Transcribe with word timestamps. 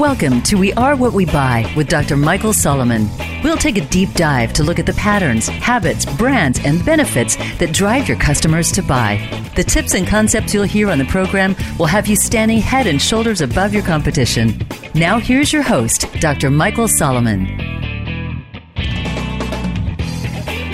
Welcome 0.00 0.40
to 0.44 0.56
We 0.56 0.72
Are 0.72 0.96
What 0.96 1.12
We 1.12 1.26
Buy 1.26 1.70
with 1.76 1.88
Dr. 1.90 2.16
Michael 2.16 2.54
Solomon. 2.54 3.06
We'll 3.44 3.58
take 3.58 3.76
a 3.76 3.84
deep 3.84 4.10
dive 4.14 4.54
to 4.54 4.62
look 4.62 4.78
at 4.78 4.86
the 4.86 4.94
patterns, 4.94 5.46
habits, 5.46 6.06
brands, 6.16 6.58
and 6.64 6.82
benefits 6.86 7.36
that 7.58 7.74
drive 7.74 8.08
your 8.08 8.16
customers 8.16 8.72
to 8.72 8.82
buy. 8.82 9.20
The 9.56 9.62
tips 9.62 9.92
and 9.92 10.06
concepts 10.06 10.54
you'll 10.54 10.62
hear 10.62 10.90
on 10.90 10.96
the 10.96 11.04
program 11.04 11.54
will 11.78 11.84
have 11.84 12.06
you 12.06 12.16
standing 12.16 12.60
head 12.60 12.86
and 12.86 13.00
shoulders 13.00 13.42
above 13.42 13.74
your 13.74 13.82
competition. 13.82 14.66
Now, 14.94 15.18
here's 15.18 15.52
your 15.52 15.62
host, 15.62 16.06
Dr. 16.18 16.48
Michael 16.48 16.88
Solomon. 16.88 17.44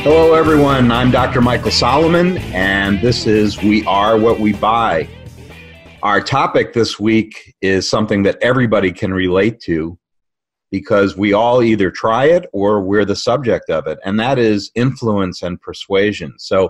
Hello, 0.04 0.34
everyone. 0.34 0.92
I'm 0.92 1.10
Dr. 1.10 1.40
Michael 1.40 1.72
Solomon, 1.72 2.38
and 2.54 3.00
this 3.00 3.26
is 3.26 3.60
We 3.60 3.84
Are 3.86 4.16
What 4.16 4.38
We 4.38 4.52
Buy. 4.52 5.08
Our 6.06 6.20
topic 6.20 6.72
this 6.72 7.00
week 7.00 7.56
is 7.60 7.90
something 7.90 8.22
that 8.22 8.38
everybody 8.40 8.92
can 8.92 9.12
relate 9.12 9.58
to 9.62 9.98
because 10.70 11.16
we 11.16 11.32
all 11.32 11.64
either 11.64 11.90
try 11.90 12.26
it 12.26 12.48
or 12.52 12.80
we're 12.80 13.04
the 13.04 13.16
subject 13.16 13.70
of 13.70 13.88
it, 13.88 13.98
and 14.04 14.20
that 14.20 14.38
is 14.38 14.70
influence 14.76 15.42
and 15.42 15.60
persuasion. 15.60 16.34
So, 16.38 16.66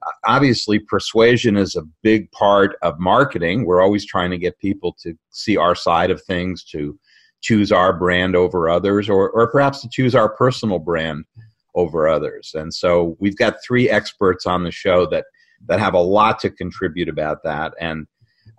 uh, 0.00 0.12
obviously, 0.24 0.78
persuasion 0.78 1.58
is 1.58 1.76
a 1.76 1.82
big 2.02 2.32
part 2.32 2.76
of 2.80 2.98
marketing. 2.98 3.66
We're 3.66 3.82
always 3.82 4.06
trying 4.06 4.30
to 4.30 4.38
get 4.38 4.58
people 4.58 4.96
to 5.02 5.12
see 5.28 5.58
our 5.58 5.74
side 5.74 6.10
of 6.10 6.22
things, 6.22 6.64
to 6.72 6.98
choose 7.42 7.70
our 7.70 7.92
brand 7.92 8.34
over 8.34 8.70
others, 8.70 9.10
or, 9.10 9.28
or 9.28 9.52
perhaps 9.52 9.82
to 9.82 9.90
choose 9.90 10.14
our 10.14 10.30
personal 10.30 10.78
brand 10.78 11.26
over 11.74 12.08
others. 12.08 12.52
And 12.54 12.72
so, 12.72 13.14
we've 13.20 13.36
got 13.36 13.62
three 13.62 13.90
experts 13.90 14.46
on 14.46 14.64
the 14.64 14.72
show 14.72 15.04
that 15.10 15.26
that 15.68 15.80
have 15.80 15.92
a 15.92 16.00
lot 16.00 16.38
to 16.38 16.48
contribute 16.48 17.10
about 17.10 17.42
that. 17.44 17.74
And 17.78 18.06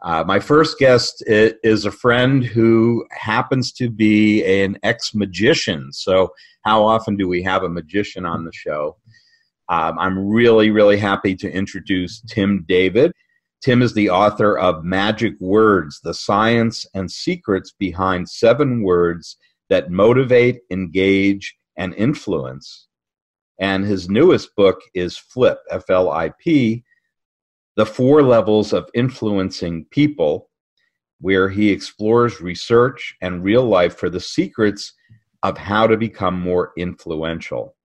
uh, 0.02 0.24
my 0.26 0.40
first 0.40 0.80
guest 0.80 1.24
is 1.28 1.86
a 1.86 1.92
friend 1.92 2.44
who 2.44 3.06
happens 3.12 3.72
to 3.74 3.90
be 3.90 4.44
an 4.44 4.78
ex 4.84 5.14
magician. 5.14 5.94
So, 5.94 6.34
how 6.64 6.84
often 6.84 7.18
do 7.18 7.28
we 7.28 7.44
have 7.44 7.64
a 7.64 7.70
magician 7.70 8.26
on 8.26 8.44
the 8.44 8.52
show? 8.54 8.98
Um, 9.70 9.98
I'm 10.00 10.28
really, 10.28 10.70
really 10.70 10.98
happy 10.98 11.36
to 11.36 11.52
introduce 11.52 12.22
Tim 12.22 12.66
David. 12.68 13.14
Tim 13.64 13.84
is 13.84 13.94
the 13.94 14.10
author 14.10 14.58
of 14.58 14.84
Magic 14.84 15.34
Words 15.40 16.00
The 16.04 16.16
Science 16.16 16.86
and 16.96 17.10
Secrets 17.10 17.74
Behind 17.78 18.28
Seven 18.28 18.82
Words 18.82 19.38
That 19.70 19.92
Motivate, 19.92 20.62
Engage, 20.72 21.56
and 21.78 21.94
Influence. 21.94 22.88
And 23.60 23.86
his 23.86 24.10
newest 24.10 24.56
book 24.56 24.80
is 24.96 25.16
Flip, 25.16 25.60
F 25.70 25.90
L 25.92 26.10
I 26.10 26.32
P 26.40 26.84
the 27.76 27.86
Four 27.86 28.22
Levels 28.22 28.74
of 28.74 28.90
Influencing 28.94 29.86
People, 29.92 30.50
where 31.20 31.50
he 31.50 31.70
explores 31.70 32.42
research 32.42 33.16
and 33.22 33.44
real 33.44 33.64
life 33.64 33.98
for 33.98 34.10
the 34.10 34.20
secrets 34.20 34.94
of 35.44 35.58
how 35.58 35.88
to 35.88 35.98
become 35.98 36.40
more 36.40 36.74
influential. 36.78 37.76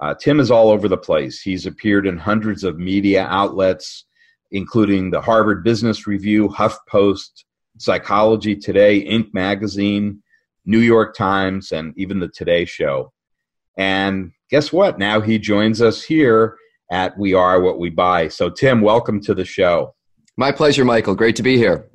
Uh, 0.00 0.14
Tim 0.14 0.38
is 0.38 0.50
all 0.50 0.70
over 0.70 0.88
the 0.88 0.96
place. 0.96 1.40
He's 1.40 1.66
appeared 1.66 2.06
in 2.06 2.18
hundreds 2.18 2.64
of 2.64 2.78
media 2.78 3.26
outlets, 3.26 4.04
including 4.52 5.10
the 5.10 5.20
Harvard 5.20 5.64
Business 5.64 6.06
Review, 6.06 6.48
HuffPost, 6.48 7.44
Psychology 7.78 8.54
Today, 8.54 9.04
Inc. 9.04 9.32
magazine, 9.32 10.22
New 10.66 10.78
York 10.78 11.16
Times, 11.16 11.72
and 11.72 11.94
even 11.96 12.20
the 12.20 12.28
Today 12.28 12.64
Show. 12.64 13.12
And 13.76 14.32
guess 14.50 14.72
what? 14.72 14.98
Now 14.98 15.20
he 15.20 15.38
joins 15.38 15.80
us 15.80 16.02
here 16.02 16.56
at 16.90 17.18
We 17.18 17.34
Are 17.34 17.60
What 17.60 17.78
We 17.78 17.90
Buy. 17.90 18.28
So, 18.28 18.50
Tim, 18.50 18.80
welcome 18.80 19.20
to 19.22 19.34
the 19.34 19.44
show. 19.44 19.94
My 20.36 20.52
pleasure, 20.52 20.84
Michael. 20.84 21.14
Great 21.14 21.36
to 21.36 21.42
be 21.42 21.56
here. 21.56 21.88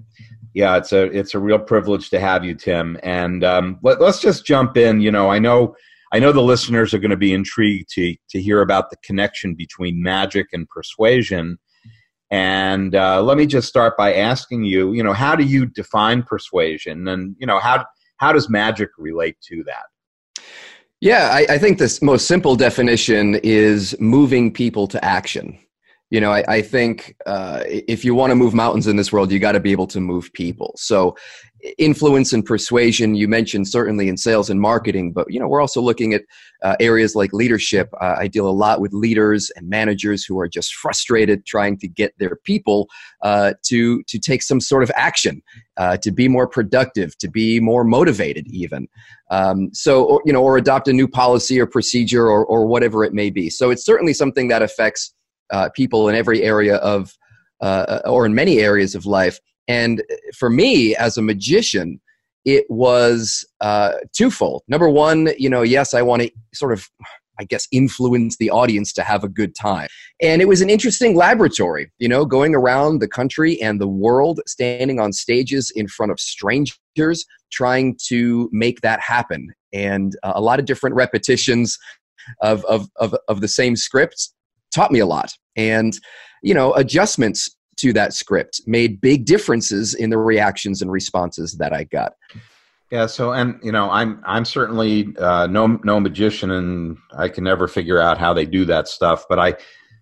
Yeah, 0.53 0.77
it's 0.77 0.91
a 0.91 1.03
it's 1.05 1.33
a 1.33 1.39
real 1.39 1.59
privilege 1.59 2.09
to 2.11 2.19
have 2.19 2.45
you, 2.45 2.53
Tim. 2.53 2.99
And 3.01 3.43
um, 3.43 3.79
let, 3.81 4.01
us 4.01 4.21
just 4.21 4.45
jump 4.45 4.77
in. 4.77 5.01
You 5.01 5.11
know, 5.11 5.29
I 5.31 5.39
know 5.39 5.75
I 6.11 6.19
know 6.19 6.31
the 6.31 6.41
listeners 6.41 6.93
are 6.93 6.99
going 6.99 7.11
to 7.11 7.17
be 7.17 7.33
intrigued 7.33 7.89
to 7.93 8.15
to 8.29 8.41
hear 8.41 8.61
about 8.61 8.91
the 8.91 8.97
connection 9.03 9.55
between 9.55 10.03
magic 10.03 10.47
and 10.53 10.69
persuasion. 10.69 11.57
And 12.29 12.95
uh, 12.95 13.21
let 13.23 13.37
me 13.37 13.45
just 13.45 13.67
start 13.67 13.95
by 13.97 14.13
asking 14.13 14.63
you, 14.63 14.93
you 14.93 15.03
know, 15.03 15.13
how 15.13 15.35
do 15.35 15.43
you 15.43 15.65
define 15.65 16.23
persuasion, 16.23 17.07
and 17.07 17.35
you 17.39 17.47
know, 17.47 17.59
how 17.59 17.85
how 18.17 18.31
does 18.31 18.49
magic 18.49 18.89
relate 18.97 19.37
to 19.49 19.63
that? 19.65 19.85
Yeah, 21.03 21.31
I, 21.33 21.45
I, 21.49 21.57
think 21.57 21.79
the 21.79 21.99
most 22.01 22.27
simple 22.29 22.55
definition 22.55 23.35
is 23.43 23.93
moving 23.99 24.53
people 24.53 24.87
to 24.87 25.03
action. 25.03 25.59
You 26.13 26.21
know, 26.21 26.31
I, 26.31 26.43
I 26.47 26.61
think 26.61 27.15
uh, 27.25 27.63
if 27.65 28.05
you 28.05 28.13
want 28.13 28.29
to 28.29 28.35
move 28.35 28.53
mountains 28.53 28.85
in 28.85 28.97
this 28.97 29.11
world, 29.11 29.31
you 29.31 29.39
got 29.39 29.53
to 29.53 29.59
be 29.59 29.71
able 29.71 29.87
to 29.87 29.99
move 29.99 30.31
people. 30.33 30.75
So, 30.77 31.17
influence 31.79 32.33
and 32.33 32.45
persuasion, 32.45 33.15
you 33.15 33.27
mentioned 33.27 33.67
certainly 33.67 34.07
in 34.09 34.17
sales 34.17 34.51
and 34.51 34.61
marketing, 34.61 35.11
but 35.11 35.25
you 35.33 35.39
know, 35.39 35.47
we're 35.47 35.59
also 35.59 35.81
looking 35.81 36.13
at 36.13 36.21
uh, 36.61 36.75
areas 36.79 37.15
like 37.15 37.33
leadership. 37.33 37.89
Uh, 37.99 38.13
I 38.19 38.27
deal 38.27 38.47
a 38.47 38.51
lot 38.51 38.79
with 38.79 38.93
leaders 38.93 39.49
and 39.55 39.67
managers 39.67 40.23
who 40.23 40.39
are 40.39 40.47
just 40.47 40.75
frustrated 40.75 41.47
trying 41.47 41.79
to 41.79 41.87
get 41.87 42.13
their 42.19 42.35
people 42.43 42.89
uh, 43.23 43.53
to 43.63 44.03
to 44.03 44.19
take 44.19 44.43
some 44.43 44.61
sort 44.61 44.83
of 44.83 44.91
action, 44.95 45.41
uh, 45.77 45.97
to 45.97 46.11
be 46.11 46.27
more 46.27 46.47
productive, 46.47 47.17
to 47.17 47.27
be 47.27 47.59
more 47.59 47.83
motivated, 47.83 48.45
even. 48.49 48.87
Um, 49.31 49.73
so, 49.73 50.03
or, 50.03 50.21
you 50.27 50.33
know, 50.33 50.43
or 50.43 50.57
adopt 50.57 50.87
a 50.87 50.93
new 50.93 51.07
policy 51.07 51.59
or 51.59 51.65
procedure 51.65 52.27
or, 52.27 52.45
or 52.45 52.67
whatever 52.67 53.03
it 53.03 53.15
may 53.15 53.31
be. 53.31 53.49
So, 53.49 53.71
it's 53.71 53.83
certainly 53.83 54.13
something 54.13 54.47
that 54.49 54.61
affects 54.61 55.11
uh, 55.53 55.69
people 55.69 56.09
in 56.09 56.15
every 56.15 56.41
area 56.41 56.75
of, 56.77 57.13
uh, 57.61 58.01
or 58.05 58.25
in 58.25 58.35
many 58.35 58.59
areas 58.59 58.95
of 58.95 59.05
life. 59.05 59.39
And 59.69 60.03
for 60.35 60.49
me, 60.49 60.95
as 60.95 61.17
a 61.17 61.21
magician, 61.21 62.01
it 62.43 62.65
was 62.69 63.45
uh, 63.61 63.93
twofold. 64.11 64.63
Number 64.67 64.89
one, 64.89 65.29
you 65.37 65.49
know, 65.49 65.61
yes, 65.61 65.93
I 65.93 66.01
want 66.01 66.23
to 66.23 66.31
sort 66.53 66.73
of 66.73 66.89
I 67.39 67.45
guess, 67.45 67.67
influence 67.71 68.37
the 68.37 68.51
audience 68.51 68.93
to 68.93 69.03
have 69.03 69.23
a 69.23 69.29
good 69.29 69.55
time. 69.55 69.87
And 70.21 70.41
it 70.41 70.47
was 70.47 70.61
an 70.61 70.69
interesting 70.69 71.15
laboratory, 71.15 71.91
you 71.97 72.07
know, 72.07 72.25
going 72.25 72.53
around 72.53 72.99
the 72.99 73.07
country 73.07 73.59
and 73.61 73.81
the 73.81 73.87
world, 73.87 74.39
standing 74.45 74.99
on 74.99 75.13
stages 75.13 75.71
in 75.75 75.87
front 75.87 76.11
of 76.11 76.19
strangers, 76.19 77.25
trying 77.51 77.97
to 78.07 78.49
make 78.51 78.81
that 78.81 78.99
happen. 78.99 79.53
And 79.73 80.15
uh, 80.21 80.33
a 80.35 80.41
lot 80.41 80.59
of 80.59 80.65
different 80.65 80.95
repetitions 80.95 81.79
of, 82.41 82.63
of, 82.65 82.87
of, 82.97 83.15
of 83.27 83.41
the 83.41 83.47
same 83.47 83.75
scripts 83.75 84.33
taught 84.73 84.91
me 84.91 84.99
a 84.99 85.05
lot. 85.05 85.31
And, 85.55 85.93
you 86.41 86.53
know, 86.53 86.73
adjustments 86.73 87.55
to 87.77 87.93
that 87.93 88.13
script 88.13 88.61
made 88.65 89.01
big 89.01 89.25
differences 89.25 89.93
in 89.93 90.09
the 90.09 90.17
reactions 90.17 90.81
and 90.81 90.91
responses 90.91 91.57
that 91.57 91.73
I 91.73 91.85
got. 91.85 92.13
Yeah. 92.91 93.07
So, 93.07 93.33
and 93.33 93.59
you 93.63 93.71
know, 93.71 93.89
I'm 93.89 94.21
I'm 94.23 94.45
certainly 94.45 95.15
uh, 95.17 95.47
no 95.47 95.79
no 95.83 95.99
magician, 95.99 96.51
and 96.51 96.95
I 97.17 97.27
can 97.27 97.43
never 97.43 97.67
figure 97.67 97.99
out 97.99 98.19
how 98.19 98.35
they 98.35 98.45
do 98.45 98.65
that 98.65 98.87
stuff. 98.87 99.25
But 99.27 99.39
I 99.39 99.55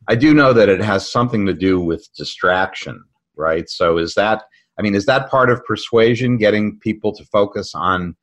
I 0.09 0.15
do 0.15 0.33
know 0.33 0.51
that 0.51 0.67
it 0.67 0.81
has 0.81 1.09
something 1.09 1.45
to 1.45 1.53
do 1.53 1.79
with 1.79 2.05
distraction, 2.17 3.01
right? 3.37 3.69
So, 3.69 3.97
is 3.97 4.13
that 4.15 4.43
I 4.77 4.81
mean, 4.81 4.93
is 4.93 5.05
that 5.05 5.29
part 5.29 5.49
of 5.49 5.63
persuasion, 5.63 6.37
getting 6.37 6.79
people 6.79 7.13
to 7.15 7.23
focus 7.25 7.71
on 7.73 8.17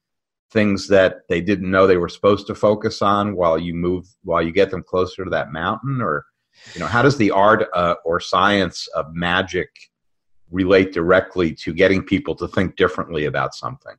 things 0.51 0.89
that 0.89 1.21
they 1.29 1.41
didn't 1.41 1.71
know 1.71 1.87
they 1.87 1.97
were 1.97 2.09
supposed 2.09 2.47
to 2.49 2.55
focus 2.55 3.01
on 3.01 3.37
while 3.37 3.59
you 3.59 3.75
move 3.75 4.07
while 4.23 4.43
you 4.43 4.53
get 4.53 4.71
them 4.71 4.83
closer 4.83 5.25
to 5.25 5.31
that 5.31 5.51
mountain, 5.51 6.03
or 6.03 6.27
you 6.75 6.81
know, 6.81 6.87
how 6.87 7.03
does 7.03 7.17
the 7.17 7.31
art 7.31 7.69
uh, 7.75 7.95
or 8.05 8.21
science 8.21 8.87
of 8.95 9.15
magic 9.15 9.69
relate 10.51 10.93
directly 10.93 11.55
to 11.55 11.73
getting 11.75 12.03
people 12.03 12.35
to 12.37 12.49
think 12.49 12.77
differently 12.77 13.27
about 13.27 13.55
something? 13.55 13.95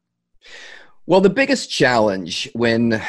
Well, 1.10 1.22
the 1.22 1.30
biggest 1.32 1.72
challenge 1.72 2.48
when 2.54 3.02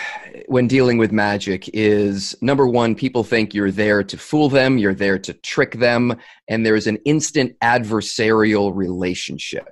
when 0.46 0.66
dealing 0.66 0.96
with 0.96 1.12
magic 1.12 1.68
is 1.74 2.34
number 2.40 2.66
one, 2.66 2.94
people 2.94 3.24
think 3.24 3.52
you're 3.52 3.70
there 3.70 4.02
to 4.02 4.16
fool 4.16 4.48
them, 4.48 4.78
you're 4.78 4.94
there 4.94 5.18
to 5.18 5.34
trick 5.34 5.72
them, 5.72 6.16
and 6.48 6.64
there's 6.64 6.86
an 6.86 6.96
instant 7.04 7.58
adversarial 7.60 8.74
relationship. 8.74 9.68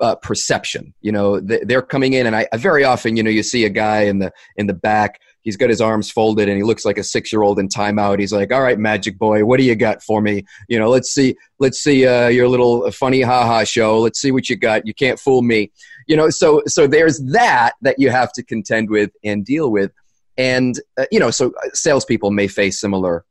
Uh, 0.00 0.16
perception. 0.16 0.92
You 1.02 1.12
know, 1.12 1.38
they're 1.38 1.80
coming 1.80 2.14
in, 2.14 2.26
and 2.26 2.34
I, 2.34 2.48
very 2.56 2.82
often, 2.82 3.16
you 3.16 3.22
know, 3.22 3.30
you 3.30 3.44
see 3.44 3.64
a 3.64 3.70
guy 3.70 4.02
in 4.02 4.18
the 4.18 4.32
in 4.56 4.66
the 4.66 4.74
back. 4.74 5.20
He's 5.44 5.56
got 5.56 5.70
his 5.70 5.80
arms 5.80 6.10
folded, 6.10 6.48
and 6.48 6.56
he 6.56 6.64
looks 6.64 6.84
like 6.84 6.98
a 6.98 7.04
six 7.04 7.32
year 7.32 7.42
old 7.42 7.60
in 7.60 7.68
timeout. 7.68 8.18
He's 8.18 8.32
like, 8.32 8.52
"All 8.52 8.62
right, 8.62 8.78
magic 8.78 9.18
boy, 9.18 9.44
what 9.44 9.58
do 9.58 9.64
you 9.64 9.76
got 9.76 10.02
for 10.02 10.20
me? 10.20 10.44
You 10.68 10.80
know, 10.80 10.88
let's 10.88 11.10
see, 11.10 11.36
let's 11.58 11.78
see 11.78 12.06
uh, 12.06 12.28
your 12.28 12.48
little 12.48 12.90
funny 12.90 13.20
ha 13.22 13.46
ha 13.46 13.62
show. 13.62 14.00
Let's 14.00 14.20
see 14.20 14.32
what 14.32 14.48
you 14.48 14.56
got. 14.56 14.86
You 14.86 14.94
can't 14.94 15.20
fool 15.20 15.42
me." 15.42 15.70
you 16.06 16.16
know 16.16 16.30
so 16.30 16.62
so 16.66 16.86
there's 16.86 17.20
that 17.24 17.72
that 17.82 17.96
you 17.98 18.10
have 18.10 18.32
to 18.32 18.42
contend 18.42 18.90
with 18.90 19.10
and 19.24 19.44
deal 19.44 19.70
with 19.70 19.92
and 20.36 20.80
uh, 20.98 21.06
you 21.10 21.18
know 21.18 21.30
so 21.30 21.48
uh, 21.48 21.68
salespeople 21.72 22.30
may 22.30 22.48
face 22.48 22.80
similar 22.80 23.24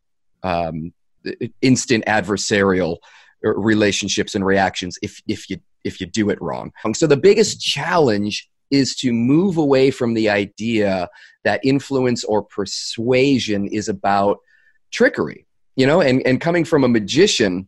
um, 0.44 0.94
instant 1.62 2.04
adversarial 2.06 2.98
uh, 3.46 3.54
relationships 3.56 4.36
and 4.36 4.46
reactions 4.46 4.98
if 5.02 5.22
if 5.28 5.50
you 5.50 5.58
if 5.84 6.00
you 6.00 6.08
do 6.08 6.30
it 6.30 6.42
wrong 6.42 6.72
so 6.94 7.08
the 7.08 7.18
biggest 7.18 7.62
challenge 7.62 8.50
is 8.74 8.96
to 8.96 9.14
move 9.14 9.58
away 9.58 9.92
from 9.92 10.14
the 10.14 10.30
idea 10.30 11.08
that 11.44 11.62
influence 11.64 12.24
or 12.24 12.42
persuasion 12.42 13.68
is 13.68 13.88
about 13.88 14.40
trickery 14.92 15.46
you 15.76 15.86
know 15.86 16.02
and 16.02 16.26
and 16.26 16.42
coming 16.42 16.66
from 16.66 16.84
a 16.84 16.88
magician 16.88 17.68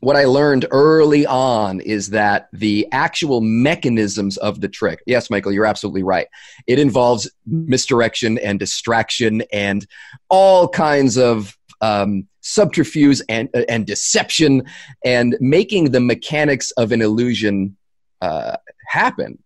what 0.00 0.16
I 0.16 0.24
learned 0.24 0.66
early 0.72 1.24
on 1.26 1.80
is 1.80 2.10
that 2.10 2.48
the 2.52 2.88
actual 2.90 3.40
mechanisms 3.40 4.36
of 4.36 4.60
the 4.60 4.68
trick, 4.68 5.00
yes, 5.06 5.30
Michael, 5.30 5.52
you're 5.52 5.64
absolutely 5.64 6.02
right. 6.02 6.26
It 6.66 6.80
involves 6.80 7.30
misdirection 7.46 8.36
and 8.38 8.58
distraction 8.58 9.44
and 9.52 9.86
all 10.28 10.68
kinds 10.68 11.16
of 11.16 11.56
um, 11.82 12.26
subterfuge 12.40 13.20
and, 13.28 13.48
and 13.68 13.86
deception 13.86 14.64
and 15.04 15.36
making 15.38 15.92
the 15.92 16.00
mechanics 16.00 16.72
of 16.72 16.90
an 16.90 17.00
illusion 17.00 17.76
uh, 18.20 18.56
happen 18.88 19.38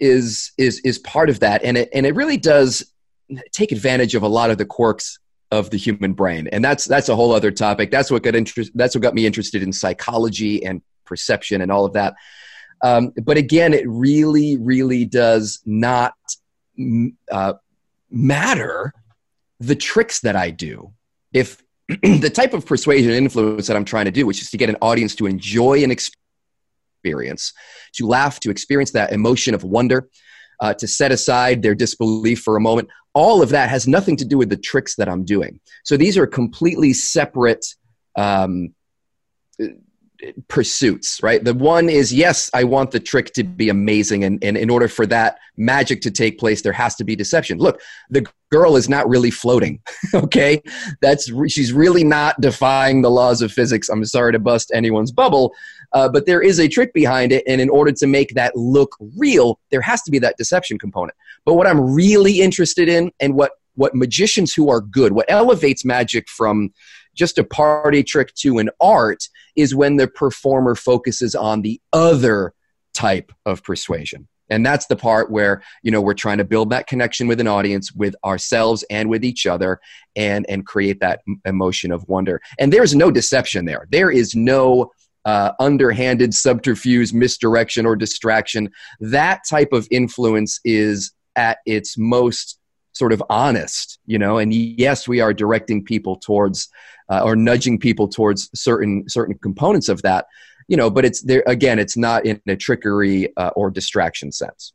is, 0.00 0.52
is, 0.58 0.80
is 0.80 0.98
part 0.98 1.30
of 1.30 1.40
that. 1.40 1.62
And 1.62 1.76
it, 1.76 1.88
and 1.92 2.06
it 2.06 2.14
really 2.14 2.36
does 2.36 2.92
take 3.52 3.72
advantage 3.72 4.14
of 4.14 4.22
a 4.22 4.28
lot 4.28 4.50
of 4.50 4.58
the 4.58 4.64
quirks 4.64 5.18
of 5.50 5.70
the 5.70 5.76
human 5.76 6.12
brain. 6.12 6.48
And 6.48 6.64
that's 6.64 6.84
that's 6.84 7.08
a 7.08 7.16
whole 7.16 7.32
other 7.32 7.50
topic. 7.50 7.90
That's 7.90 8.10
what 8.10 8.22
got 8.22 8.34
interest 8.34 8.72
that's 8.74 8.94
what 8.94 9.02
got 9.02 9.14
me 9.14 9.26
interested 9.26 9.62
in 9.62 9.72
psychology 9.72 10.64
and 10.64 10.82
perception 11.04 11.60
and 11.60 11.72
all 11.72 11.84
of 11.84 11.92
that. 11.94 12.14
Um, 12.82 13.12
but 13.24 13.36
again 13.36 13.74
it 13.74 13.84
really 13.86 14.56
really 14.56 15.04
does 15.04 15.60
not 15.66 16.14
uh, 17.30 17.54
matter 18.10 18.94
the 19.58 19.74
tricks 19.74 20.20
that 20.20 20.36
i 20.36 20.50
do. 20.50 20.92
If 21.32 21.62
the 21.88 22.30
type 22.32 22.54
of 22.54 22.64
persuasion 22.64 23.10
and 23.10 23.18
influence 23.18 23.66
that 23.66 23.76
i'm 23.76 23.84
trying 23.84 24.04
to 24.04 24.12
do 24.12 24.24
which 24.24 24.40
is 24.40 24.48
to 24.50 24.56
get 24.56 24.68
an 24.70 24.76
audience 24.80 25.16
to 25.16 25.26
enjoy 25.26 25.82
an 25.82 25.90
experience 25.90 26.19
to 27.94 28.06
laugh 28.06 28.40
to 28.40 28.50
experience 28.50 28.92
that 28.92 29.12
emotion 29.12 29.54
of 29.54 29.64
wonder 29.64 30.08
uh, 30.60 30.74
to 30.74 30.86
set 30.86 31.10
aside 31.10 31.62
their 31.62 31.74
disbelief 31.74 32.40
for 32.40 32.56
a 32.56 32.60
moment. 32.60 32.88
All 33.14 33.42
of 33.42 33.48
that 33.50 33.70
has 33.70 33.88
nothing 33.88 34.16
to 34.18 34.24
do 34.24 34.38
with 34.38 34.50
the 34.50 34.56
tricks 34.56 34.96
that 34.96 35.08
I'm 35.08 35.24
doing. 35.24 35.58
So 35.84 35.96
these 35.96 36.16
are 36.16 36.26
completely 36.26 36.92
separate 36.92 37.66
um, 38.16 38.74
pursuits, 40.48 41.22
right? 41.22 41.42
The 41.42 41.54
one 41.54 41.88
is 41.88 42.12
yes, 42.12 42.50
I 42.54 42.64
want 42.64 42.90
the 42.90 43.00
trick 43.00 43.32
to 43.34 43.44
be 43.44 43.68
amazing, 43.68 44.24
and, 44.24 44.42
and 44.42 44.56
in 44.56 44.70
order 44.70 44.88
for 44.88 45.06
that 45.06 45.38
magic 45.56 46.00
to 46.02 46.10
take 46.10 46.38
place, 46.38 46.62
there 46.62 46.72
has 46.72 46.94
to 46.96 47.04
be 47.04 47.16
deception. 47.16 47.58
Look, 47.58 47.80
the 48.10 48.26
girl 48.50 48.76
is 48.76 48.88
not 48.88 49.08
really 49.08 49.30
floating, 49.30 49.80
okay? 50.14 50.62
That's 51.00 51.30
she's 51.48 51.72
really 51.72 52.04
not 52.04 52.40
defying 52.40 53.02
the 53.02 53.10
laws 53.10 53.42
of 53.42 53.52
physics. 53.52 53.88
I'm 53.88 54.04
sorry 54.04 54.32
to 54.32 54.38
bust 54.38 54.70
anyone's 54.74 55.12
bubble, 55.12 55.54
uh, 55.92 56.08
but 56.08 56.26
there 56.26 56.42
is 56.42 56.58
a 56.58 56.68
trick 56.68 56.92
behind 56.92 57.32
it, 57.32 57.44
and 57.46 57.60
in 57.60 57.70
order 57.70 57.92
to 57.92 58.06
make 58.06 58.34
that 58.34 58.54
look 58.56 58.96
real, 59.16 59.58
there 59.70 59.82
has 59.82 60.02
to 60.02 60.10
be 60.10 60.18
that 60.20 60.36
deception 60.36 60.78
component. 60.78 61.16
But 61.44 61.54
what 61.54 61.66
I'm 61.66 61.94
really 61.94 62.40
interested 62.40 62.88
in, 62.88 63.12
and 63.20 63.34
what 63.34 63.52
what 63.76 63.94
magicians 63.94 64.52
who 64.52 64.68
are 64.68 64.80
good, 64.80 65.12
what 65.12 65.30
elevates 65.30 65.84
magic 65.84 66.28
from 66.28 66.70
just 67.14 67.38
a 67.38 67.44
party 67.44 68.02
trick 68.02 68.34
to 68.36 68.58
an 68.58 68.70
art 68.80 69.28
is 69.56 69.74
when 69.74 69.96
the 69.96 70.08
performer 70.08 70.74
focuses 70.74 71.34
on 71.34 71.62
the 71.62 71.80
other 71.92 72.52
type 72.94 73.32
of 73.46 73.62
persuasion. 73.62 74.28
And 74.50 74.66
that's 74.66 74.86
the 74.86 74.96
part 74.96 75.30
where 75.30 75.62
you 75.82 75.90
know 75.92 76.00
we're 76.00 76.14
trying 76.14 76.38
to 76.38 76.44
build 76.44 76.70
that 76.70 76.88
connection 76.88 77.28
with 77.28 77.40
an 77.40 77.46
audience 77.46 77.92
with 77.92 78.14
ourselves 78.24 78.84
and 78.90 79.08
with 79.08 79.24
each 79.24 79.46
other 79.46 79.80
and 80.16 80.44
and 80.48 80.66
create 80.66 81.00
that 81.00 81.20
emotion 81.44 81.92
of 81.92 82.06
wonder. 82.08 82.40
And 82.58 82.72
there's 82.72 82.94
no 82.94 83.10
deception 83.10 83.64
there. 83.64 83.86
There 83.90 84.10
is 84.10 84.34
no 84.34 84.90
uh, 85.24 85.52
underhanded 85.60 86.34
subterfuge 86.34 87.12
misdirection 87.12 87.86
or 87.86 87.94
distraction. 87.94 88.70
That 88.98 89.42
type 89.48 89.72
of 89.72 89.86
influence 89.90 90.60
is 90.64 91.12
at 91.36 91.58
its 91.66 91.96
most 91.96 92.58
sort 92.92 93.12
of 93.12 93.22
honest 93.30 93.98
you 94.06 94.18
know 94.18 94.38
and 94.38 94.52
yes 94.52 95.06
we 95.06 95.20
are 95.20 95.32
directing 95.32 95.84
people 95.84 96.16
towards 96.16 96.68
uh, 97.10 97.20
or 97.22 97.36
nudging 97.36 97.78
people 97.78 98.08
towards 98.08 98.50
certain 98.54 99.08
certain 99.08 99.36
components 99.38 99.88
of 99.88 100.02
that 100.02 100.26
you 100.68 100.76
know 100.76 100.90
but 100.90 101.04
it's 101.04 101.22
there 101.22 101.42
again 101.46 101.78
it's 101.78 101.96
not 101.96 102.24
in 102.24 102.40
a 102.46 102.56
trickery 102.56 103.28
uh, 103.36 103.50
or 103.56 103.70
distraction 103.70 104.32
sense. 104.32 104.72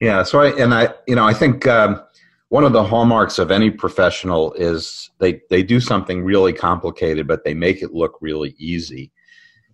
Yeah 0.00 0.22
so 0.22 0.40
i 0.40 0.48
and 0.58 0.72
i 0.72 0.88
you 1.06 1.14
know 1.14 1.26
i 1.26 1.34
think 1.34 1.66
um, 1.66 2.00
one 2.48 2.64
of 2.64 2.72
the 2.72 2.82
hallmarks 2.82 3.38
of 3.38 3.50
any 3.50 3.70
professional 3.70 4.52
is 4.54 5.10
they 5.18 5.40
they 5.50 5.62
do 5.62 5.80
something 5.80 6.22
really 6.22 6.52
complicated 6.52 7.26
but 7.26 7.44
they 7.44 7.54
make 7.54 7.82
it 7.82 7.92
look 7.92 8.16
really 8.20 8.54
easy. 8.58 9.12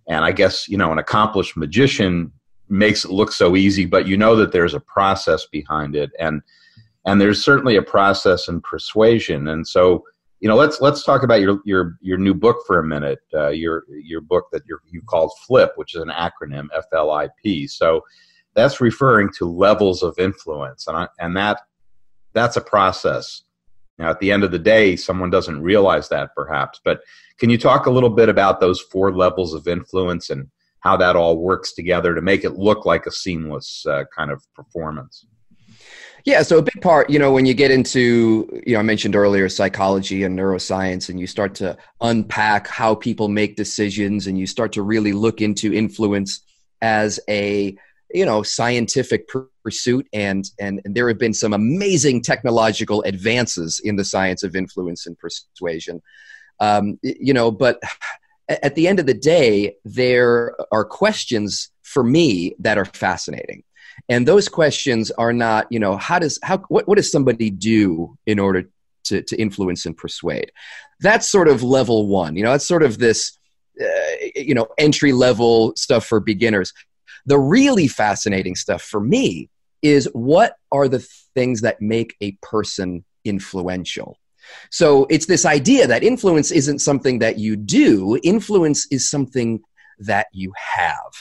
And 0.07 0.25
i 0.25 0.31
guess 0.31 0.67
you 0.67 0.77
know 0.77 0.91
an 0.91 0.99
accomplished 0.99 1.57
magician 1.57 2.31
makes 2.69 3.05
it 3.05 3.11
look 3.11 3.31
so 3.31 3.55
easy 3.55 3.85
but 3.85 4.07
you 4.07 4.17
know 4.17 4.35
that 4.35 4.51
there's 4.51 4.73
a 4.73 4.79
process 4.79 5.45
behind 5.45 5.95
it. 5.95 6.11
And 6.19 6.41
and 7.07 7.19
there's 7.19 7.43
certainly 7.43 7.75
a 7.75 7.81
process 7.81 8.47
and 8.47 8.61
persuasion 8.63 9.47
and 9.47 9.67
so 9.67 10.03
you 10.39 10.47
know, 10.47 10.55
let's 10.55 10.81
let's 10.81 11.03
talk 11.03 11.23
about 11.23 11.41
your 11.41 11.59
your 11.65 11.97
your 12.01 12.17
new 12.17 12.33
book 12.33 12.57
for 12.67 12.79
a 12.79 12.83
minute. 12.83 13.19
Uh, 13.33 13.47
your 13.47 13.85
your 13.89 14.21
book 14.21 14.45
that 14.51 14.61
you 14.67 14.77
you 14.89 15.01
called 15.01 15.31
Flip, 15.45 15.71
which 15.75 15.95
is 15.95 16.01
an 16.01 16.09
acronym 16.09 16.67
F 16.75 16.85
L 16.93 17.11
I 17.11 17.29
P. 17.41 17.65
So 17.67 18.01
that's 18.53 18.79
referring 18.79 19.29
to 19.37 19.45
levels 19.45 20.03
of 20.03 20.17
influence, 20.19 20.87
and 20.87 20.97
I, 20.97 21.07
and 21.19 21.35
that 21.35 21.61
that's 22.33 22.57
a 22.57 22.61
process. 22.61 23.43
Now, 23.97 24.11
at 24.11 24.19
the 24.19 24.31
end 24.31 24.43
of 24.43 24.51
the 24.51 24.59
day, 24.59 24.95
someone 24.95 25.31
doesn't 25.31 25.63
realize 25.63 26.07
that 26.09 26.35
perhaps, 26.35 26.79
but 26.85 27.01
can 27.39 27.49
you 27.49 27.57
talk 27.57 27.87
a 27.87 27.91
little 27.91 28.11
bit 28.11 28.29
about 28.29 28.59
those 28.59 28.79
four 28.79 29.11
levels 29.11 29.55
of 29.55 29.67
influence 29.67 30.29
and 30.29 30.47
how 30.81 30.95
that 30.97 31.15
all 31.15 31.39
works 31.39 31.73
together 31.73 32.13
to 32.13 32.21
make 32.21 32.43
it 32.43 32.51
look 32.51 32.85
like 32.85 33.07
a 33.07 33.11
seamless 33.11 33.87
uh, 33.87 34.03
kind 34.15 34.29
of 34.29 34.45
performance? 34.53 35.25
Yeah, 36.27 36.41
so 36.41 36.57
a 36.57 36.61
big 36.61 36.81
part, 36.81 37.09
you 37.09 37.19
know, 37.19 37.31
when 37.31 37.45
you 37.45 37.53
get 37.53 37.71
into, 37.71 38.49
you 38.67 38.73
know, 38.73 38.79
I 38.79 38.81
mentioned 38.81 39.15
earlier 39.15 39.47
psychology 39.47 40.25
and 40.25 40.37
neuroscience, 40.37 41.07
and 41.07 41.17
you 41.17 41.25
start 41.25 41.55
to 41.55 41.77
unpack 42.01 42.67
how 42.67 42.95
people 42.95 43.29
make 43.29 43.55
decisions 43.55 44.27
and 44.27 44.37
you 44.37 44.45
start 44.45 44.73
to 44.73 44.81
really 44.81 45.13
look 45.13 45.39
into 45.39 45.73
influence 45.73 46.41
as 46.81 47.17
a, 47.29 47.77
you 48.13 48.25
know, 48.25 48.43
scientific 48.43 49.29
pursuit. 49.63 50.05
And, 50.11 50.43
and, 50.59 50.81
and 50.83 50.93
there 50.93 51.07
have 51.07 51.17
been 51.17 51.33
some 51.33 51.53
amazing 51.53 52.23
technological 52.23 53.03
advances 53.03 53.79
in 53.81 53.95
the 53.95 54.03
science 54.03 54.43
of 54.43 54.53
influence 54.53 55.07
and 55.07 55.17
persuasion. 55.17 56.01
Um, 56.59 56.99
you 57.03 57.33
know, 57.33 57.51
but 57.51 57.81
at 58.49 58.75
the 58.75 58.89
end 58.89 58.99
of 58.99 59.05
the 59.05 59.13
day, 59.13 59.77
there 59.85 60.57
are 60.73 60.83
questions 60.83 61.69
for 61.87 62.03
me 62.03 62.53
that 62.59 62.77
are 62.77 62.85
fascinating. 62.85 63.63
And 64.09 64.27
those 64.27 64.49
questions 64.49 65.09
are 65.11 65.33
not 65.33 65.67
you 65.71 65.79
know 65.79 65.97
how 65.97 66.19
does 66.19 66.37
how 66.43 66.57
what, 66.67 66.87
what 66.87 66.97
does 66.97 67.11
somebody 67.11 67.49
do 67.49 68.17
in 68.25 68.39
order 68.39 68.69
to, 69.05 69.23
to 69.23 69.35
influence 69.37 69.85
and 69.85 69.95
persuade? 69.95 70.51
That's 70.99 71.27
sort 71.29 71.47
of 71.47 71.63
level 71.63 72.07
one 72.07 72.35
you 72.35 72.43
know 72.43 72.51
that's 72.51 72.67
sort 72.67 72.83
of 72.83 72.99
this 72.99 73.37
uh, 73.81 74.15
you 74.35 74.53
know 74.53 74.67
entry 74.77 75.13
level 75.13 75.73
stuff 75.75 76.05
for 76.05 76.19
beginners. 76.19 76.73
The 77.25 77.39
really 77.39 77.87
fascinating 77.87 78.55
stuff 78.55 78.81
for 78.81 78.99
me 78.99 79.49
is 79.81 80.09
what 80.13 80.55
are 80.71 80.87
the 80.87 80.99
things 81.33 81.61
that 81.61 81.81
make 81.81 82.15
a 82.21 82.31
person 82.41 83.05
influential? 83.23 84.17
So 84.71 85.05
it's 85.09 85.25
this 85.25 85.45
idea 85.45 85.87
that 85.87 86.03
influence 86.03 86.51
isn't 86.51 86.79
something 86.79 87.19
that 87.19 87.37
you 87.37 87.55
do. 87.55 88.17
Influence 88.23 88.87
is 88.91 89.09
something 89.09 89.59
that 89.99 90.27
you 90.31 90.53
have 90.55 91.11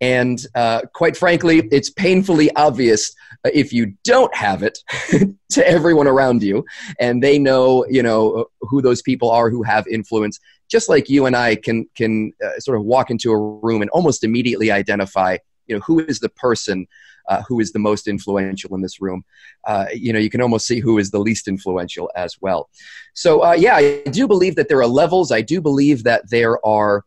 and 0.00 0.44
uh, 0.54 0.82
quite 0.94 1.16
frankly, 1.16 1.68
it's 1.72 1.90
painfully 1.90 2.50
obvious 2.54 3.14
uh, 3.44 3.50
if 3.54 3.72
you 3.72 3.94
don't 4.04 4.34
have 4.34 4.62
it 4.62 4.78
to 5.50 5.68
everyone 5.68 6.06
around 6.06 6.42
you, 6.42 6.64
and 7.00 7.22
they 7.22 7.38
know, 7.38 7.86
you 7.88 8.02
know, 8.02 8.46
who 8.60 8.82
those 8.82 9.02
people 9.02 9.30
are 9.30 9.50
who 9.50 9.62
have 9.62 9.86
influence. 9.86 10.38
Just 10.68 10.88
like 10.88 11.08
you 11.08 11.26
and 11.26 11.36
I 11.36 11.56
can 11.56 11.86
can 11.94 12.32
uh, 12.44 12.58
sort 12.58 12.76
of 12.76 12.84
walk 12.84 13.10
into 13.10 13.30
a 13.30 13.38
room 13.38 13.82
and 13.82 13.90
almost 13.90 14.24
immediately 14.24 14.70
identify, 14.70 15.38
you 15.66 15.76
know, 15.76 15.80
who 15.86 16.00
is 16.00 16.20
the 16.20 16.28
person 16.28 16.86
uh, 17.28 17.42
who 17.48 17.60
is 17.60 17.72
the 17.72 17.78
most 17.78 18.06
influential 18.06 18.74
in 18.74 18.82
this 18.82 19.00
room. 19.00 19.24
Uh, 19.66 19.86
you 19.92 20.12
know, 20.12 20.18
you 20.18 20.30
can 20.30 20.40
almost 20.40 20.66
see 20.66 20.80
who 20.80 20.98
is 20.98 21.10
the 21.10 21.18
least 21.18 21.48
influential 21.48 22.10
as 22.14 22.36
well. 22.40 22.68
So, 23.14 23.44
uh, 23.44 23.52
yeah, 23.52 23.76
I 23.76 24.02
do 24.10 24.28
believe 24.28 24.56
that 24.56 24.68
there 24.68 24.80
are 24.80 24.86
levels. 24.86 25.32
I 25.32 25.40
do 25.40 25.60
believe 25.60 26.04
that 26.04 26.30
there 26.30 26.64
are 26.64 27.04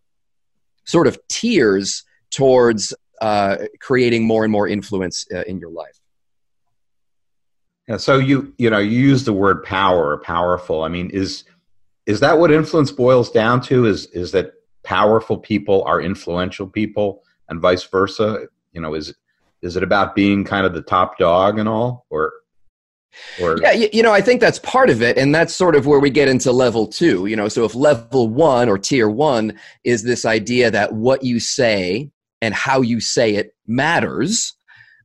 sort 0.85 1.07
of 1.07 1.19
tiers 1.27 2.03
towards 2.31 2.93
uh, 3.21 3.57
creating 3.79 4.25
more 4.25 4.43
and 4.43 4.51
more 4.51 4.67
influence 4.67 5.25
uh, 5.33 5.41
in 5.41 5.59
your 5.59 5.71
life. 5.71 5.99
Yeah, 7.87 7.97
so 7.97 8.17
you 8.17 8.53
you 8.57 8.69
know 8.69 8.77
you 8.77 8.99
use 8.99 9.23
the 9.23 9.33
word 9.33 9.63
power, 9.63 10.17
powerful. 10.17 10.83
I 10.83 10.89
mean, 10.89 11.09
is 11.09 11.43
is 12.05 12.19
that 12.19 12.37
what 12.37 12.51
influence 12.51 12.91
boils 12.91 13.31
down 13.31 13.61
to? 13.61 13.85
Is 13.85 14.05
is 14.07 14.31
that 14.31 14.53
powerful 14.83 15.37
people 15.37 15.83
are 15.83 15.99
influential 15.99 16.67
people, 16.67 17.23
and 17.49 17.59
vice 17.59 17.83
versa? 17.83 18.47
You 18.73 18.81
know, 18.81 18.93
is 18.93 19.13
is 19.61 19.75
it 19.75 19.83
about 19.83 20.15
being 20.15 20.43
kind 20.43 20.65
of 20.65 20.73
the 20.73 20.83
top 20.83 21.17
dog 21.17 21.57
and 21.57 21.67
all, 21.67 22.05
or 22.11 22.31
or 23.41 23.59
yeah, 23.59 23.71
you 23.71 24.03
know, 24.03 24.13
I 24.13 24.21
think 24.21 24.39
that's 24.39 24.59
part 24.59 24.91
of 24.91 25.01
it, 25.01 25.17
and 25.17 25.33
that's 25.33 25.53
sort 25.53 25.75
of 25.75 25.87
where 25.87 25.99
we 25.99 26.11
get 26.11 26.27
into 26.27 26.51
level 26.51 26.85
two. 26.85 27.25
You 27.25 27.35
know, 27.35 27.47
so 27.47 27.65
if 27.65 27.73
level 27.73 28.29
one 28.29 28.69
or 28.69 28.77
tier 28.77 29.09
one 29.09 29.59
is 29.83 30.03
this 30.03 30.25
idea 30.25 30.69
that 30.71 30.93
what 30.93 31.23
you 31.23 31.39
say 31.39 32.11
and 32.41 32.53
how 32.53 32.81
you 32.81 32.99
say 32.99 33.35
it 33.35 33.53
matters, 33.67 34.55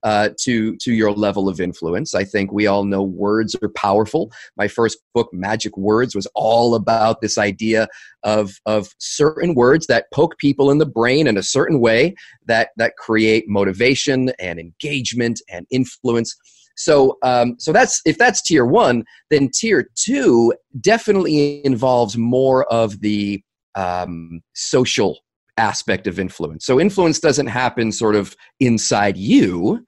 uh, 0.04 0.28
to 0.38 0.76
to 0.76 0.92
your 0.92 1.10
level 1.10 1.48
of 1.48 1.60
influence. 1.60 2.14
I 2.14 2.24
think 2.24 2.52
we 2.52 2.66
all 2.66 2.84
know 2.84 3.02
words 3.02 3.56
are 3.62 3.70
powerful. 3.70 4.30
My 4.56 4.68
first 4.68 4.98
book, 5.14 5.30
Magic 5.32 5.76
Words, 5.76 6.14
was 6.14 6.28
all 6.34 6.74
about 6.74 7.22
this 7.22 7.38
idea 7.38 7.88
of 8.22 8.60
of 8.66 8.94
certain 8.98 9.54
words 9.54 9.86
that 9.86 10.06
poke 10.12 10.36
people 10.38 10.70
in 10.70 10.78
the 10.78 10.86
brain 10.86 11.26
in 11.26 11.38
a 11.38 11.42
certain 11.42 11.80
way 11.80 12.14
that 12.46 12.68
that 12.76 12.96
create 12.96 13.48
motivation 13.48 14.30
and 14.38 14.60
engagement 14.60 15.40
and 15.50 15.66
influence. 15.70 16.36
So, 16.76 17.16
um, 17.22 17.56
so 17.58 17.72
that's 17.72 18.02
if 18.04 18.18
that's 18.18 18.42
tier 18.42 18.66
one, 18.66 19.04
then 19.30 19.48
tier 19.54 19.88
two 19.94 20.52
definitely 20.80 21.64
involves 21.64 22.18
more 22.18 22.70
of 22.70 23.00
the 23.00 23.42
um, 23.74 24.42
social 24.54 25.23
aspect 25.56 26.06
of 26.06 26.18
influence. 26.18 26.66
So, 26.66 26.80
influence 26.80 27.20
doesn't 27.20 27.46
happen 27.46 27.92
sort 27.92 28.16
of 28.16 28.37
inside 28.61 29.16
you. 29.16 29.84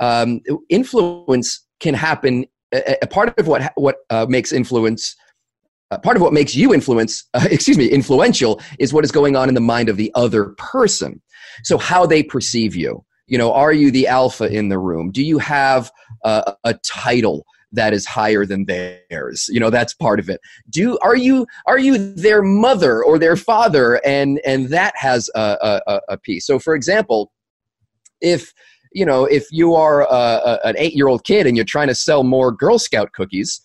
Um, 0.00 0.40
influence 0.68 1.64
can 1.80 1.94
happen. 1.94 2.46
A, 2.72 2.96
a, 3.02 3.06
part 3.06 3.38
of 3.38 3.46
what 3.46 3.72
what 3.76 3.96
uh, 4.10 4.26
makes 4.28 4.52
influence. 4.52 5.16
Uh, 5.90 5.98
part 5.98 6.16
of 6.16 6.22
what 6.22 6.32
makes 6.32 6.54
you 6.54 6.72
influence, 6.72 7.24
uh, 7.34 7.46
excuse 7.50 7.78
me, 7.78 7.86
influential 7.86 8.60
is 8.78 8.92
what 8.92 9.04
is 9.04 9.12
going 9.12 9.36
on 9.36 9.48
in 9.48 9.54
the 9.54 9.60
mind 9.60 9.88
of 9.88 9.96
the 9.96 10.10
other 10.14 10.54
person. 10.56 11.20
So, 11.62 11.78
how 11.78 12.06
they 12.06 12.22
perceive 12.22 12.74
you 12.74 13.04
you 13.26 13.38
know 13.38 13.52
are 13.52 13.72
you 13.72 13.90
the 13.90 14.06
alpha 14.06 14.44
in 14.44 14.68
the 14.68 14.78
room 14.78 15.10
do 15.10 15.22
you 15.22 15.38
have 15.38 15.90
a, 16.24 16.54
a 16.64 16.74
title 16.84 17.46
that 17.74 17.92
is 17.92 18.06
higher 18.06 18.46
than 18.46 18.64
theirs. 18.66 19.46
You 19.48 19.60
know 19.60 19.70
that's 19.70 19.94
part 19.94 20.20
of 20.20 20.28
it. 20.28 20.40
Do 20.70 20.98
are 21.02 21.16
you 21.16 21.46
are 21.66 21.78
you 21.78 21.98
their 22.14 22.42
mother 22.42 23.02
or 23.02 23.18
their 23.18 23.36
father? 23.36 24.00
And 24.04 24.40
and 24.44 24.68
that 24.68 24.94
has 24.96 25.30
a, 25.34 25.80
a, 25.86 26.00
a 26.10 26.18
piece. 26.18 26.46
So 26.46 26.58
for 26.58 26.74
example 26.74 27.32
if 28.20 28.52
you 28.92 29.04
know 29.04 29.24
if 29.24 29.46
you 29.50 29.74
are 29.74 30.02
a, 30.02 30.06
a, 30.06 30.60
an 30.64 30.74
eight 30.78 30.94
year 30.94 31.08
old 31.08 31.24
kid 31.24 31.46
and 31.46 31.56
you're 31.56 31.64
trying 31.64 31.88
to 31.88 31.94
sell 31.94 32.22
more 32.22 32.52
girl 32.52 32.78
scout 32.78 33.12
cookies 33.12 33.60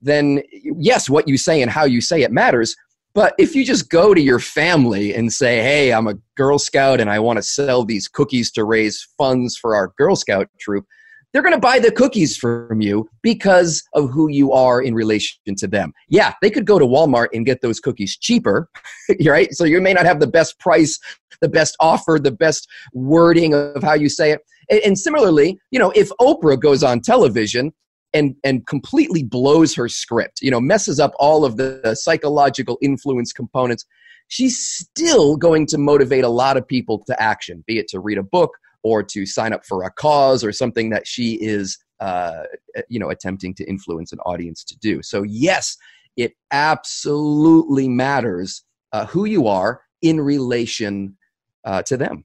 then 0.00 0.42
yes 0.52 1.10
what 1.10 1.28
you 1.28 1.36
say 1.36 1.62
and 1.62 1.70
how 1.70 1.84
you 1.84 2.00
say 2.00 2.22
it 2.22 2.32
matters. 2.32 2.76
But 3.14 3.34
if 3.38 3.56
you 3.56 3.64
just 3.64 3.90
go 3.90 4.14
to 4.14 4.20
your 4.20 4.38
family 4.38 5.14
and 5.14 5.32
say, 5.32 5.60
hey, 5.60 5.92
I'm 5.92 6.06
a 6.06 6.14
Girl 6.36 6.58
Scout 6.58 7.00
and 7.00 7.10
I 7.10 7.18
want 7.18 7.38
to 7.38 7.42
sell 7.42 7.84
these 7.84 8.06
cookies 8.06 8.52
to 8.52 8.64
raise 8.64 9.08
funds 9.16 9.56
for 9.56 9.74
our 9.74 9.92
Girl 9.98 10.14
Scout 10.14 10.46
troop, 10.60 10.86
they're 11.32 11.42
going 11.42 11.54
to 11.54 11.60
buy 11.60 11.78
the 11.78 11.92
cookies 11.92 12.36
from 12.36 12.80
you 12.80 13.08
because 13.22 13.82
of 13.94 14.10
who 14.10 14.28
you 14.28 14.52
are 14.52 14.80
in 14.80 14.94
relation 14.94 15.54
to 15.56 15.66
them. 15.66 15.92
Yeah, 16.08 16.34
they 16.40 16.50
could 16.50 16.64
go 16.64 16.78
to 16.78 16.86
Walmart 16.86 17.28
and 17.32 17.44
get 17.44 17.60
those 17.60 17.80
cookies 17.80 18.16
cheaper, 18.16 18.68
right? 19.26 19.52
So 19.52 19.64
you 19.64 19.80
may 19.80 19.92
not 19.92 20.06
have 20.06 20.20
the 20.20 20.26
best 20.26 20.58
price, 20.58 20.98
the 21.40 21.48
best 21.48 21.76
offer, 21.80 22.18
the 22.22 22.30
best 22.30 22.66
wording 22.92 23.54
of 23.54 23.82
how 23.82 23.94
you 23.94 24.08
say 24.08 24.32
it. 24.32 24.40
And 24.84 24.98
similarly, 24.98 25.58
you 25.70 25.78
know, 25.78 25.90
if 25.94 26.10
Oprah 26.20 26.60
goes 26.60 26.82
on 26.82 27.00
television 27.00 27.72
and 28.14 28.34
and 28.44 28.66
completely 28.66 29.22
blows 29.22 29.74
her 29.74 29.88
script 29.88 30.40
you 30.40 30.50
know 30.50 30.60
messes 30.60 30.98
up 30.98 31.12
all 31.18 31.44
of 31.44 31.58
the 31.58 31.94
psychological 31.94 32.78
influence 32.80 33.32
components 33.32 33.84
she's 34.28 34.58
still 34.58 35.36
going 35.36 35.66
to 35.66 35.76
motivate 35.76 36.24
a 36.24 36.28
lot 36.28 36.56
of 36.56 36.66
people 36.66 37.02
to 37.06 37.22
action 37.22 37.62
be 37.66 37.78
it 37.78 37.86
to 37.88 38.00
read 38.00 38.16
a 38.16 38.22
book 38.22 38.52
or 38.82 39.02
to 39.02 39.26
sign 39.26 39.52
up 39.52 39.64
for 39.64 39.84
a 39.84 39.90
cause 39.90 40.44
or 40.44 40.52
something 40.52 40.90
that 40.90 41.06
she 41.06 41.34
is 41.34 41.78
uh, 42.00 42.42
you 42.88 42.98
know 42.98 43.10
attempting 43.10 43.54
to 43.54 43.64
influence 43.64 44.12
an 44.12 44.18
audience 44.20 44.62
to 44.64 44.78
do 44.78 45.02
so 45.02 45.22
yes 45.22 45.76
it 46.16 46.32
absolutely 46.52 47.88
matters 47.88 48.64
uh, 48.92 49.06
who 49.06 49.24
you 49.24 49.46
are 49.46 49.82
in 50.02 50.20
relation 50.20 51.16
uh, 51.64 51.82
to 51.82 51.96
them 51.96 52.24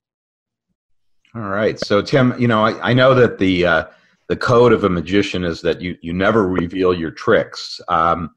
all 1.35 1.41
right 1.41 1.79
so 1.79 2.01
tim 2.01 2.39
you 2.39 2.47
know 2.47 2.63
i, 2.63 2.89
I 2.89 2.93
know 2.93 3.15
that 3.15 3.39
the 3.39 3.65
uh, 3.65 3.85
the 4.29 4.37
code 4.37 4.73
of 4.73 4.83
a 4.83 4.89
magician 4.89 5.43
is 5.43 5.61
that 5.61 5.81
you, 5.81 5.97
you 6.01 6.13
never 6.13 6.47
reveal 6.47 6.93
your 6.93 7.11
tricks. 7.11 7.79
Um, 7.87 8.31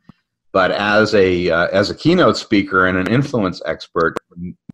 but 0.53 0.71
as 0.71 1.15
a 1.15 1.51
uh, 1.51 1.69
as 1.69 1.91
a 1.91 1.95
keynote 1.95 2.37
speaker 2.37 2.87
and 2.87 2.99
an 2.99 3.13
influence 3.13 3.61
expert, 3.67 4.17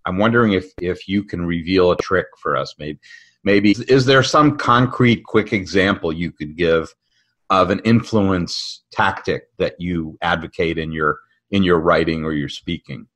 I'm 0.06 0.18
wondering 0.18 0.52
if 0.52 0.72
if 0.80 1.08
you 1.08 1.24
can 1.24 1.44
reveal 1.44 1.90
a 1.90 1.96
trick 1.96 2.26
for 2.40 2.56
us. 2.56 2.74
Maybe 2.78 2.98
maybe 3.44 3.72
is 3.88 4.06
there 4.06 4.22
some 4.22 4.56
concrete, 4.56 5.24
quick 5.24 5.52
example 5.52 6.12
you 6.12 6.32
could 6.32 6.56
give 6.56 6.94
of 7.50 7.70
an 7.70 7.80
influence 7.80 8.82
tactic 8.92 9.44
that 9.58 9.78
you 9.78 10.16
advocate 10.22 10.78
in 10.78 10.92
your 10.92 11.18
in 11.50 11.62
your 11.62 11.78
writing 11.78 12.24
or 12.24 12.32
your 12.32 12.48
speaking? 12.48 13.06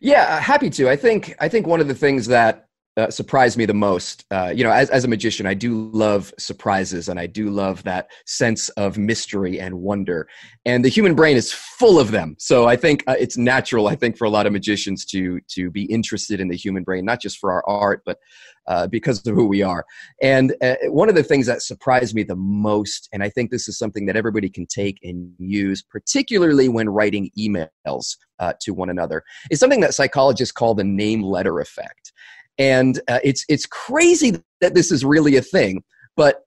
Yeah, 0.00 0.38
happy 0.38 0.70
to. 0.70 0.88
I 0.88 0.96
think 0.96 1.34
I 1.40 1.48
think 1.48 1.66
one 1.66 1.80
of 1.80 1.88
the 1.88 1.94
things 1.94 2.26
that 2.26 2.67
uh, 2.98 3.10
surprised 3.10 3.56
me 3.56 3.64
the 3.64 3.74
most. 3.74 4.24
Uh, 4.30 4.52
you 4.54 4.64
know, 4.64 4.72
as, 4.72 4.90
as 4.90 5.04
a 5.04 5.08
magician, 5.08 5.46
I 5.46 5.54
do 5.54 5.88
love 5.92 6.34
surprises 6.38 7.08
and 7.08 7.18
I 7.20 7.26
do 7.26 7.48
love 7.48 7.84
that 7.84 8.10
sense 8.26 8.68
of 8.70 8.98
mystery 8.98 9.60
and 9.60 9.80
wonder. 9.80 10.28
And 10.64 10.84
the 10.84 10.88
human 10.88 11.14
brain 11.14 11.36
is 11.36 11.52
full 11.52 12.00
of 12.00 12.10
them. 12.10 12.34
So 12.38 12.66
I 12.66 12.76
think 12.76 13.04
uh, 13.06 13.14
it's 13.18 13.36
natural, 13.36 13.86
I 13.86 13.94
think, 13.94 14.18
for 14.18 14.24
a 14.24 14.30
lot 14.30 14.46
of 14.46 14.52
magicians 14.52 15.04
to, 15.06 15.40
to 15.48 15.70
be 15.70 15.84
interested 15.84 16.40
in 16.40 16.48
the 16.48 16.56
human 16.56 16.82
brain, 16.82 17.04
not 17.04 17.20
just 17.20 17.38
for 17.38 17.52
our 17.52 17.62
art, 17.68 18.02
but 18.04 18.18
uh, 18.66 18.86
because 18.86 19.26
of 19.26 19.34
who 19.34 19.46
we 19.46 19.62
are. 19.62 19.86
And 20.20 20.54
uh, 20.60 20.74
one 20.88 21.08
of 21.08 21.14
the 21.14 21.22
things 21.22 21.46
that 21.46 21.62
surprised 21.62 22.14
me 22.14 22.22
the 22.22 22.36
most, 22.36 23.08
and 23.12 23.22
I 23.22 23.30
think 23.30 23.50
this 23.50 23.68
is 23.68 23.78
something 23.78 24.06
that 24.06 24.16
everybody 24.16 24.50
can 24.50 24.66
take 24.66 24.98
and 25.02 25.32
use, 25.38 25.82
particularly 25.82 26.68
when 26.68 26.88
writing 26.88 27.30
emails 27.38 28.16
uh, 28.38 28.52
to 28.60 28.74
one 28.74 28.90
another, 28.90 29.24
is 29.50 29.58
something 29.58 29.80
that 29.80 29.94
psychologists 29.94 30.52
call 30.52 30.74
the 30.74 30.84
name 30.84 31.22
letter 31.22 31.60
effect 31.60 32.12
and 32.58 33.00
uh, 33.08 33.20
it's 33.22 33.44
it's 33.48 33.66
crazy 33.66 34.42
that 34.60 34.74
this 34.74 34.90
is 34.90 35.04
really 35.04 35.36
a 35.36 35.42
thing 35.42 35.82
but 36.16 36.42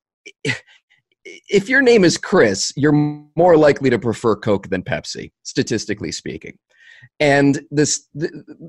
if 1.24 1.70
your 1.70 1.82
name 1.82 2.03
is 2.03 2.18
chris 2.18 2.72
you're 2.75 2.91
more 3.36 3.58
likely 3.58 3.89
to 3.89 4.00
prefer 4.00 4.36
coke 4.36 4.70
than 4.70 4.84
pepsi 4.84 5.32
statistically 5.44 6.12
speaking. 6.12 6.58
And 7.20 7.62
this 7.72 8.08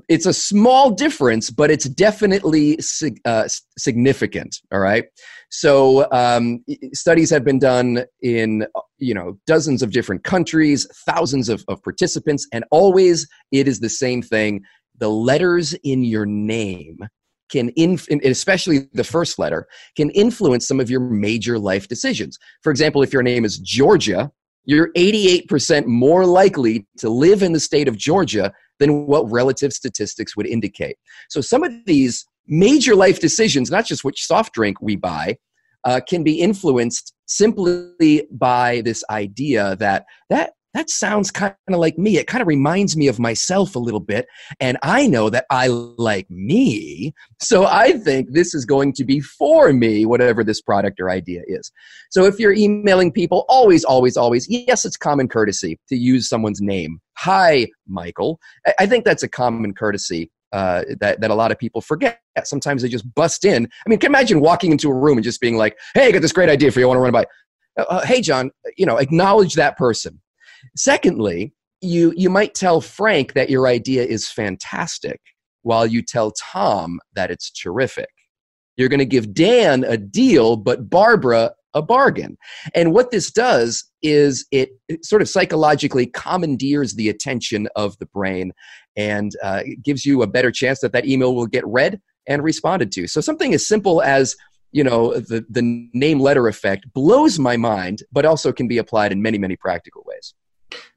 it's 0.09 0.25
a 0.25 0.33
small 0.33 0.89
difference 0.89 1.51
but 1.51 1.69
it's 1.69 1.85
definitely 1.85 2.79
uh, 3.25 3.47
significant 3.77 4.59
all 4.71 4.79
right? 4.79 5.05
So 5.49 6.07
um, 6.11 6.63
studies 6.93 7.29
have 7.29 7.43
been 7.43 7.59
done 7.59 8.05
in 8.23 8.65
you 8.97 9.13
know 9.13 9.37
dozens 9.45 9.83
of 9.83 9.91
different 9.91 10.23
countries 10.23 10.87
thousands 11.05 11.49
of, 11.49 11.63
of 11.67 11.83
participants 11.83 12.47
and 12.51 12.63
always 12.71 13.27
it 13.51 13.67
is 13.67 13.79
the 13.79 13.89
same 13.89 14.21
thing. 14.21 14.61
The 14.97 15.09
letters 15.09 15.73
in 15.83 16.03
your 16.03 16.25
name 16.25 16.99
can 17.53 17.69
inf- 17.75 18.09
especially 18.25 18.89
the 18.93 19.03
first 19.03 19.37
letter 19.37 19.67
can 19.95 20.09
influence 20.09 20.67
some 20.67 20.79
of 20.79 20.89
your 20.89 20.99
major 20.99 21.59
life 21.59 21.87
decisions. 21.87 22.37
For 22.63 22.71
example 22.71 23.03
if 23.03 23.13
your 23.13 23.23
name 23.23 23.45
is 23.45 23.59
georgia 23.59 24.31
you're 24.65 24.93
88% 24.93 25.85
more 25.87 26.25
likely 26.25 26.87
to 26.97 27.09
live 27.09 27.43
in 27.43 27.51
the 27.51 27.59
state 27.59 27.87
of 27.87 27.95
georgia 27.95 28.51
than 28.79 29.05
what 29.05 29.29
relative 29.29 29.71
statistics 29.71 30.35
would 30.35 30.47
indicate. 30.47 30.97
So 31.29 31.41
some 31.41 31.63
of 31.63 31.71
these 31.85 32.25
major 32.47 32.95
life 32.95 33.19
decisions 33.19 33.69
not 33.69 33.85
just 33.85 34.03
which 34.03 34.25
soft 34.25 34.53
drink 34.53 34.81
we 34.81 34.95
buy 34.95 35.37
uh, 35.85 35.99
can 36.07 36.23
be 36.23 36.39
influenced 36.39 37.13
simply 37.27 38.27
by 38.31 38.81
this 38.83 39.03
idea 39.09 39.75
that 39.77 40.05
that 40.29 40.53
that 40.73 40.89
sounds 40.89 41.29
kind 41.29 41.55
of 41.67 41.79
like 41.79 41.97
me. 41.97 42.17
It 42.17 42.27
kind 42.27 42.41
of 42.41 42.47
reminds 42.47 42.97
me 42.97 43.07
of 43.07 43.19
myself 43.19 43.75
a 43.75 43.79
little 43.79 43.99
bit. 43.99 44.25
And 44.59 44.77
I 44.81 45.07
know 45.07 45.29
that 45.29 45.45
I 45.49 45.67
like 45.67 46.29
me. 46.29 47.13
So 47.39 47.65
I 47.65 47.93
think 47.93 48.31
this 48.31 48.55
is 48.55 48.65
going 48.65 48.93
to 48.93 49.05
be 49.05 49.19
for 49.19 49.71
me, 49.71 50.05
whatever 50.05 50.43
this 50.43 50.61
product 50.61 50.99
or 50.99 51.09
idea 51.09 51.41
is. 51.45 51.71
So 52.09 52.25
if 52.25 52.39
you're 52.39 52.53
emailing 52.53 53.11
people, 53.11 53.45
always, 53.49 53.83
always, 53.83 54.17
always, 54.17 54.49
yes, 54.49 54.83
it's 54.83 54.97
common 54.97 55.27
courtesy 55.27 55.79
to 55.89 55.95
use 55.95 56.27
someone's 56.27 56.61
name. 56.61 56.99
Hi, 57.17 57.67
Michael. 57.87 58.39
I 58.79 58.87
think 58.87 59.05
that's 59.05 59.23
a 59.23 59.29
common 59.29 59.73
courtesy 59.73 60.31
uh, 60.53 60.83
that, 60.99 61.21
that 61.21 61.31
a 61.31 61.35
lot 61.35 61.51
of 61.51 61.59
people 61.59 61.81
forget. 61.81 62.21
Sometimes 62.43 62.81
they 62.81 62.89
just 62.89 63.11
bust 63.13 63.45
in. 63.45 63.65
I 63.85 63.89
mean, 63.89 63.99
can 63.99 64.09
imagine 64.09 64.39
walking 64.39 64.71
into 64.71 64.89
a 64.89 64.93
room 64.93 65.17
and 65.17 65.23
just 65.23 65.41
being 65.41 65.57
like, 65.57 65.77
hey, 65.93 66.07
I 66.07 66.11
got 66.11 66.21
this 66.21 66.31
great 66.31 66.49
idea 66.49 66.71
for 66.71 66.79
you. 66.79 66.85
I 66.85 66.87
want 66.87 66.97
to 66.97 67.01
run 67.01 67.11
by. 67.11 67.25
Uh, 67.77 67.85
uh, 67.89 68.05
hey, 68.05 68.21
John, 68.21 68.51
you 68.77 68.85
know, 68.85 68.97
acknowledge 68.97 69.53
that 69.55 69.77
person. 69.77 70.19
Secondly, 70.75 71.53
you, 71.81 72.13
you 72.15 72.29
might 72.29 72.53
tell 72.53 72.81
Frank 72.81 73.33
that 73.33 73.49
your 73.49 73.67
idea 73.67 74.03
is 74.03 74.29
fantastic 74.29 75.19
while 75.63 75.85
you 75.85 76.01
tell 76.01 76.31
Tom 76.31 76.99
that 77.13 77.31
it's 77.31 77.51
terrific. 77.51 78.09
You're 78.77 78.89
going 78.89 78.99
to 78.99 79.05
give 79.05 79.33
Dan 79.33 79.83
a 79.83 79.97
deal, 79.97 80.55
but 80.55 80.89
Barbara 80.89 81.51
a 81.73 81.81
bargain. 81.81 82.37
And 82.75 82.93
what 82.93 83.11
this 83.11 83.31
does 83.31 83.83
is 84.01 84.45
it, 84.51 84.69
sort 85.03 85.21
of 85.21 85.29
psychologically 85.29 86.05
commandeers 86.05 86.93
the 86.93 87.09
attention 87.09 87.67
of 87.75 87.97
the 87.97 88.05
brain 88.07 88.51
and 88.95 89.31
uh, 89.41 89.63
gives 89.83 90.05
you 90.05 90.21
a 90.21 90.27
better 90.27 90.51
chance 90.51 90.79
that 90.81 90.93
that 90.93 91.07
email 91.07 91.33
will 91.35 91.47
get 91.47 91.65
read 91.65 91.99
and 92.27 92.43
responded 92.43 92.91
to. 92.93 93.07
So 93.07 93.21
something 93.21 93.53
as 93.53 93.67
simple 93.67 94.01
as 94.01 94.35
you 94.71 94.83
know 94.83 95.13
the, 95.13 95.45
the 95.49 95.89
name 95.93 96.19
letter 96.19 96.47
effect 96.47 96.91
blows 96.93 97.37
my 97.37 97.57
mind, 97.57 98.03
but 98.11 98.25
also 98.25 98.51
can 98.51 98.67
be 98.67 98.79
applied 98.79 99.11
in 99.11 99.21
many, 99.21 99.37
many 99.37 99.55
practical 99.55 100.03
ways. 100.05 100.33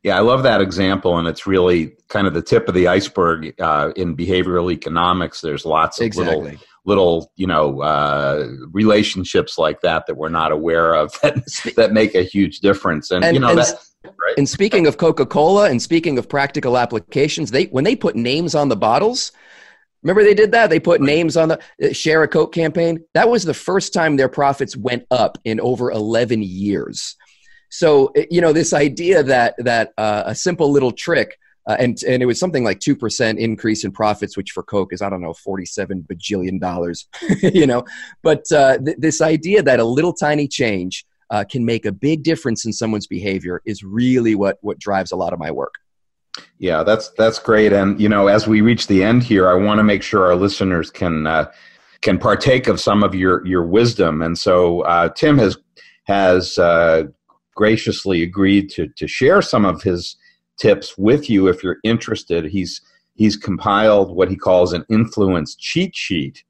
Yeah, 0.03 0.17
I 0.17 0.21
love 0.21 0.43
that 0.45 0.61
example, 0.61 1.19
and 1.19 1.27
it's 1.27 1.47
really 1.47 1.97
kind 2.09 2.27
of 2.27 2.35
the 2.35 2.43
tip 2.43 2.69
of 2.69 2.75
the 2.75 2.87
iceberg 2.87 3.61
uh, 3.61 3.93
in 3.97 4.17
behavioral 4.17 4.73
economics. 4.73 5.41
There's 5.41 5.65
lots 5.65 6.01
of 6.01 6.07
exactly. 6.07 6.37
little 6.37 6.59
little 6.87 7.33
you 7.37 7.47
know 7.47 7.83
uh, 7.83 8.47
relationships 8.71 9.59
like 9.59 9.81
that 9.83 10.07
that 10.07 10.15
we're 10.15 10.29
not 10.29 10.53
aware 10.53 10.95
of 10.95 11.13
that 11.23 11.45
that 11.77 11.93
make 11.93 12.15
a 12.15 12.23
huge 12.23 12.61
difference 12.61 13.11
and, 13.11 13.25
and 13.25 13.35
you 13.35 13.41
know 13.41 13.51
and, 13.51 13.59
that 13.59 13.75
right? 14.05 14.35
and 14.39 14.49
speaking 14.49 14.87
of 14.87 14.97
coca-cola 14.97 15.69
and 15.69 15.83
speaking 15.83 16.17
of 16.17 16.29
practical 16.29 16.79
applications 16.79 17.51
they 17.51 17.65
when 17.67 17.85
they 17.85 17.97
put 17.97 18.17
names 18.17 18.55
on 18.55 18.69
the 18.69 18.77
bottles 18.77 19.33
remember 20.03 20.23
they 20.23 20.35
did 20.35 20.53
that 20.53 20.71
they 20.71 20.81
put 20.81 21.01
names 21.01 21.37
on 21.37 21.49
the 21.49 21.59
uh, 21.83 21.93
share 21.93 22.23
a 22.23 22.29
coke 22.29 22.55
campaign 22.55 23.05
that 23.15 23.29
was 23.29 23.45
the 23.45 23.55
first 23.55 23.93
time 23.93 24.17
their 24.17 24.29
profits 24.29 24.77
went 24.77 25.05
up 25.11 25.37
in 25.45 25.61
over 25.61 25.91
11 25.91 26.43
years 26.43 27.17
so 27.69 28.13
you 28.31 28.41
know 28.41 28.53
this 28.53 28.73
idea 28.73 29.23
that 29.23 29.55
that 29.59 29.93
uh, 29.99 30.25
a 30.27 30.35
simple 30.35 30.71
little 30.71 30.93
trick 30.93 31.39
uh, 31.67 31.77
and 31.81 31.99
and 32.05 32.23
it 32.23 32.27
was 32.27 32.39
something 32.39 32.63
like 32.63 32.79
two 32.79 32.95
percent 32.95 33.39
increase 33.39 33.85
in 33.85 33.91
profits, 33.91 34.37
which 34.37 34.53
for 34.53 34.63
Coke 34.63 34.93
is 34.93 35.03
I 35.03 35.11
don't 35.11 35.21
know 35.21 35.35
forty 35.35 35.67
seven 35.67 36.07
bajillion 36.09 36.61
dollars, 36.61 37.09
you 37.43 37.67
know. 37.67 37.85
But 38.23 38.51
uh, 38.53 38.79
th- 38.79 38.97
this 38.99 39.21
idea 39.21 39.63
that 39.63 39.81
a 39.81 39.85
little 39.85 40.13
tiny 40.13 40.47
change 40.47 41.05
uh, 41.31 41.45
can 41.51 41.65
make 41.65 41.85
a 41.85 41.93
big 41.93 42.23
difference 42.23 42.65
in 42.65 42.73
someone's 42.73 43.09
behavior 43.09 43.63
is 43.65 43.83
really 43.83 44.37
what 44.37 44.59
what 44.61 44.79
drives 44.79 45.11
a 45.11 45.17
lot 45.17 45.33
of 45.33 45.41
my 45.41 45.51
work. 45.51 45.75
Yeah, 46.59 46.85
that's 46.85 47.09
that's 47.11 47.41
great. 47.41 47.73
And 47.73 48.01
you 48.01 48.09
know, 48.09 48.29
as 48.29 48.47
we 48.47 48.61
reach 48.61 48.87
the 48.87 49.03
end 49.03 49.25
here, 49.25 49.49
I 49.49 49.55
want 49.55 49.79
to 49.79 49.85
make 49.85 50.05
sure 50.05 50.25
our 50.25 50.37
listeners 50.37 50.91
can 50.91 51.27
uh, 51.27 51.51
can 52.01 52.17
partake 52.17 52.69
of 52.69 52.79
some 52.79 53.03
of 53.03 53.13
your 53.13 53.45
your 53.45 53.65
wisdom. 53.65 54.23
And 54.23 54.39
so 54.39 54.83
uh, 54.83 55.09
Tim 55.09 55.37
has 55.39 55.59
has 56.05 56.59
uh, 56.59 57.05
graciously 57.57 58.23
agreed 58.23 58.71
to 58.71 58.87
to 58.97 59.09
share 59.09 59.43
some 59.43 59.65
of 59.65 59.83
his 59.83 60.17
tips 60.61 60.97
with 60.97 61.29
you 61.29 61.49
if 61.49 61.65
you're 61.65 61.79
interested. 61.83 62.45
He's 62.45 62.81
he's 63.15 63.37
compiled 63.37 64.15
what 64.15 64.31
he 64.31 64.37
calls 64.37 64.73
an 64.73 64.85
influence 64.89 65.57
cheat 65.57 65.97
sheet, 65.97 66.45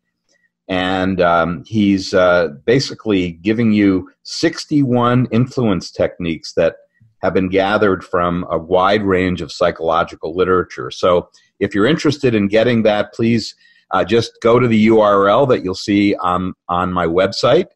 and 0.68 1.20
um, 1.20 1.64
he's 1.66 2.12
uh, 2.12 2.48
basically 2.66 3.32
giving 3.32 3.72
you 3.72 4.10
61 4.24 5.28
influence 5.30 5.90
techniques 5.90 6.52
that 6.54 6.76
have 7.22 7.32
been 7.32 7.48
gathered 7.48 8.04
from 8.04 8.44
a 8.50 8.58
wide 8.58 9.02
range 9.02 9.40
of 9.40 9.50
psychological 9.50 10.36
literature. 10.36 10.90
So, 10.90 11.30
if 11.60 11.74
you're 11.74 11.86
interested 11.86 12.34
in 12.34 12.48
getting 12.48 12.82
that, 12.82 13.14
please 13.14 13.54
uh, 13.92 14.04
just 14.04 14.32
go 14.42 14.58
to 14.58 14.68
the 14.68 14.88
URL 14.88 15.48
that 15.48 15.64
you'll 15.64 15.74
see 15.74 16.14
on 16.16 16.52
on 16.68 16.92
my 16.92 17.06
website 17.06 17.66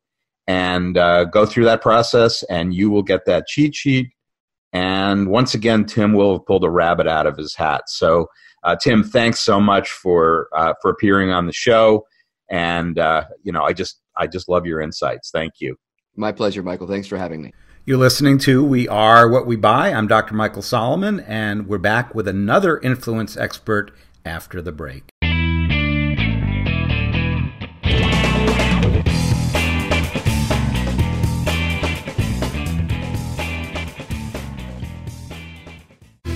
and 0.50 0.98
uh, 0.98 1.24
go 1.24 1.46
through 1.46 1.64
that 1.64 1.82
process, 1.82 2.42
and 2.44 2.74
you 2.74 2.90
will 2.90 3.02
get 3.02 3.24
that 3.26 3.46
cheat 3.46 3.74
sheet 3.74 4.10
and 4.72 5.28
once 5.28 5.54
again, 5.54 5.84
Tim 5.84 6.12
will 6.12 6.34
have 6.34 6.46
pulled 6.46 6.64
a 6.64 6.70
rabbit 6.70 7.06
out 7.06 7.26
of 7.26 7.36
his 7.36 7.54
hat. 7.54 7.82
So, 7.88 8.28
uh, 8.62 8.76
Tim, 8.76 9.02
thanks 9.02 9.40
so 9.40 9.60
much 9.60 9.90
for 9.90 10.48
uh, 10.54 10.74
for 10.80 10.90
appearing 10.90 11.30
on 11.30 11.46
the 11.46 11.52
show. 11.52 12.06
And 12.50 12.98
uh, 12.98 13.24
you 13.42 13.52
know, 13.52 13.64
I 13.64 13.72
just 13.72 14.00
I 14.16 14.26
just 14.26 14.48
love 14.48 14.66
your 14.66 14.80
insights. 14.80 15.30
Thank 15.30 15.54
you. 15.60 15.76
My 16.16 16.32
pleasure, 16.32 16.62
Michael. 16.62 16.86
Thanks 16.86 17.08
for 17.08 17.16
having 17.16 17.42
me. 17.42 17.52
You're 17.86 17.98
listening 17.98 18.38
to 18.40 18.62
We 18.64 18.86
Are 18.88 19.28
What 19.28 19.46
We 19.46 19.56
Buy. 19.56 19.92
I'm 19.92 20.06
Dr. 20.06 20.34
Michael 20.34 20.62
Solomon, 20.62 21.20
and 21.20 21.66
we're 21.66 21.78
back 21.78 22.14
with 22.14 22.28
another 22.28 22.78
influence 22.78 23.36
expert 23.36 23.90
after 24.24 24.60
the 24.60 24.72
break. 24.72 25.10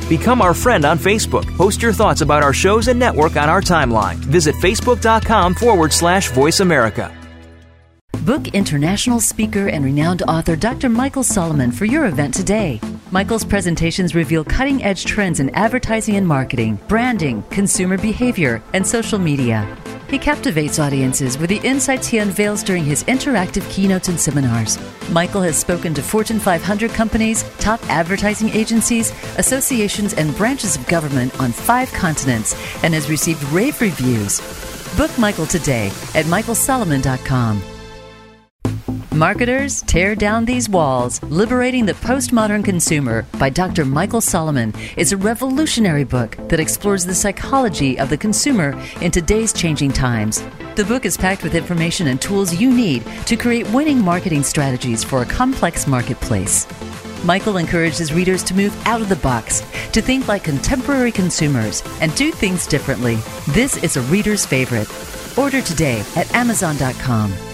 Become 0.08 0.42
our 0.42 0.54
friend 0.54 0.84
on 0.84 0.98
Facebook. 0.98 1.46
Post 1.56 1.80
your 1.80 1.92
thoughts 1.92 2.20
about 2.20 2.42
our 2.42 2.52
shows 2.52 2.88
and 2.88 2.98
network 2.98 3.36
on 3.36 3.48
our 3.48 3.62
timeline. 3.62 4.16
Visit 4.16 4.54
facebook.com 4.56 5.54
forward 5.54 5.92
slash 5.92 6.30
voice 6.30 6.60
America. 6.60 7.12
Book 8.24 8.48
international 8.48 9.20
speaker 9.20 9.68
and 9.68 9.84
renowned 9.84 10.22
author 10.22 10.56
Dr. 10.56 10.88
Michael 10.88 11.22
Solomon 11.22 11.70
for 11.70 11.84
your 11.84 12.06
event 12.06 12.32
today. 12.32 12.80
Michael's 13.10 13.44
presentations 13.44 14.14
reveal 14.14 14.42
cutting 14.44 14.82
edge 14.82 15.04
trends 15.04 15.40
in 15.40 15.50
advertising 15.50 16.16
and 16.16 16.26
marketing, 16.26 16.78
branding, 16.88 17.42
consumer 17.50 17.98
behavior, 17.98 18.62
and 18.72 18.86
social 18.86 19.18
media. 19.18 19.76
He 20.14 20.20
captivates 20.20 20.78
audiences 20.78 21.36
with 21.36 21.50
the 21.50 21.60
insights 21.64 22.06
he 22.06 22.18
unveils 22.18 22.62
during 22.62 22.84
his 22.84 23.02
interactive 23.02 23.68
keynotes 23.68 24.06
and 24.06 24.20
seminars. 24.20 24.78
Michael 25.10 25.42
has 25.42 25.58
spoken 25.58 25.92
to 25.92 26.02
Fortune 26.04 26.38
500 26.38 26.92
companies, 26.92 27.42
top 27.58 27.82
advertising 27.90 28.48
agencies, 28.50 29.10
associations, 29.38 30.14
and 30.14 30.32
branches 30.36 30.76
of 30.76 30.86
government 30.86 31.36
on 31.40 31.50
five 31.50 31.92
continents 31.94 32.54
and 32.84 32.94
has 32.94 33.10
received 33.10 33.42
rave 33.50 33.80
reviews. 33.80 34.38
Book 34.96 35.10
Michael 35.18 35.46
today 35.46 35.88
at 36.14 36.26
michaelsolomon.com. 36.26 37.73
Marketers 39.14 39.82
Tear 39.82 40.16
Down 40.16 40.44
These 40.44 40.68
Walls 40.68 41.22
Liberating 41.22 41.86
the 41.86 41.92
Postmodern 41.92 42.64
Consumer 42.64 43.24
by 43.38 43.48
Dr. 43.48 43.84
Michael 43.84 44.20
Solomon 44.20 44.74
is 44.96 45.12
a 45.12 45.16
revolutionary 45.16 46.02
book 46.02 46.36
that 46.48 46.58
explores 46.58 47.06
the 47.06 47.14
psychology 47.14 47.96
of 47.96 48.10
the 48.10 48.16
consumer 48.16 48.76
in 49.00 49.12
today's 49.12 49.52
changing 49.52 49.92
times. 49.92 50.42
The 50.74 50.84
book 50.84 51.04
is 51.04 51.16
packed 51.16 51.44
with 51.44 51.54
information 51.54 52.08
and 52.08 52.20
tools 52.20 52.60
you 52.60 52.74
need 52.74 53.04
to 53.26 53.36
create 53.36 53.70
winning 53.70 54.00
marketing 54.00 54.42
strategies 54.42 55.04
for 55.04 55.22
a 55.22 55.26
complex 55.26 55.86
marketplace. 55.86 56.66
Michael 57.24 57.58
encourages 57.58 58.12
readers 58.12 58.42
to 58.42 58.54
move 58.54 58.76
out 58.84 59.00
of 59.00 59.08
the 59.08 59.16
box, 59.16 59.60
to 59.92 60.02
think 60.02 60.26
like 60.26 60.42
contemporary 60.42 61.12
consumers, 61.12 61.84
and 62.00 62.12
do 62.16 62.32
things 62.32 62.66
differently. 62.66 63.14
This 63.50 63.76
is 63.84 63.96
a 63.96 64.02
reader's 64.02 64.44
favorite. 64.44 64.88
Order 65.38 65.62
today 65.62 66.04
at 66.16 66.34
Amazon.com. 66.34 67.53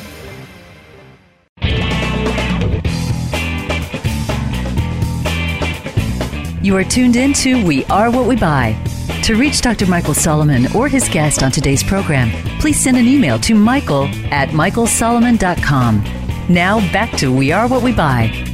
You 6.63 6.77
are 6.77 6.83
tuned 6.83 7.15
in 7.15 7.33
to 7.33 7.65
We 7.65 7.85
Are 7.85 8.11
What 8.11 8.27
We 8.27 8.35
Buy. 8.35 8.77
To 9.23 9.33
reach 9.33 9.61
Dr. 9.61 9.87
Michael 9.87 10.13
Solomon 10.13 10.67
or 10.75 10.87
his 10.87 11.09
guest 11.09 11.41
on 11.41 11.51
today's 11.51 11.81
program, 11.81 12.29
please 12.59 12.79
send 12.79 12.97
an 12.97 13.07
email 13.07 13.39
to 13.39 13.55
michael 13.55 14.03
at 14.31 14.49
michaelsolomon.com. 14.49 16.03
Now 16.49 16.79
back 16.93 17.17
to 17.17 17.33
We 17.33 17.51
Are 17.51 17.67
What 17.67 17.81
We 17.81 17.93
Buy. 17.93 18.45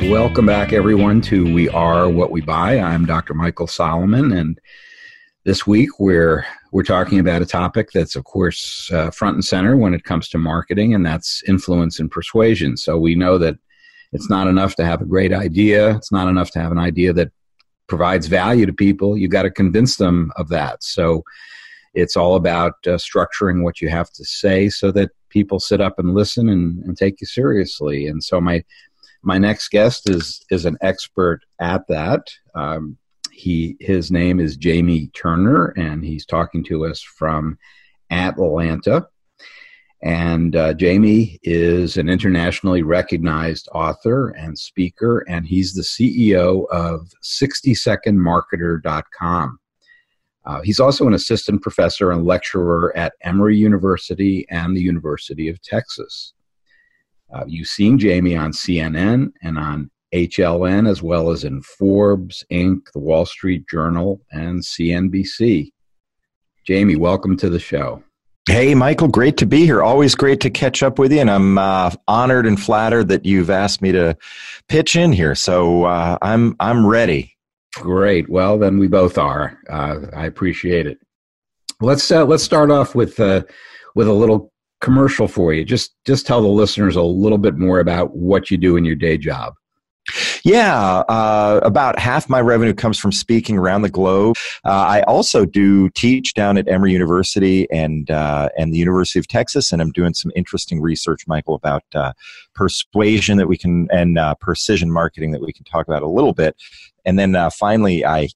Welcome 0.00 0.46
back, 0.46 0.72
everyone, 0.72 1.20
to 1.20 1.54
We 1.54 1.68
Are 1.68 2.08
What 2.08 2.32
We 2.32 2.40
Buy. 2.40 2.80
I'm 2.80 3.06
Dr. 3.06 3.34
Michael 3.34 3.68
Solomon, 3.68 4.32
and 4.32 4.60
this 5.44 5.68
week 5.68 6.00
we're 6.00 6.44
we're 6.72 6.82
talking 6.82 7.20
about 7.20 7.42
a 7.42 7.46
topic 7.46 7.92
that's, 7.92 8.16
of 8.16 8.24
course, 8.24 8.90
uh, 8.92 9.12
front 9.12 9.36
and 9.36 9.44
center 9.44 9.76
when 9.76 9.94
it 9.94 10.02
comes 10.02 10.28
to 10.30 10.38
marketing, 10.38 10.94
and 10.94 11.06
that's 11.06 11.44
influence 11.46 12.00
and 12.00 12.10
persuasion. 12.10 12.76
So 12.76 12.98
we 12.98 13.14
know 13.14 13.38
that 13.38 13.56
it's 14.12 14.30
not 14.30 14.48
enough 14.48 14.74
to 14.76 14.84
have 14.84 15.00
a 15.00 15.06
great 15.06 15.32
idea. 15.32 15.96
It's 15.96 16.12
not 16.12 16.28
enough 16.28 16.50
to 16.52 16.60
have 16.60 16.72
an 16.72 16.78
idea 16.78 17.12
that 17.12 17.30
provides 17.86 18.26
value 18.26 18.66
to 18.66 18.72
people. 18.72 19.16
You've 19.16 19.30
got 19.30 19.42
to 19.42 19.50
convince 19.50 19.96
them 19.96 20.32
of 20.36 20.48
that. 20.48 20.82
So 20.82 21.24
it's 21.94 22.16
all 22.16 22.36
about 22.36 22.74
uh, 22.86 22.90
structuring 22.90 23.62
what 23.62 23.80
you 23.80 23.88
have 23.88 24.10
to 24.10 24.24
say 24.24 24.68
so 24.68 24.92
that 24.92 25.10
people 25.28 25.58
sit 25.58 25.80
up 25.80 25.98
and 25.98 26.14
listen 26.14 26.48
and, 26.48 26.82
and 26.84 26.96
take 26.96 27.20
you 27.20 27.26
seriously. 27.26 28.06
And 28.06 28.22
so 28.22 28.40
my 28.40 28.64
my 29.22 29.38
next 29.38 29.68
guest 29.68 30.08
is 30.08 30.44
is 30.50 30.64
an 30.64 30.78
expert 30.80 31.40
at 31.60 31.86
that. 31.88 32.26
Um, 32.54 32.96
he 33.32 33.76
his 33.80 34.10
name 34.10 34.40
is 34.40 34.56
Jamie 34.56 35.08
Turner, 35.14 35.74
and 35.76 36.04
he's 36.04 36.26
talking 36.26 36.64
to 36.64 36.86
us 36.86 37.02
from 37.02 37.58
Atlanta. 38.10 39.06
And 40.02 40.56
uh, 40.56 40.72
Jamie 40.74 41.38
is 41.42 41.98
an 41.98 42.08
internationally 42.08 42.82
recognized 42.82 43.68
author 43.72 44.30
and 44.30 44.58
speaker, 44.58 45.18
and 45.28 45.46
he's 45.46 45.74
the 45.74 45.82
CEO 45.82 46.66
of 46.70 47.12
60secondmarketer.com. 47.22 49.58
Uh, 50.46 50.62
he's 50.62 50.80
also 50.80 51.06
an 51.06 51.12
assistant 51.12 51.60
professor 51.60 52.12
and 52.12 52.24
lecturer 52.24 52.96
at 52.96 53.12
Emory 53.22 53.58
University 53.58 54.46
and 54.48 54.74
the 54.74 54.80
University 54.80 55.50
of 55.50 55.60
Texas. 55.60 56.32
Uh, 57.32 57.44
you've 57.46 57.68
seen 57.68 57.96
Jamie 57.98 58.36
on 58.36 58.52
CNN 58.52 59.32
and 59.42 59.58
on 59.58 59.90
HLN, 60.14 60.88
as 60.88 61.02
well 61.02 61.30
as 61.30 61.44
in 61.44 61.60
Forbes, 61.62 62.42
Inc., 62.50 62.90
The 62.92 62.98
Wall 62.98 63.26
Street 63.26 63.68
Journal, 63.68 64.20
and 64.32 64.60
CNBC. 64.60 65.72
Jamie, 66.66 66.96
welcome 66.96 67.36
to 67.36 67.50
the 67.50 67.60
show. 67.60 68.02
Hey, 68.48 68.74
Michael, 68.74 69.08
great 69.08 69.36
to 69.38 69.46
be 69.46 69.64
here. 69.64 69.82
Always 69.82 70.14
great 70.14 70.40
to 70.40 70.50
catch 70.50 70.82
up 70.82 70.98
with 70.98 71.12
you. 71.12 71.20
And 71.20 71.30
I'm 71.30 71.58
uh, 71.58 71.90
honored 72.08 72.46
and 72.46 72.60
flattered 72.60 73.08
that 73.08 73.24
you've 73.24 73.50
asked 73.50 73.82
me 73.82 73.92
to 73.92 74.16
pitch 74.68 74.96
in 74.96 75.12
here. 75.12 75.34
So 75.34 75.84
uh, 75.84 76.18
I'm, 76.22 76.56
I'm 76.58 76.86
ready. 76.86 77.36
Great. 77.74 78.28
Well, 78.28 78.58
then 78.58 78.78
we 78.78 78.88
both 78.88 79.18
are. 79.18 79.58
Uh, 79.68 80.06
I 80.16 80.26
appreciate 80.26 80.86
it. 80.86 80.98
Let's 81.80 82.10
uh, 82.10 82.26
let's 82.26 82.42
start 82.42 82.70
off 82.70 82.94
with 82.94 83.18
uh, 83.20 83.42
with 83.94 84.06
a 84.06 84.12
little 84.12 84.52
commercial 84.80 85.28
for 85.28 85.54
you. 85.54 85.64
Just 85.64 85.94
just 86.04 86.26
tell 86.26 86.42
the 86.42 86.48
listeners 86.48 86.96
a 86.96 87.02
little 87.02 87.38
bit 87.38 87.56
more 87.56 87.80
about 87.80 88.14
what 88.14 88.50
you 88.50 88.58
do 88.58 88.76
in 88.76 88.84
your 88.84 88.96
day 88.96 89.16
job. 89.16 89.54
Yeah, 90.44 91.00
uh, 91.08 91.60
about 91.62 91.98
half 91.98 92.28
my 92.28 92.40
revenue 92.40 92.72
comes 92.72 92.98
from 92.98 93.12
speaking 93.12 93.58
around 93.58 93.82
the 93.82 93.90
globe. 93.90 94.36
Uh, 94.64 94.70
I 94.70 95.02
also 95.02 95.44
do 95.44 95.90
teach 95.90 96.34
down 96.34 96.56
at 96.56 96.68
Emory 96.68 96.92
University 96.92 97.70
and 97.70 98.10
uh, 98.10 98.48
and 98.56 98.72
the 98.72 98.78
University 98.78 99.18
of 99.18 99.28
Texas, 99.28 99.72
and 99.72 99.82
I'm 99.82 99.92
doing 99.92 100.14
some 100.14 100.32
interesting 100.34 100.80
research, 100.80 101.26
Michael, 101.26 101.54
about 101.54 101.84
uh, 101.94 102.12
persuasion 102.54 103.36
that 103.38 103.48
we 103.48 103.58
can 103.58 103.88
and 103.92 104.18
uh, 104.18 104.34
precision 104.36 104.90
marketing 104.90 105.32
that 105.32 105.42
we 105.42 105.52
can 105.52 105.64
talk 105.64 105.86
about 105.86 106.02
a 106.02 106.08
little 106.08 106.32
bit. 106.32 106.56
And 107.04 107.18
then 107.18 107.36
uh, 107.36 107.50
finally, 107.50 108.04
I 108.04 108.28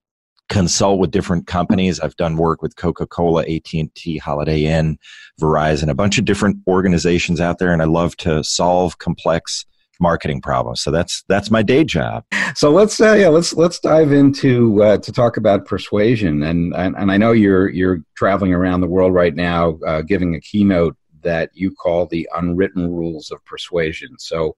consult 0.51 0.99
with 0.99 1.11
different 1.11 1.47
companies. 1.47 2.01
I've 2.01 2.17
done 2.17 2.37
work 2.37 2.61
with 2.61 2.77
Coca-Cola, 2.77 3.43
AT&T, 3.43 4.19
Holiday 4.19 4.64
Inn, 4.64 4.99
Verizon, 5.40 5.88
a 5.88 5.95
bunch 5.95 6.19
of 6.19 6.27
different 6.27 6.59
organizations 6.67 7.40
out 7.40 7.59
there, 7.59 7.73
and 7.73 7.81
I 7.81 7.87
love 7.87 8.14
to 8.19 8.45
solve 8.45 8.99
complex 8.99 9.64
marketing 10.00 10.40
problems. 10.40 10.83
So 10.83 10.90
that's 10.90 11.24
that's 11.28 11.50
my 11.50 11.62
day 11.62 11.85
job. 11.85 12.24
So 12.54 12.70
let's 12.70 13.00
uh, 13.00 13.14
yeah 13.14 13.28
let's 13.28 13.54
let's 13.54 13.78
dive 13.78 14.12
into 14.12 14.83
uh, 14.83 14.98
to 14.98 15.12
talk 15.12 15.37
about 15.37 15.66
persuasion 15.66 16.42
and, 16.42 16.74
and 16.74 16.96
and 16.96 17.11
I 17.11 17.16
know 17.16 17.33
you're 17.33 17.68
you're 17.68 18.00
traveling 18.16 18.52
around 18.52 18.80
the 18.80 18.87
world 18.87 19.14
right 19.14 19.35
now 19.35 19.78
uh, 19.87 20.02
giving 20.02 20.35
a 20.35 20.40
keynote 20.40 20.96
that 21.22 21.50
you 21.54 21.70
call 21.70 22.07
the 22.07 22.28
unwritten 22.35 22.90
rules 22.90 23.30
of 23.30 23.44
persuasion. 23.44 24.18
So. 24.18 24.57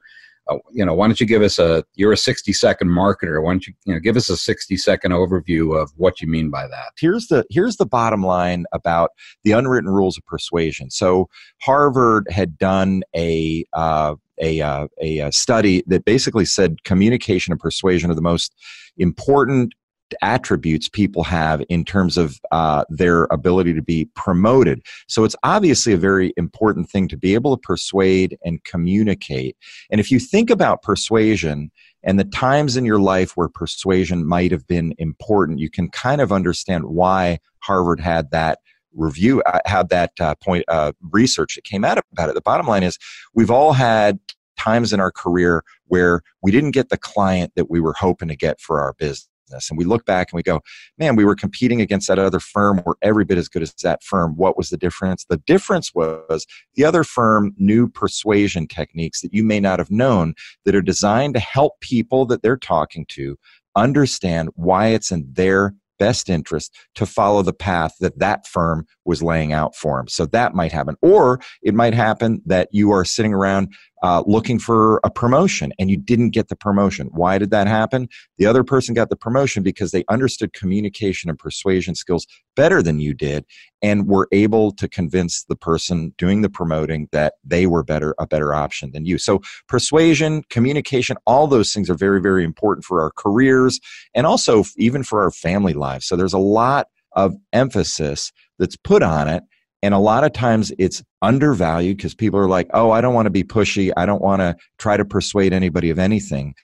Uh, 0.48 0.58
you 0.70 0.86
know, 0.86 0.94
why 0.94 1.08
don't 1.08 1.18
you 1.18 1.26
give 1.26 1.42
us 1.42 1.58
a? 1.58 1.82
You're 1.96 2.12
a 2.12 2.16
60 2.16 2.52
second 2.52 2.88
marketer. 2.88 3.42
Why 3.42 3.50
don't 3.50 3.66
you, 3.66 3.74
you 3.84 3.92
know, 3.92 3.98
give 3.98 4.16
us 4.16 4.30
a 4.30 4.36
60 4.36 4.76
second 4.76 5.10
overview 5.10 5.76
of 5.76 5.90
what 5.96 6.20
you 6.20 6.28
mean 6.28 6.50
by 6.50 6.68
that? 6.68 6.92
Here's 6.96 7.26
the 7.26 7.44
here's 7.50 7.78
the 7.78 7.84
bottom 7.84 8.22
line 8.22 8.64
about 8.72 9.10
the 9.42 9.50
unwritten 9.50 9.90
rules 9.90 10.16
of 10.16 10.24
persuasion. 10.24 10.88
So 10.88 11.28
Harvard 11.62 12.28
had 12.30 12.58
done 12.58 13.02
a 13.16 13.64
uh, 13.72 14.14
a, 14.40 14.60
uh, 14.60 14.88
a, 15.00 15.20
uh, 15.20 15.30
study 15.30 15.82
that 15.86 16.04
basically 16.04 16.44
said 16.44 16.84
communication 16.84 17.52
and 17.52 17.60
persuasion 17.60 18.10
are 18.10 18.14
the 18.14 18.22
most 18.22 18.54
important 18.98 19.74
attributes 20.22 20.88
people 20.88 21.24
have 21.24 21.62
in 21.68 21.84
terms 21.84 22.16
of 22.16 22.38
uh, 22.52 22.84
their 22.88 23.24
ability 23.24 23.74
to 23.74 23.82
be 23.82 24.08
promoted. 24.14 24.84
So 25.08 25.24
it's 25.24 25.36
obviously 25.42 25.92
a 25.92 25.98
very 25.98 26.32
important 26.36 26.88
thing 26.88 27.08
to 27.08 27.16
be 27.16 27.34
able 27.34 27.56
to 27.56 27.60
persuade 27.60 28.38
and 28.44 28.62
communicate. 28.64 29.56
And 29.90 30.00
if 30.00 30.10
you 30.10 30.18
think 30.18 30.50
about 30.50 30.82
persuasion 30.82 31.70
and 32.02 32.18
the 32.18 32.24
times 32.24 32.76
in 32.76 32.84
your 32.84 33.00
life 33.00 33.32
where 33.36 33.48
persuasion 33.48 34.26
might 34.26 34.52
have 34.52 34.66
been 34.66 34.94
important, 34.98 35.58
you 35.58 35.70
can 35.70 35.88
kind 35.90 36.20
of 36.20 36.32
understand 36.32 36.84
why 36.84 37.38
Harvard 37.60 38.00
had 38.00 38.30
that 38.30 38.60
review 38.96 39.42
had 39.66 39.88
that 39.90 40.12
uh, 40.20 40.34
point 40.36 40.64
uh, 40.68 40.92
research 41.10 41.54
that 41.54 41.64
came 41.64 41.84
out 41.84 41.98
about 42.12 42.28
it. 42.28 42.34
The 42.34 42.40
bottom 42.40 42.66
line 42.66 42.82
is 42.82 42.98
we've 43.34 43.50
all 43.50 43.72
had 43.72 44.18
times 44.56 44.92
in 44.92 45.00
our 45.00 45.12
career 45.12 45.62
where 45.86 46.22
we 46.42 46.50
didn't 46.50 46.72
get 46.72 46.88
the 46.88 46.96
client 46.96 47.52
that 47.56 47.70
we 47.70 47.80
were 47.80 47.92
hoping 47.92 48.28
to 48.28 48.36
get 48.36 48.60
for 48.60 48.80
our 48.80 48.94
business. 48.94 49.28
And 49.70 49.78
we 49.78 49.84
look 49.84 50.04
back 50.04 50.32
and 50.32 50.36
we 50.36 50.42
go, 50.42 50.60
man, 50.98 51.14
we 51.14 51.24
were 51.24 51.36
competing 51.36 51.80
against 51.80 52.08
that 52.08 52.18
other 52.18 52.40
firm. 52.40 52.82
We're 52.84 52.94
every 53.02 53.24
bit 53.24 53.38
as 53.38 53.48
good 53.48 53.62
as 53.62 53.72
that 53.84 54.02
firm. 54.02 54.34
What 54.36 54.56
was 54.56 54.70
the 54.70 54.76
difference? 54.76 55.24
The 55.28 55.36
difference 55.36 55.94
was 55.94 56.46
the 56.74 56.84
other 56.84 57.04
firm 57.04 57.54
knew 57.56 57.88
persuasion 57.88 58.66
techniques 58.66 59.20
that 59.20 59.32
you 59.32 59.44
may 59.44 59.60
not 59.60 59.78
have 59.78 59.90
known 59.90 60.34
that 60.64 60.74
are 60.74 60.82
designed 60.82 61.34
to 61.34 61.40
help 61.40 61.78
people 61.80 62.26
that 62.26 62.42
they're 62.42 62.56
talking 62.56 63.06
to 63.10 63.38
understand 63.76 64.48
why 64.54 64.88
it's 64.88 65.12
in 65.12 65.28
their 65.32 65.74
best 65.98 66.28
interest 66.28 66.74
to 66.94 67.06
follow 67.06 67.42
the 67.42 67.52
path 67.52 67.94
that 68.00 68.18
that 68.18 68.46
firm 68.46 68.86
was 69.04 69.22
laying 69.22 69.52
out 69.52 69.74
for 69.74 70.00
him. 70.00 70.08
So 70.08 70.26
that 70.26 70.54
might 70.54 70.72
happen. 70.72 70.96
Or 71.02 71.40
it 71.62 71.74
might 71.74 71.94
happen 71.94 72.42
that 72.46 72.68
you 72.72 72.92
are 72.92 73.04
sitting 73.04 73.32
around 73.32 73.72
uh, 74.02 74.22
looking 74.26 74.58
for 74.58 75.00
a 75.04 75.10
promotion 75.10 75.72
and 75.78 75.90
you 75.90 75.96
didn't 75.96 76.30
get 76.30 76.48
the 76.48 76.56
promotion. 76.56 77.08
Why 77.12 77.38
did 77.38 77.50
that 77.50 77.66
happen? 77.66 78.08
The 78.38 78.46
other 78.46 78.62
person 78.62 78.94
got 78.94 79.08
the 79.08 79.16
promotion 79.16 79.62
because 79.62 79.90
they 79.90 80.04
understood 80.08 80.52
communication 80.52 81.30
and 81.30 81.38
persuasion 81.38 81.94
skills 81.94 82.26
better 82.56 82.82
than 82.82 83.00
you 83.00 83.14
did 83.14 83.44
and 83.82 84.06
were 84.06 84.28
able 84.32 84.72
to 84.72 84.88
convince 84.88 85.44
the 85.44 85.56
person 85.56 86.14
doing 86.18 86.42
the 86.42 86.50
promoting 86.50 87.08
that 87.12 87.34
they 87.44 87.66
were 87.66 87.82
better 87.82 88.14
a 88.18 88.26
better 88.26 88.54
option 88.54 88.92
than 88.92 89.06
you. 89.06 89.18
So 89.18 89.40
persuasion, 89.68 90.42
communication, 90.50 91.16
all 91.26 91.46
those 91.46 91.72
things 91.72 91.88
are 91.88 91.94
very 91.94 92.20
very 92.20 92.44
important 92.44 92.84
for 92.84 93.00
our 93.00 93.12
careers 93.16 93.80
and 94.14 94.26
also 94.26 94.64
even 94.76 95.02
for 95.02 95.22
our 95.22 95.30
family 95.30 95.72
lives. 95.72 96.06
So 96.06 96.16
there's 96.16 96.32
a 96.32 96.38
lot 96.38 96.88
of 97.12 97.34
emphasis 97.52 98.32
that's 98.58 98.76
put 98.76 99.02
on 99.02 99.28
it 99.28 99.42
and 99.86 99.94
a 99.94 100.00
lot 100.00 100.24
of 100.24 100.32
times 100.32 100.72
it's 100.80 101.00
undervalued 101.22 101.96
because 101.96 102.12
people 102.12 102.40
are 102.40 102.48
like, 102.48 102.68
oh, 102.74 102.90
I 102.90 103.00
don't 103.00 103.14
want 103.14 103.26
to 103.26 103.30
be 103.30 103.44
pushy. 103.44 103.92
I 103.96 104.04
don't 104.04 104.20
want 104.20 104.40
to 104.40 104.56
try 104.78 104.96
to 104.96 105.04
persuade 105.04 105.52
anybody 105.52 105.90
of 105.90 105.98
anything. 106.00 106.54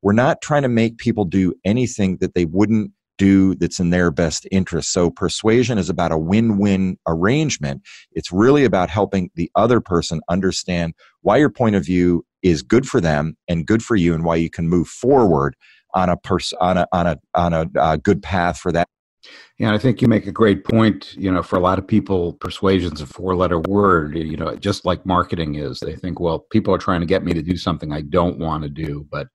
We're 0.00 0.14
not 0.14 0.40
trying 0.40 0.62
to 0.62 0.70
make 0.70 0.96
people 0.96 1.26
do 1.26 1.52
anything 1.62 2.16
that 2.22 2.32
they 2.32 2.46
wouldn't 2.46 2.92
do 3.18 3.54
that's 3.56 3.80
in 3.80 3.90
their 3.90 4.10
best 4.10 4.48
interest. 4.50 4.94
So 4.94 5.10
persuasion 5.10 5.76
is 5.76 5.90
about 5.90 6.10
a 6.10 6.16
win-win 6.16 6.96
arrangement. 7.06 7.82
It's 8.12 8.32
really 8.32 8.64
about 8.64 8.88
helping 8.88 9.30
the 9.34 9.50
other 9.54 9.82
person 9.82 10.22
understand 10.30 10.94
why 11.20 11.36
your 11.36 11.50
point 11.50 11.76
of 11.76 11.84
view 11.84 12.24
is 12.42 12.62
good 12.62 12.88
for 12.88 12.98
them 12.98 13.36
and 13.46 13.66
good 13.66 13.82
for 13.82 13.94
you 13.94 14.14
and 14.14 14.24
why 14.24 14.36
you 14.36 14.48
can 14.48 14.70
move 14.70 14.88
forward 14.88 15.54
on 15.92 16.08
a 16.08 16.16
pers- 16.16 16.54
on 16.62 16.78
a 16.78 16.86
on 16.94 17.06
a 17.06 17.18
on 17.34 17.52
a 17.52 17.66
uh, 17.78 17.96
good 17.96 18.22
path 18.22 18.56
for 18.56 18.72
that 18.72 18.88
yeah, 19.58 19.72
I 19.72 19.78
think 19.78 20.00
you 20.00 20.08
make 20.08 20.26
a 20.26 20.32
great 20.32 20.64
point. 20.64 21.14
You 21.16 21.30
know, 21.30 21.42
for 21.42 21.56
a 21.56 21.60
lot 21.60 21.78
of 21.78 21.86
people, 21.86 22.34
persuasion's 22.34 23.00
a 23.00 23.06
four-letter 23.06 23.60
word. 23.60 24.16
You 24.16 24.36
know, 24.36 24.56
just 24.56 24.84
like 24.84 25.04
marketing 25.04 25.56
is. 25.56 25.80
They 25.80 25.96
think, 25.96 26.20
well, 26.20 26.40
people 26.50 26.74
are 26.74 26.78
trying 26.78 27.00
to 27.00 27.06
get 27.06 27.24
me 27.24 27.32
to 27.34 27.42
do 27.42 27.56
something 27.56 27.92
I 27.92 28.02
don't 28.02 28.38
want 28.38 28.62
to 28.62 28.68
do, 28.68 29.06
but 29.10 29.28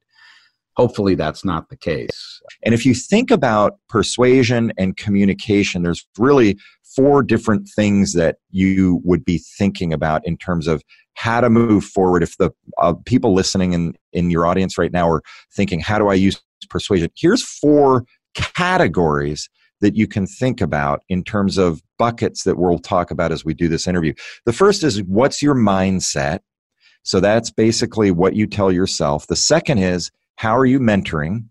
hopefully 0.76 1.15
that's 1.15 1.45
not 1.45 1.69
the 1.69 1.78
case. 1.78 2.41
And 2.63 2.74
if 2.74 2.86
you 2.86 2.93
think 2.93 3.32
about 3.32 3.80
persuasion 3.88 4.74
and 4.78 4.98
communication, 4.98 5.84
there's 5.84 6.06
really 6.17 6.58
four 6.95 7.24
different 7.24 7.69
things 7.76 8.13
that 8.13 8.38
you 8.52 9.02
would 9.04 9.26
be 9.26 9.38
thinking 9.58 9.93
about 9.93 10.26
in 10.26 10.38
terms 10.38 10.67
of 10.67 10.82
how 11.13 11.41
to 11.41 11.50
move 11.50 11.84
forward. 11.84 12.24
If 12.24 12.38
the 12.38 12.52
uh, 12.82 12.93
people 13.06 13.34
listening 13.34 13.74
in 13.74 13.95
in 14.12 14.30
your 14.30 14.45
audience 14.45 14.78
right 14.78 14.91
now 14.91 15.10
are 15.10 15.21
thinking, 15.54 15.80
how 15.80 16.00
do 16.00 16.08
I 16.08 16.13
use 16.13 16.41
persuasion? 16.69 17.10
Here's 17.15 17.43
four 17.43 18.06
categories 18.34 19.50
that 19.81 19.95
you 19.95 20.07
can 20.07 20.25
think 20.25 20.61
about 20.61 21.01
in 21.09 21.23
terms 21.23 21.57
of 21.57 21.81
buckets 21.97 22.43
that 22.43 22.57
we'll 22.57 22.79
talk 22.79 23.11
about 23.11 23.31
as 23.31 23.43
we 23.45 23.53
do 23.53 23.67
this 23.67 23.88
interview. 23.88 24.13
The 24.45 24.53
first 24.53 24.83
is 24.83 25.03
what's 25.03 25.41
your 25.41 25.55
mindset? 25.55 26.39
So 27.03 27.19
that's 27.19 27.51
basically 27.51 28.11
what 28.11 28.35
you 28.35 28.47
tell 28.47 28.71
yourself. 28.71 29.27
The 29.27 29.35
second 29.35 29.79
is 29.79 30.11
how 30.38 30.57
are 30.57 30.65
you 30.65 30.79
mentoring? 30.79 31.45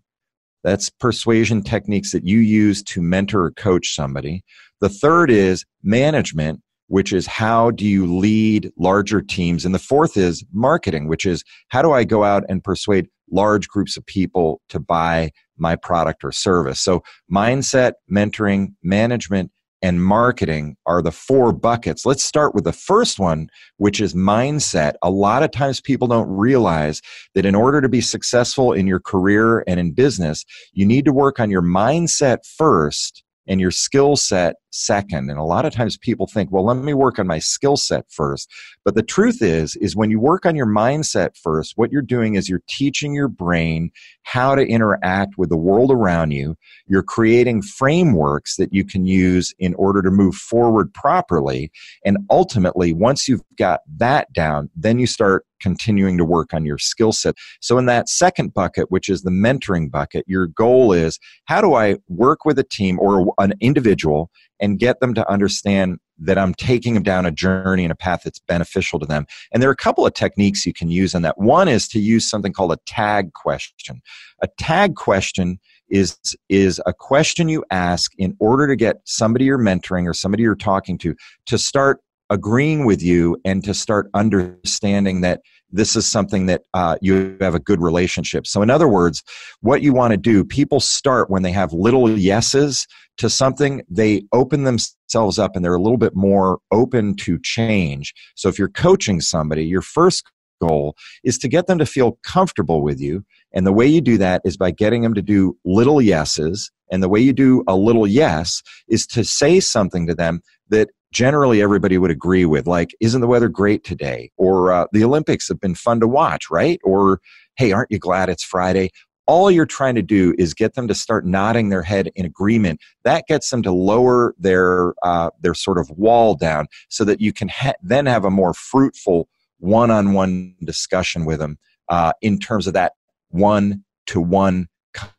That's 0.63 0.89
persuasion 0.89 1.63
techniques 1.63 2.11
that 2.11 2.25
you 2.25 2.39
use 2.39 2.81
to 2.83 3.01
mentor 3.01 3.45
or 3.45 3.51
coach 3.51 3.93
somebody. 3.93 4.43
The 4.81 4.89
third 4.89 5.29
is 5.29 5.63
management, 5.83 6.61
which 6.87 7.13
is 7.13 7.27
how 7.27 7.71
do 7.71 7.85
you 7.85 8.05
lead 8.05 8.71
larger 8.77 9.21
teams? 9.21 9.65
And 9.65 9.73
the 9.73 9.79
fourth 9.79 10.17
is 10.17 10.43
marketing, 10.51 11.07
which 11.07 11.25
is 11.25 11.43
how 11.69 11.81
do 11.81 11.91
I 11.91 12.03
go 12.03 12.23
out 12.23 12.43
and 12.49 12.63
persuade 12.63 13.07
large 13.31 13.67
groups 13.67 13.97
of 13.97 14.05
people 14.05 14.61
to 14.69 14.79
buy 14.79 15.31
my 15.57 15.75
product 15.75 16.23
or 16.23 16.31
service. 16.31 16.81
So, 16.81 17.03
mindset, 17.31 17.93
mentoring, 18.11 18.73
management, 18.83 19.51
and 19.81 20.03
marketing 20.03 20.77
are 20.85 21.01
the 21.01 21.11
four 21.11 21.51
buckets. 21.51 22.05
Let's 22.05 22.23
start 22.23 22.55
with 22.55 22.63
the 22.63 22.73
first 22.73 23.19
one, 23.19 23.49
which 23.77 24.01
is 24.01 24.15
mindset. 24.15 24.93
A 25.03 25.11
lot 25.11 25.43
of 25.43 25.51
times 25.51 25.79
people 25.79 26.07
don't 26.07 26.29
realize 26.29 27.01
that 27.35 27.45
in 27.45 27.53
order 27.53 27.81
to 27.81 27.89
be 27.89 28.01
successful 28.01 28.73
in 28.73 28.87
your 28.87 28.99
career 28.99 29.63
and 29.67 29.79
in 29.79 29.91
business, 29.91 30.43
you 30.73 30.85
need 30.85 31.05
to 31.05 31.13
work 31.13 31.39
on 31.39 31.51
your 31.51 31.61
mindset 31.61 32.39
first 32.45 33.23
and 33.47 33.61
your 33.61 33.71
skill 33.71 34.15
set 34.15 34.55
second. 34.75 35.29
And 35.29 35.39
a 35.39 35.43
lot 35.43 35.65
of 35.65 35.73
times 35.73 35.97
people 35.97 36.27
think 36.27 36.51
well 36.51 36.65
let 36.65 36.77
me 36.77 36.93
work 36.93 37.19
on 37.19 37.27
my 37.27 37.39
skill 37.39 37.77
set 37.77 38.05
first. 38.09 38.51
But 38.83 38.95
the 38.95 39.03
truth 39.03 39.41
is 39.41 39.75
is 39.77 39.95
when 39.95 40.11
you 40.11 40.19
work 40.19 40.45
on 40.45 40.55
your 40.55 40.67
mindset 40.67 41.37
first 41.41 41.73
what 41.75 41.91
you're 41.91 42.01
doing 42.01 42.35
is 42.35 42.49
you're 42.49 42.61
teaching 42.67 43.13
your 43.13 43.27
brain 43.27 43.91
how 44.23 44.55
to 44.55 44.65
interact 44.65 45.37
with 45.37 45.49
the 45.49 45.57
world 45.57 45.91
around 45.91 46.31
you. 46.31 46.55
You're 46.87 47.03
creating 47.03 47.61
frameworks 47.61 48.57
that 48.57 48.73
you 48.73 48.83
can 48.83 49.05
use 49.05 49.53
in 49.59 49.73
order 49.75 50.01
to 50.01 50.11
move 50.11 50.35
forward 50.35 50.93
properly. 50.93 51.71
And 52.05 52.17
ultimately 52.29 52.93
once 52.93 53.27
you've 53.27 53.43
got 53.57 53.81
that 53.97 54.31
down 54.33 54.69
then 54.75 54.99
you 54.99 55.07
start 55.07 55.45
continuing 55.61 56.17
to 56.17 56.25
work 56.25 56.53
on 56.53 56.65
your 56.65 56.77
skill 56.77 57.13
set. 57.13 57.33
So 57.61 57.77
in 57.77 57.85
that 57.85 58.09
second 58.09 58.53
bucket 58.53 58.91
which 58.91 59.09
is 59.09 59.21
the 59.21 59.31
mentoring 59.31 59.89
bucket 59.89 60.25
your 60.27 60.47
goal 60.47 60.93
is 60.93 61.19
how 61.45 61.61
do 61.61 61.73
i 61.73 61.97
work 62.07 62.45
with 62.45 62.59
a 62.59 62.63
team 62.63 62.99
or 62.99 63.33
an 63.37 63.53
individual 63.61 64.29
and 64.59 64.79
get 64.79 64.99
them 64.99 65.13
to 65.13 65.29
understand 65.29 65.99
that 66.17 66.37
I'm 66.37 66.53
taking 66.53 66.93
them 66.93 67.03
down 67.03 67.25
a 67.25 67.31
journey 67.31 67.83
and 67.83 67.91
a 67.91 67.95
path 67.95 68.21
that's 68.23 68.39
beneficial 68.39 68.99
to 68.99 69.05
them. 69.05 69.25
And 69.51 69.61
there 69.61 69.69
are 69.69 69.73
a 69.73 69.77
couple 69.77 70.05
of 70.05 70.13
techniques 70.13 70.65
you 70.65 70.73
can 70.73 70.89
use 70.89 71.13
in 71.13 71.23
that. 71.23 71.37
One 71.37 71.67
is 71.67 71.87
to 71.89 71.99
use 71.99 72.29
something 72.29 72.53
called 72.53 72.71
a 72.71 72.79
tag 72.85 73.33
question. 73.33 74.01
A 74.41 74.47
tag 74.57 74.95
question 74.95 75.59
is 75.89 76.17
is 76.49 76.81
a 76.85 76.93
question 76.93 77.47
you 77.47 77.63
ask 77.69 78.11
in 78.17 78.35
order 78.39 78.67
to 78.67 78.75
get 78.75 78.97
somebody 79.05 79.45
you're 79.45 79.59
mentoring 79.59 80.07
or 80.07 80.13
somebody 80.13 80.41
you're 80.41 80.55
talking 80.55 80.97
to 80.97 81.15
to 81.45 81.57
start 81.57 81.99
agreeing 82.31 82.85
with 82.85 83.03
you 83.03 83.37
and 83.45 83.63
to 83.63 83.73
start 83.73 84.09
understanding 84.15 85.21
that 85.21 85.41
this 85.71 85.95
is 85.95 86.07
something 86.07 86.45
that 86.45 86.63
uh, 86.73 86.97
you 87.01 87.37
have 87.41 87.55
a 87.55 87.59
good 87.59 87.81
relationship. 87.81 88.47
So, 88.47 88.61
in 88.61 88.69
other 88.69 88.87
words, 88.87 89.23
what 89.61 89.81
you 89.81 89.93
want 89.93 90.11
to 90.11 90.17
do, 90.17 90.43
people 90.43 90.79
start 90.79 91.29
when 91.29 91.43
they 91.43 91.51
have 91.51 91.73
little 91.73 92.09
yeses 92.17 92.87
to 93.17 93.29
something, 93.29 93.81
they 93.89 94.23
open 94.33 94.63
themselves 94.63 95.39
up 95.39 95.55
and 95.55 95.63
they're 95.63 95.75
a 95.75 95.81
little 95.81 95.97
bit 95.97 96.15
more 96.15 96.59
open 96.71 97.15
to 97.17 97.39
change. 97.43 98.13
So, 98.35 98.49
if 98.49 98.59
you're 98.59 98.69
coaching 98.69 99.21
somebody, 99.21 99.65
your 99.65 99.81
first 99.81 100.23
goal 100.61 100.95
is 101.23 101.37
to 101.39 101.47
get 101.47 101.67
them 101.67 101.77
to 101.77 101.85
feel 101.85 102.17
comfortable 102.23 102.81
with 102.81 102.99
you. 102.99 103.25
And 103.53 103.65
the 103.65 103.73
way 103.73 103.87
you 103.87 104.01
do 104.01 104.17
that 104.17 104.41
is 104.45 104.57
by 104.57 104.71
getting 104.71 105.01
them 105.01 105.13
to 105.13 105.21
do 105.21 105.57
little 105.65 106.01
yeses. 106.01 106.71
And 106.91 107.01
the 107.01 107.09
way 107.09 107.19
you 107.19 107.33
do 107.33 107.63
a 107.67 107.75
little 107.75 108.07
yes 108.07 108.61
is 108.87 109.05
to 109.07 109.23
say 109.23 109.59
something 109.59 110.07
to 110.07 110.15
them 110.15 110.41
that 110.69 110.89
generally 111.15 111.61
everybody 111.61 111.97
would 111.97 112.11
agree 112.11 112.43
with 112.43 112.67
like 112.67 112.93
isn't 112.99 113.21
the 113.21 113.27
weather 113.27 113.47
great 113.47 113.85
today? 113.85 114.29
Or 114.35 114.73
uh, 114.73 114.87
the 114.91 115.03
olympics 115.03 115.47
have 115.47 115.61
been 115.61 115.73
fun 115.73 116.01
to 116.01 116.07
watch 116.07 116.49
right? 116.51 116.79
Or 116.83 117.21
hey 117.55 117.71
aren't 117.71 117.89
you 117.89 117.99
glad 117.99 118.27
it's 118.27 118.43
friday? 118.43 118.91
All 119.25 119.49
you're 119.49 119.65
trying 119.65 119.95
to 119.95 120.01
do 120.01 120.35
is 120.37 120.53
get 120.53 120.75
them 120.75 120.89
to 120.89 120.93
start 120.93 121.25
nodding 121.25 121.69
their 121.69 121.81
head 121.81 122.11
in 122.15 122.25
agreement. 122.25 122.79
That 123.05 123.25
gets 123.27 123.49
them 123.49 123.63
to 123.63 123.71
lower 123.71 124.35
their 124.37 124.93
uh, 125.03 125.31
their 125.39 125.53
sort 125.53 125.79
of 125.79 125.89
wall 125.91 126.35
down 126.35 126.67
so 126.89 127.05
that 127.05 127.21
you 127.21 127.31
can 127.31 127.47
ha- 127.47 127.79
then 127.81 128.05
have 128.07 128.25
a 128.25 128.29
more 128.29 128.53
fruitful 128.53 129.29
one-on-one 129.59 130.55
discussion 130.63 131.25
with 131.25 131.39
them 131.39 131.57
uh, 131.87 132.11
in 132.21 132.37
terms 132.37 132.67
of 132.67 132.73
that 132.73 132.91
one 133.29 133.83
to 134.07 134.19
one 134.19 134.67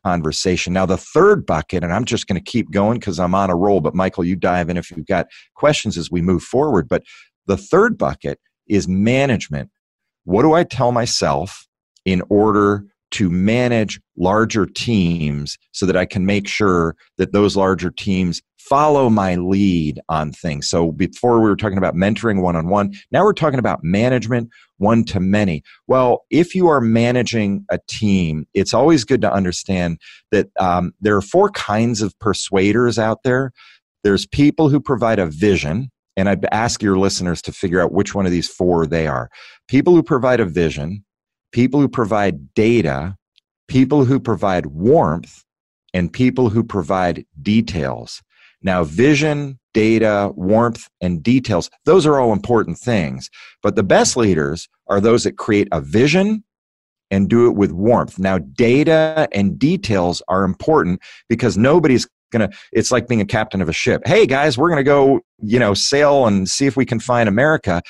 conversation. 0.03 0.73
Now, 0.73 0.85
the 0.85 0.97
third 0.97 1.45
bucket, 1.45 1.83
and 1.83 1.93
I'm 1.93 2.05
just 2.05 2.27
going 2.27 2.41
to 2.41 2.51
keep 2.51 2.71
going 2.71 2.99
because 2.99 3.19
I'm 3.19 3.35
on 3.35 3.49
a 3.49 3.55
roll, 3.55 3.81
but 3.81 3.95
Michael, 3.95 4.25
you 4.25 4.35
dive 4.35 4.69
in 4.69 4.77
if 4.77 4.91
you've 4.91 5.05
got 5.05 5.27
questions 5.55 5.97
as 5.97 6.11
we 6.11 6.21
move 6.21 6.43
forward. 6.43 6.87
But 6.89 7.03
the 7.45 7.57
third 7.57 7.97
bucket 7.97 8.39
is 8.67 8.87
management. 8.87 9.69
What 10.25 10.41
do 10.41 10.53
I 10.53 10.63
tell 10.63 10.91
myself 10.91 11.67
in 12.05 12.21
order 12.29 12.85
to 13.11 13.29
manage 13.29 13.99
larger 14.17 14.65
teams 14.65 15.57
so 15.71 15.85
that 15.85 15.97
I 15.97 16.05
can 16.05 16.25
make 16.25 16.47
sure 16.47 16.95
that 17.17 17.31
those 17.31 17.55
larger 17.55 17.89
teams 17.89 18.41
follow 18.57 19.09
my 19.09 19.35
lead 19.35 19.99
on 20.09 20.31
things. 20.31 20.69
So 20.69 20.91
before 20.91 21.39
we 21.39 21.49
were 21.49 21.55
talking 21.55 21.77
about 21.77 21.95
mentoring 21.95 22.41
one 22.41 22.55
on 22.55 22.67
one, 22.67 22.93
now 23.11 23.23
we're 23.23 23.33
talking 23.33 23.59
about 23.59 23.83
management 23.83 24.49
one 24.77 25.03
to 25.05 25.19
many. 25.19 25.63
Well, 25.87 26.25
if 26.29 26.53
you 26.53 26.67
are 26.67 26.81
managing 26.81 27.65
a 27.71 27.79
team, 27.87 28.45
it's 28.53 28.73
always 28.73 29.05
good 29.05 29.21
to 29.21 29.31
understand 29.31 29.99
that 30.31 30.49
um, 30.59 30.93
there 30.99 31.15
are 31.15 31.21
four 31.21 31.49
kinds 31.51 32.01
of 32.01 32.17
persuaders 32.19 32.99
out 32.99 33.23
there. 33.23 33.53
There's 34.03 34.25
people 34.25 34.69
who 34.69 34.79
provide 34.79 35.19
a 35.19 35.27
vision, 35.27 35.89
and 36.15 36.29
I'd 36.29 36.45
ask 36.51 36.81
your 36.81 36.97
listeners 36.97 37.41
to 37.43 37.51
figure 37.51 37.81
out 37.81 37.93
which 37.93 38.13
one 38.13 38.25
of 38.25 38.31
these 38.31 38.49
four 38.49 38.85
they 38.85 39.07
are. 39.07 39.29
People 39.67 39.95
who 39.95 40.03
provide 40.03 40.39
a 40.39 40.45
vision, 40.45 41.03
people 41.51 41.79
who 41.79 41.87
provide 41.87 42.53
data, 42.53 43.15
people 43.67 44.05
who 44.05 44.19
provide 44.19 44.67
warmth, 44.67 45.43
and 45.93 46.11
people 46.11 46.49
who 46.49 46.63
provide 46.63 47.25
details. 47.41 48.21
Now, 48.61 48.83
vision, 48.83 49.59
data, 49.73 50.31
warmth, 50.35 50.87
and 51.01 51.21
details, 51.21 51.69
those 51.85 52.05
are 52.05 52.19
all 52.19 52.33
important 52.33 52.77
things. 52.77 53.29
But 53.61 53.75
the 53.75 53.83
best 53.83 54.17
leaders 54.17 54.67
are 54.87 54.99
those 54.99 55.23
that 55.23 55.37
create 55.37 55.67
a 55.71 55.81
vision 55.81 56.43
and 57.09 57.29
do 57.29 57.47
it 57.47 57.55
with 57.55 57.71
warmth. 57.71 58.19
Now, 58.19 58.39
data 58.39 59.27
and 59.31 59.57
details 59.57 60.21
are 60.27 60.43
important 60.43 61.01
because 61.29 61.57
nobody's 61.57 62.07
to, 62.33 62.49
it's 62.73 62.91
like 62.91 63.07
being 63.07 63.21
a 63.21 63.25
captain 63.25 63.61
of 63.61 63.69
a 63.69 63.73
ship. 63.73 64.01
Hey, 64.05 64.25
guys, 64.25 64.57
we're 64.57 64.69
to 64.77 64.83
go, 64.83 65.21
you 65.41 65.59
know, 65.59 65.73
sail 65.73 66.27
and 66.27 66.49
see 66.49 66.65
if 66.65 66.75
we 66.75 66.85
can 66.85 66.99
find 66.99 67.29
America. 67.29 67.81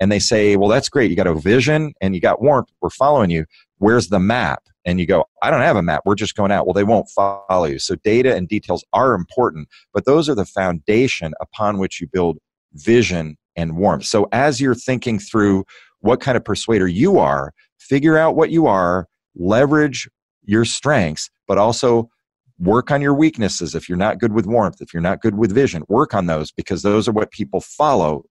And 0.00 0.10
they 0.10 0.18
say, 0.18 0.56
well, 0.56 0.68
that's 0.68 0.88
great. 0.88 1.10
You 1.10 1.16
got 1.16 1.26
a 1.26 1.34
vision 1.34 1.94
and 2.00 2.14
you 2.14 2.20
got 2.20 2.42
warmth. 2.42 2.68
We're 2.80 2.90
following 2.90 3.30
you. 3.30 3.46
Where's 3.78 4.08
the 4.08 4.20
map? 4.20 4.62
and 4.84 5.00
you 5.00 5.06
go, 5.06 5.24
I 5.42 5.50
don't 5.50 5.62
have 5.62 5.76
a 5.76 5.82
map. 5.82 6.02
We're 6.04 6.14
just 6.14 6.34
going 6.34 6.52
out. 6.52 6.66
Well, 6.66 6.74
they 6.74 6.84
won't 6.84 7.08
follow 7.08 7.64
you. 7.64 7.78
So 7.78 7.94
data 7.96 8.34
and 8.34 8.48
details 8.48 8.84
are 8.92 9.14
important, 9.14 9.68
but 9.92 10.04
those 10.04 10.28
are 10.28 10.34
the 10.34 10.44
foundation 10.44 11.32
upon 11.40 11.78
which 11.78 12.00
you 12.00 12.06
build 12.06 12.38
vision 12.74 13.36
and 13.56 13.76
warmth. 13.76 14.04
So 14.04 14.28
as 14.32 14.60
you're 14.60 14.74
thinking 14.74 15.18
through 15.18 15.64
what 16.00 16.20
kind 16.20 16.36
of 16.36 16.44
persuader 16.44 16.86
you 16.86 17.18
are, 17.18 17.52
figure 17.78 18.18
out 18.18 18.36
what 18.36 18.50
you 18.50 18.66
are, 18.66 19.06
leverage 19.34 20.08
your 20.44 20.64
strengths, 20.64 21.30
but 21.48 21.56
also 21.56 22.10
work 22.58 22.90
on 22.90 23.00
your 23.00 23.14
weaknesses. 23.14 23.74
If 23.74 23.88
you're 23.88 23.98
not 23.98 24.18
good 24.18 24.32
with 24.32 24.46
warmth, 24.46 24.80
if 24.80 24.92
you're 24.92 25.02
not 25.02 25.22
good 25.22 25.36
with 25.36 25.52
vision, 25.52 25.82
work 25.88 26.14
on 26.14 26.26
those 26.26 26.52
because 26.52 26.82
those 26.82 27.08
are 27.08 27.12
what 27.12 27.30
people 27.30 27.60
follow, 27.60 28.24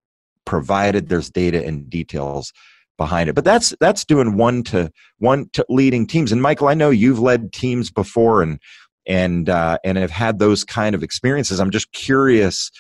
provided 0.46 1.10
there's 1.10 1.30
data 1.30 1.66
and 1.66 1.90
details 1.90 2.54
behind 2.98 3.30
it. 3.30 3.34
But 3.34 3.44
that's 3.44 3.74
that's 3.80 4.06
doing 4.06 4.38
one 4.38 4.64
to 4.64 4.92
one 5.18 5.50
to 5.54 5.66
leading 5.70 6.08
teams. 6.08 6.32
And 6.32 6.42
Michael, 6.42 6.68
I 6.68 6.74
know 6.74 6.90
you've 6.90 7.20
led 7.20 7.54
teams 7.54 7.92
before 7.92 8.42
and 8.42 8.60
and 9.06 9.50
uh, 9.50 9.78
and 9.84 9.98
have 9.98 10.12
had 10.12 10.40
those 10.40 10.64
kind 10.64 10.96
of 10.96 11.04
experiences. 11.04 11.60
I'm 11.60 11.72
just 11.72 11.92
curious 11.92 12.72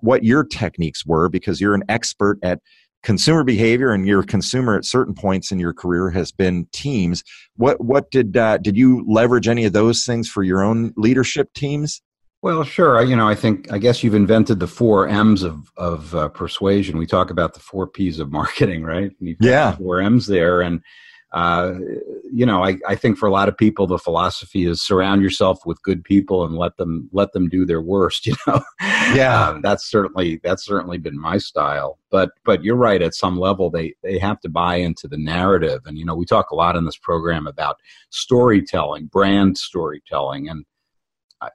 what 0.00 0.24
your 0.24 0.44
techniques 0.44 1.06
were 1.06 1.28
because 1.28 1.60
you're 1.60 1.74
an 1.74 1.84
expert 1.88 2.38
at 2.42 2.60
consumer 3.02 3.44
behavior 3.44 3.92
and 3.92 4.06
your 4.06 4.22
consumer 4.22 4.76
at 4.76 4.84
certain 4.84 5.14
points 5.14 5.52
in 5.52 5.60
your 5.60 5.72
career 5.72 6.10
has 6.10 6.32
been 6.32 6.66
teams 6.72 7.22
what 7.54 7.80
what 7.84 8.10
did 8.10 8.36
uh, 8.36 8.58
did 8.58 8.76
you 8.76 9.04
leverage 9.06 9.46
any 9.46 9.64
of 9.64 9.72
those 9.72 10.04
things 10.04 10.28
for 10.28 10.42
your 10.42 10.60
own 10.60 10.92
leadership 10.96 11.52
teams 11.54 12.02
well, 12.42 12.64
sure. 12.64 13.02
You 13.02 13.16
know, 13.16 13.28
I 13.28 13.34
think 13.34 13.72
I 13.72 13.78
guess 13.78 14.02
you've 14.02 14.14
invented 14.14 14.60
the 14.60 14.66
four 14.66 15.08
M's 15.08 15.42
of 15.42 15.70
of 15.76 16.14
uh, 16.14 16.28
persuasion. 16.28 16.98
We 16.98 17.06
talk 17.06 17.30
about 17.30 17.54
the 17.54 17.60
four 17.60 17.86
P's 17.86 18.18
of 18.20 18.30
marketing, 18.40 18.84
right? 18.84 19.10
yeah, 19.20 19.76
four 19.76 20.00
M's 20.00 20.26
there, 20.26 20.60
and 20.60 20.80
uh, 21.32 21.74
you 22.32 22.46
know, 22.46 22.64
I, 22.64 22.78
I 22.88 22.94
think 22.94 23.18
for 23.18 23.26
a 23.26 23.32
lot 23.32 23.48
of 23.48 23.58
people, 23.58 23.86
the 23.86 23.98
philosophy 23.98 24.64
is 24.64 24.80
surround 24.80 25.22
yourself 25.22 25.66
with 25.66 25.82
good 25.82 26.02
people 26.04 26.44
and 26.44 26.56
let 26.56 26.76
them 26.76 27.10
let 27.12 27.32
them 27.32 27.48
do 27.48 27.66
their 27.66 27.80
worst. 27.82 28.26
You 28.36 28.36
know, 28.46 28.62
yeah, 29.14 29.50
uh, 29.50 29.60
that's 29.60 29.88
certainly 29.90 30.40
that's 30.42 30.64
certainly 30.64 30.98
been 30.98 31.18
my 31.20 31.38
style. 31.38 31.98
But 32.10 32.30
but 32.44 32.64
you're 32.64 32.76
right. 32.76 33.02
At 33.02 33.14
some 33.14 33.38
level, 33.38 33.70
they 33.70 33.94
they 34.02 34.18
have 34.18 34.40
to 34.40 34.48
buy 34.48 34.76
into 34.76 35.08
the 35.08 35.18
narrative, 35.18 35.82
and 35.84 35.98
you 35.98 36.04
know, 36.04 36.14
we 36.14 36.24
talk 36.24 36.50
a 36.50 36.56
lot 36.56 36.76
in 36.76 36.84
this 36.84 36.96
program 36.96 37.46
about 37.46 37.76
storytelling, 38.10 39.06
brand 39.06 39.58
storytelling, 39.58 40.48
and 40.48 40.64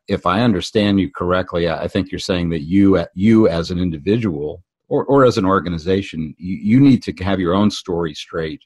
if 0.08 0.26
I 0.26 0.41
understand 0.41 1.00
you 1.00 1.10
correctly, 1.12 1.70
I 1.70 1.88
think 1.88 2.12
you're 2.12 2.20
saying 2.20 2.50
that 2.50 2.62
you, 2.62 2.98
uh, 2.98 3.06
you 3.15 3.48
as 3.48 3.72
an 3.72 3.80
individual 3.80 4.63
or, 4.89 5.06
or 5.06 5.26
as 5.26 5.38
an 5.38 5.46
organization, 5.46 6.36
you, 6.38 6.56
you 6.58 6.80
need 6.80 7.04
to 7.04 7.24
have 7.24 7.39
your 7.39 7.54
own 7.54 7.72
story 7.72 8.13
straight. 8.13 8.62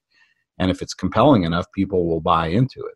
And 0.59 0.71
if 0.71 0.81
it's 0.81 0.93
compelling 0.93 1.43
enough, 1.43 1.65
people 1.73 2.07
will 2.07 2.21
buy 2.21 2.47
into 2.47 2.79
it. 2.79 2.95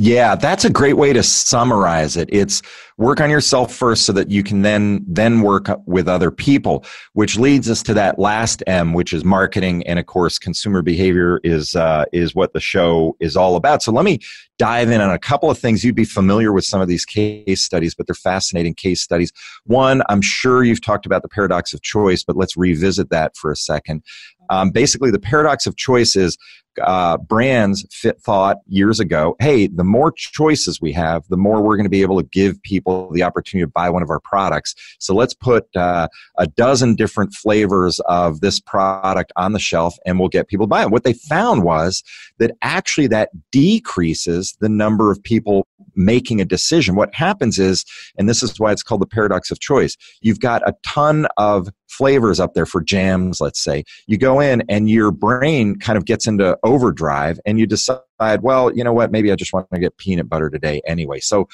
Yeah, 0.00 0.36
that's 0.36 0.64
a 0.64 0.70
great 0.70 0.96
way 0.96 1.12
to 1.12 1.24
summarize 1.24 2.16
it. 2.16 2.28
It's 2.30 2.62
work 2.98 3.20
on 3.20 3.30
yourself 3.30 3.74
first 3.74 4.04
so 4.04 4.12
that 4.12 4.30
you 4.30 4.44
can 4.44 4.62
then 4.62 5.04
then 5.08 5.40
work 5.40 5.68
with 5.86 6.06
other 6.06 6.30
people, 6.30 6.84
which 7.14 7.36
leads 7.36 7.68
us 7.68 7.82
to 7.82 7.94
that 7.94 8.16
last 8.16 8.62
M, 8.68 8.92
which 8.92 9.12
is 9.12 9.24
marketing, 9.24 9.84
and 9.88 9.98
of 9.98 10.06
course, 10.06 10.38
consumer 10.38 10.82
behavior 10.82 11.40
is 11.42 11.74
uh, 11.74 12.04
is 12.12 12.32
what 12.32 12.52
the 12.52 12.60
show 12.60 13.16
is 13.18 13.36
all 13.36 13.56
about. 13.56 13.82
So 13.82 13.90
let 13.90 14.04
me 14.04 14.20
dive 14.56 14.88
in 14.88 15.00
on 15.00 15.10
a 15.10 15.18
couple 15.18 15.50
of 15.50 15.58
things. 15.58 15.82
You'd 15.82 15.96
be 15.96 16.04
familiar 16.04 16.52
with 16.52 16.64
some 16.64 16.80
of 16.80 16.86
these 16.86 17.04
case 17.04 17.64
studies, 17.64 17.96
but 17.96 18.06
they're 18.06 18.14
fascinating 18.14 18.74
case 18.74 19.00
studies. 19.00 19.32
One, 19.64 20.02
I'm 20.08 20.22
sure 20.22 20.62
you've 20.62 20.80
talked 20.80 21.06
about 21.06 21.22
the 21.22 21.28
paradox 21.28 21.72
of 21.72 21.82
choice, 21.82 22.22
but 22.22 22.36
let's 22.36 22.56
revisit 22.56 23.10
that 23.10 23.36
for 23.36 23.50
a 23.50 23.56
second. 23.56 24.04
Um, 24.50 24.70
basically, 24.70 25.10
the 25.10 25.18
paradox 25.18 25.66
of 25.66 25.76
choice 25.76 26.16
is 26.16 26.36
uh, 26.82 27.16
brands 27.16 27.86
fit 27.90 28.20
thought 28.20 28.58
years 28.66 29.00
ago 29.00 29.34
hey 29.40 29.66
the 29.66 29.84
more 29.84 30.12
choices 30.12 30.80
we 30.80 30.92
have 30.92 31.24
the 31.28 31.36
more 31.36 31.60
we're 31.62 31.76
going 31.76 31.84
to 31.84 31.90
be 31.90 32.02
able 32.02 32.20
to 32.20 32.28
give 32.28 32.60
people 32.62 33.10
the 33.12 33.22
opportunity 33.22 33.66
to 33.66 33.70
buy 33.70 33.90
one 33.90 34.02
of 34.02 34.10
our 34.10 34.20
products. 34.20 34.74
So 34.98 35.14
let's 35.14 35.34
put 35.34 35.64
uh, 35.76 36.08
a 36.38 36.46
dozen 36.46 36.94
different 36.94 37.32
flavors 37.34 38.00
of 38.00 38.40
this 38.40 38.60
product 38.60 39.32
on 39.36 39.52
the 39.52 39.58
shelf 39.58 39.96
and 40.06 40.18
we'll 40.18 40.28
get 40.28 40.48
people 40.48 40.66
to 40.66 40.70
buy 40.70 40.82
it. 40.82 40.90
What 40.90 41.04
they 41.04 41.14
found 41.14 41.64
was 41.64 42.02
that 42.38 42.52
actually 42.62 43.08
that 43.08 43.30
decreases 43.50 44.56
the 44.60 44.68
number 44.68 45.10
of 45.10 45.22
people 45.22 45.66
making 45.94 46.40
a 46.40 46.44
decision. 46.44 46.94
What 46.94 47.14
happens 47.14 47.58
is 47.58 47.84
and 48.18 48.28
this 48.28 48.42
is 48.42 48.58
why 48.58 48.72
it's 48.72 48.82
called 48.82 49.00
the 49.00 49.06
paradox 49.06 49.50
of 49.50 49.60
choice 49.60 49.96
you've 50.20 50.40
got 50.40 50.66
a 50.68 50.74
ton 50.82 51.26
of 51.36 51.68
flavors 51.88 52.38
up 52.38 52.54
there 52.54 52.66
for 52.66 52.80
jams 52.80 53.40
let's 53.40 53.62
say 53.62 53.82
you 54.06 54.16
go 54.18 54.40
in 54.40 54.62
and 54.68 54.88
your 54.90 55.10
brain 55.10 55.76
kind 55.78 55.96
of 55.96 56.04
gets 56.04 56.26
into 56.26 56.56
overdrive 56.62 57.38
and 57.46 57.58
you 57.58 57.66
decide, 57.66 58.00
well, 58.42 58.74
you 58.74 58.84
know 58.84 58.92
what, 58.92 59.10
maybe 59.10 59.32
I 59.32 59.36
just 59.36 59.52
want 59.52 59.68
to 59.72 59.80
get 59.80 59.96
peanut 59.96 60.28
butter 60.28 60.50
today 60.50 60.80
anyway. 60.86 61.20
So 61.20 61.48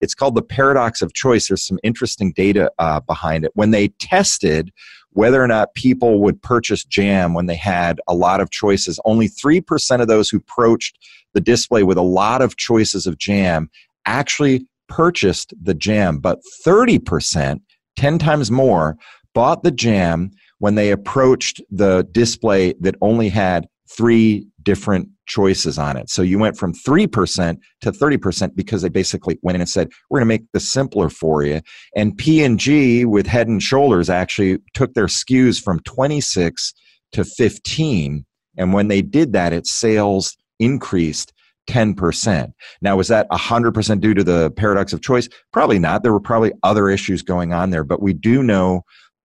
It's 0.00 0.14
called 0.14 0.34
the 0.34 0.42
paradox 0.42 1.00
of 1.00 1.14
choice. 1.14 1.48
There's 1.48 1.66
some 1.66 1.78
interesting 1.84 2.32
data 2.32 2.70
uh, 2.78 3.00
behind 3.00 3.44
it. 3.44 3.52
When 3.54 3.70
they 3.70 3.88
tested 3.88 4.72
whether 5.10 5.42
or 5.42 5.46
not 5.46 5.74
people 5.74 6.20
would 6.22 6.42
purchase 6.42 6.84
jam 6.84 7.34
when 7.34 7.46
they 7.46 7.56
had 7.56 8.00
a 8.08 8.14
lot 8.14 8.40
of 8.40 8.50
choices, 8.50 8.98
only 9.04 9.28
3% 9.28 10.00
of 10.00 10.08
those 10.08 10.28
who 10.28 10.38
approached 10.38 10.98
the 11.34 11.40
display 11.40 11.82
with 11.82 11.98
a 11.98 12.02
lot 12.02 12.42
of 12.42 12.56
choices 12.56 13.06
of 13.06 13.18
jam 13.18 13.70
actually 14.06 14.66
purchased 14.88 15.54
the 15.62 15.74
jam, 15.74 16.18
but 16.18 16.40
30%, 16.66 17.60
10 17.96 18.18
times 18.18 18.50
more, 18.50 18.96
bought 19.34 19.62
the 19.62 19.70
jam 19.70 20.30
when 20.58 20.74
they 20.74 20.90
approached 20.90 21.60
the 21.70 22.06
display 22.12 22.74
that 22.80 22.94
only 23.00 23.28
had 23.28 23.66
three 23.90 24.46
different 24.62 25.08
choices 25.26 25.78
on 25.78 25.96
it. 25.96 26.08
So 26.08 26.22
you 26.22 26.38
went 26.38 26.56
from 26.56 26.72
3% 26.72 27.56
to 27.80 27.92
30% 27.92 28.54
because 28.54 28.82
they 28.82 28.88
basically 28.88 29.38
went 29.42 29.56
in 29.56 29.60
and 29.60 29.68
said, 29.68 29.88
we're 30.08 30.20
going 30.20 30.28
to 30.28 30.34
make 30.34 30.52
this 30.52 30.70
simpler 30.70 31.08
for 31.08 31.42
you. 31.42 31.60
And 31.96 32.16
P&G 32.16 33.04
with 33.04 33.26
Head 33.26 33.48
and 33.48 33.62
Shoulders 33.62 34.08
actually 34.10 34.58
took 34.74 34.94
their 34.94 35.06
SKUs 35.06 35.62
from 35.62 35.80
26 35.80 36.72
to 37.12 37.24
15. 37.24 38.24
And 38.56 38.72
when 38.72 38.88
they 38.88 39.02
did 39.02 39.32
that, 39.32 39.52
its 39.52 39.72
sales 39.72 40.36
increased 40.58 41.32
10%. 41.68 42.52
Now, 42.80 42.96
was 42.96 43.08
that 43.08 43.28
100% 43.30 44.00
due 44.00 44.14
to 44.14 44.24
the 44.24 44.50
paradox 44.52 44.92
of 44.92 45.00
choice? 45.00 45.28
Probably 45.52 45.78
not. 45.78 46.02
There 46.02 46.12
were 46.12 46.20
probably 46.20 46.52
other 46.62 46.88
issues 46.88 47.22
going 47.22 47.52
on 47.52 47.70
there, 47.70 47.84
but 47.84 48.02
we 48.02 48.12
do 48.12 48.42
know 48.42 48.82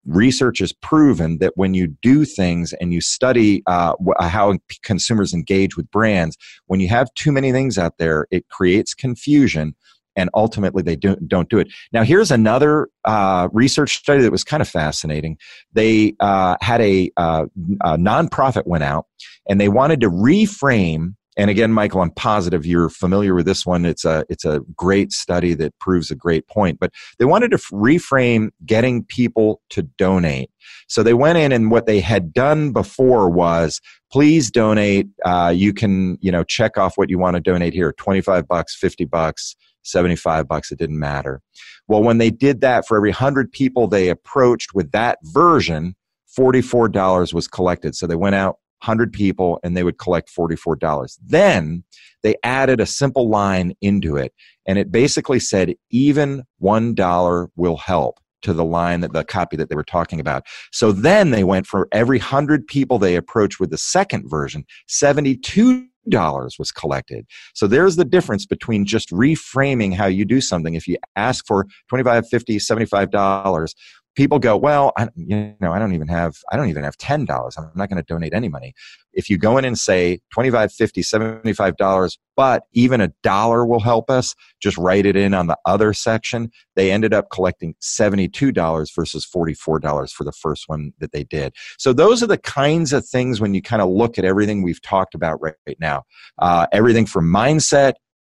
research 0.07 0.59
has 0.59 0.73
proven 0.73 1.37
that 1.39 1.53
when 1.55 1.73
you 1.73 1.87
do 2.01 2.25
things 2.25 2.73
and 2.73 2.93
you 2.93 3.01
study 3.01 3.61
uh, 3.67 3.93
how 4.19 4.57
consumers 4.83 5.33
engage 5.33 5.77
with 5.77 5.89
brands, 5.91 6.37
when 6.67 6.79
you 6.79 6.87
have 6.87 7.13
too 7.13 7.31
many 7.31 7.51
things 7.51 7.77
out 7.77 7.97
there, 7.97 8.27
it 8.31 8.47
creates 8.49 8.93
confusion 8.93 9.75
and 10.15 10.31
ultimately 10.33 10.81
they 10.81 10.95
don't, 10.95 11.27
don't 11.27 11.47
do 11.47 11.59
it. 11.59 11.71
Now, 11.93 12.03
here's 12.03 12.31
another 12.31 12.89
uh, 13.05 13.49
research 13.53 13.97
study 13.97 14.23
that 14.23 14.31
was 14.31 14.43
kind 14.43 14.61
of 14.61 14.67
fascinating. 14.67 15.37
They 15.73 16.15
uh, 16.19 16.55
had 16.59 16.81
a, 16.81 17.11
uh, 17.17 17.45
a 17.83 17.97
nonprofit 17.97 18.65
went 18.65 18.83
out 18.83 19.05
and 19.47 19.61
they 19.61 19.69
wanted 19.69 20.01
to 20.01 20.09
reframe 20.09 21.15
and 21.37 21.51
again, 21.51 21.71
Michael, 21.71 22.01
I'm 22.01 22.09
positive 22.09 22.65
you're 22.65 22.89
familiar 22.89 23.35
with 23.35 23.45
this 23.45 23.63
one. 23.63 23.85
It's 23.85 24.03
a 24.03 24.25
it's 24.27 24.43
a 24.43 24.61
great 24.75 25.11
study 25.11 25.53
that 25.53 25.77
proves 25.79 26.09
a 26.09 26.15
great 26.15 26.47
point. 26.47 26.79
But 26.79 26.91
they 27.19 27.25
wanted 27.25 27.51
to 27.51 27.57
reframe 27.57 28.49
getting 28.65 29.05
people 29.05 29.61
to 29.69 29.83
donate. 29.83 30.49
So 30.87 31.03
they 31.03 31.13
went 31.13 31.37
in, 31.37 31.51
and 31.51 31.69
what 31.69 31.85
they 31.85 31.99
had 31.99 32.33
done 32.33 32.71
before 32.71 33.29
was, 33.29 33.79
please 34.11 34.49
donate. 34.49 35.07
Uh, 35.23 35.53
you 35.55 35.73
can 35.73 36.17
you 36.21 36.31
know 36.31 36.43
check 36.43 36.75
off 36.75 36.97
what 36.97 37.09
you 37.09 37.19
want 37.19 37.35
to 37.35 37.39
donate 37.39 37.73
here: 37.73 37.93
twenty 37.93 38.21
five 38.21 38.47
bucks, 38.47 38.75
fifty 38.75 39.05
bucks. 39.05 39.55
75 39.83 40.49
bucks 40.49 40.69
it 40.69 40.77
didn't 40.77 40.99
matter 40.99 41.41
well 41.87 42.03
when 42.03 42.17
they 42.17 42.29
did 42.29 42.59
that 42.59 42.85
for 42.85 42.97
every 42.97 43.11
100 43.11 43.49
people 43.53 43.87
they 43.87 44.09
approached 44.09 44.73
with 44.73 44.91
that 44.91 45.17
version 45.23 45.95
$44 46.37 47.33
was 47.33 47.47
collected 47.47 47.95
so 47.95 48.05
they 48.05 48.15
went 48.15 48.35
out 48.35 48.57
100 48.81 49.13
people 49.13 49.59
and 49.63 49.75
they 49.75 49.83
would 49.83 49.97
collect 49.97 50.33
$44. 50.35 51.17
Then 51.23 51.83
they 52.23 52.35
added 52.43 52.79
a 52.79 52.85
simple 52.85 53.29
line 53.29 53.73
into 53.81 54.17
it 54.17 54.33
and 54.65 54.77
it 54.77 54.91
basically 54.91 55.39
said 55.39 55.75
even 55.89 56.43
$1 56.61 57.47
will 57.55 57.77
help 57.77 58.19
to 58.43 58.53
the 58.53 58.65
line 58.65 59.01
that 59.01 59.13
the 59.13 59.23
copy 59.23 59.57
that 59.57 59.69
they 59.69 59.75
were 59.75 59.83
talking 59.83 60.19
about. 60.19 60.45
So 60.71 60.91
then 60.91 61.31
they 61.31 61.43
went 61.43 61.65
for 61.65 61.87
every 61.91 62.19
100 62.19 62.67
people 62.67 62.99
they 62.99 63.15
approached 63.15 63.59
with 63.59 63.71
the 63.71 63.77
second 63.77 64.29
version, 64.29 64.65
72 64.87 65.87
dollars 66.09 66.55
was 66.57 66.71
collected. 66.71 67.25
So 67.53 67.67
there's 67.67 67.97
the 67.97 68.05
difference 68.05 68.45
between 68.45 68.85
just 68.85 69.09
reframing 69.09 69.93
how 69.93 70.05
you 70.05 70.23
do 70.23 70.39
something. 70.39 70.73
If 70.73 70.87
you 70.87 70.95
ask 71.17 71.45
for 71.45 71.65
25, 71.89 72.27
50, 72.29 72.59
75 72.59 73.11
dollars, 73.11 73.75
people 74.17 74.39
go, 74.39 74.57
well, 74.57 74.91
I, 74.97 75.07
you 75.15 75.53
know, 75.61 75.71
I 75.71 75.79
don't 75.79 75.93
even 75.93 76.07
have, 76.07 76.37
I 76.51 76.57
don't 76.57 76.69
even 76.69 76.83
have 76.83 76.97
ten 76.97 77.23
dollars. 77.23 77.55
I'm 77.55 77.69
not 77.75 77.87
going 77.87 78.03
to 78.03 78.13
donate 78.13 78.33
any 78.33 78.49
money. 78.49 78.73
If 79.13 79.29
you 79.29 79.37
go 79.37 79.57
in 79.57 79.63
and 79.63 79.77
say 79.77 80.19
25, 80.33 80.73
50, 80.73 81.03
75 81.03 81.77
dollars, 81.77 82.19
but 82.35 82.63
even 82.73 82.99
a 82.99 83.13
dollar 83.23 83.65
will 83.65 83.79
help 83.79 84.09
us, 84.09 84.35
just 84.59 84.77
write 84.77 85.05
it 85.05 85.15
in 85.15 85.33
on 85.33 85.47
the 85.47 85.57
other 85.65 85.93
section. 85.93 86.51
They 86.75 86.91
ended 86.91 87.13
up 87.13 87.27
collecting 87.31 87.75
seventy-two 87.79 88.51
dollars 88.51 88.91
versus 88.93 89.23
forty-four 89.23 89.79
dollars 89.79 90.11
for 90.11 90.23
the 90.23 90.31
first 90.31 90.63
one 90.67 90.93
that 90.99 91.11
they 91.11 91.23
did. 91.23 91.53
So 91.77 91.93
those 91.93 92.21
are 92.21 92.27
the 92.27 92.37
kinds 92.37 92.93
of 92.93 93.07
things 93.07 93.39
when 93.39 93.53
you 93.53 93.61
kind 93.61 93.81
of 93.81 93.89
look 93.89 94.17
at 94.17 94.25
everything 94.25 94.63
we've 94.63 94.81
talked 94.81 95.15
about 95.15 95.41
right, 95.41 95.55
right 95.67 95.79
now, 95.79 96.03
uh, 96.39 96.67
everything 96.71 97.05
from 97.05 97.31
mindset 97.31 97.93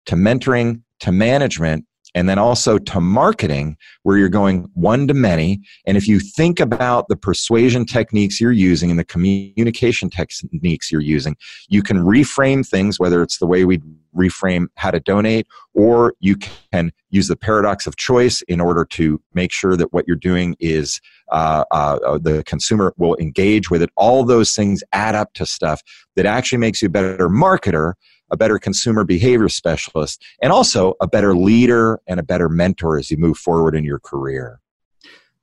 to 0.08 0.16
mentoring 0.16 0.82
to 1.02 1.12
management 1.12 1.86
and 2.18 2.28
then 2.28 2.40
also 2.40 2.80
to 2.80 3.00
marketing 3.00 3.78
where 4.02 4.18
you're 4.18 4.28
going 4.28 4.68
one 4.74 5.08
to 5.08 5.14
many. 5.14 5.62
And 5.86 5.96
if 5.98 6.08
you 6.08 6.20
think 6.20 6.60
about 6.60 7.10
the 7.10 7.16
persuasion 7.16 7.86
techniques 7.86 8.42
you're 8.42 8.52
using 8.52 8.90
and 8.90 9.00
the 9.00 9.06
communication 9.06 10.10
techniques 10.10 10.92
you're 10.92 11.00
using 11.02 11.36
you 11.70 11.84
can 11.84 11.98
reframe 11.98 12.68
things 12.68 13.00
whether 13.00 13.22
it's 13.22 13.38
the 13.38 13.46
way 13.46 13.66
we 13.66 13.80
reframe 14.18 14.66
how 14.76 14.90
to 14.90 15.00
donate 15.00 15.46
or 15.74 16.14
you 16.20 16.36
can 16.36 16.92
use 17.12 17.28
the 17.28 17.36
paradox 17.36 17.86
of 17.86 17.96
choice 17.98 18.42
in 18.44 18.60
order 18.60 18.84
to 18.84 19.22
make 19.34 19.52
sure 19.52 19.78
that 19.78 19.94
what 19.94 20.06
you're 20.08 20.16
doing 20.16 20.56
is 20.60 21.00
uh, 21.32 21.64
uh, 21.72 22.00
uh 22.06 22.18
the 22.18 22.44
consumer 22.46 22.94
will 22.98 23.16
engage 23.18 23.70
with 23.70 23.82
it. 23.82 23.90
All 23.96 24.24
those 24.24 24.56
things 24.56 24.84
add 24.92 25.14
up 25.14 25.34
to 25.34 25.46
stuff 25.46 25.82
that 26.16 26.26
actually 26.26 26.58
makes 26.58 26.82
you 26.82 26.88
a 26.88 26.90
better 26.90 27.30
marketer 27.30 27.94
a 28.32 28.38
better 28.38 28.60
consumer 28.60 29.04
behavior 29.04 29.50
specialist, 29.50 30.24
and 30.42 30.52
also 30.52 30.94
a 31.02 31.08
better 31.08 31.36
leader 31.36 32.00
and 32.08 32.20
a 32.20 32.24
better 32.24 32.50
mentor 32.50 32.98
as 32.98 33.10
you 33.12 33.18
move 33.18 33.38
forward 33.38 33.76
in 33.76 33.84
your 33.84 34.00
career. 34.00 34.60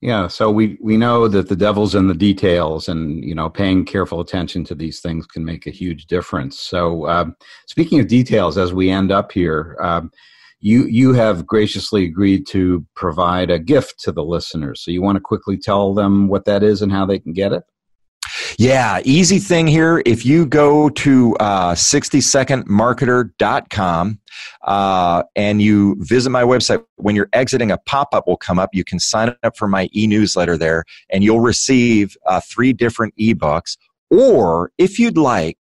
Yeah, 0.05 0.29
so 0.29 0.51
we, 0.51 0.77
we 0.83 0.99
know 0.99 1.29
that 1.29 1.49
the 1.49 1.57
devil's 1.57 1.94
in 1.94 2.09
the 2.09 2.14
details, 2.14 2.90
and 2.90 3.25
you 3.25 3.35
know, 3.35 3.49
paying 3.49 3.87
careful 3.87 4.20
attention 4.20 4.62
to 4.64 4.75
these 4.75 5.01
things 5.01 5.27
can 5.27 5.47
make 5.47 5.66
a 5.66 5.70
huge 5.70 6.05
difference. 6.09 6.61
So, 6.61 7.07
uh, 7.07 7.31
speaking 7.66 8.01
of 8.01 8.07
details, 8.07 8.59
as 8.59 8.75
we 8.75 8.90
end 8.90 9.11
up 9.11 9.33
here, 9.33 9.79
um, 9.81 10.11
you 10.61 10.85
you 10.85 11.14
have 11.14 11.47
graciously 11.47 12.05
agreed 12.05 12.47
to 12.49 12.85
provide 12.94 13.51
a 13.51 13.59
gift 13.59 13.99
to 14.01 14.12
the 14.12 14.23
listeners. 14.23 14.83
So, 14.85 14.90
you 14.90 15.01
want 15.01 15.16
to 15.16 15.23
quickly 15.23 15.57
tell 15.57 15.94
them 15.94 16.29
what 16.29 16.44
that 16.44 16.62
is 16.62 16.83
and 16.83 16.92
how 16.92 17.07
they 17.07 17.18
can 17.18 17.33
get 17.33 17.55
it? 17.55 17.62
Yeah, 18.59 19.01
easy 19.05 19.38
thing 19.38 19.67
here. 19.67 20.03
If 20.07 20.25
you 20.25 20.47
go 20.47 20.88
to 20.88 21.37
uh, 21.37 21.75
60secondmarketer.com 21.75 24.21
uh, 24.62 25.23
and 25.35 25.61
you 25.61 25.97
visit 25.99 26.31
my 26.31 26.45
website, 26.45 26.85
when 26.97 27.17
you're 27.17 27.29
exiting, 27.33 27.73
a 27.73 27.79
pop 27.79 28.14
up 28.14 28.29
will 28.29 28.37
come 28.37 28.61
up. 28.61 28.71
You 28.73 28.85
can 28.85 29.01
sign 29.01 29.35
up 29.43 29.57
for 29.57 29.67
my 29.67 29.88
e 29.95 30.07
newsletter 30.07 30.57
there, 30.57 30.85
and 31.11 31.25
you'll 31.25 31.40
receive 31.40 32.17
uh, 32.27 32.40
three 32.40 32.73
different 32.73 33.17
ebooks. 33.17 33.77
Or 34.11 34.71
if 34.79 35.01
you'd 35.01 35.19
like, 35.19 35.59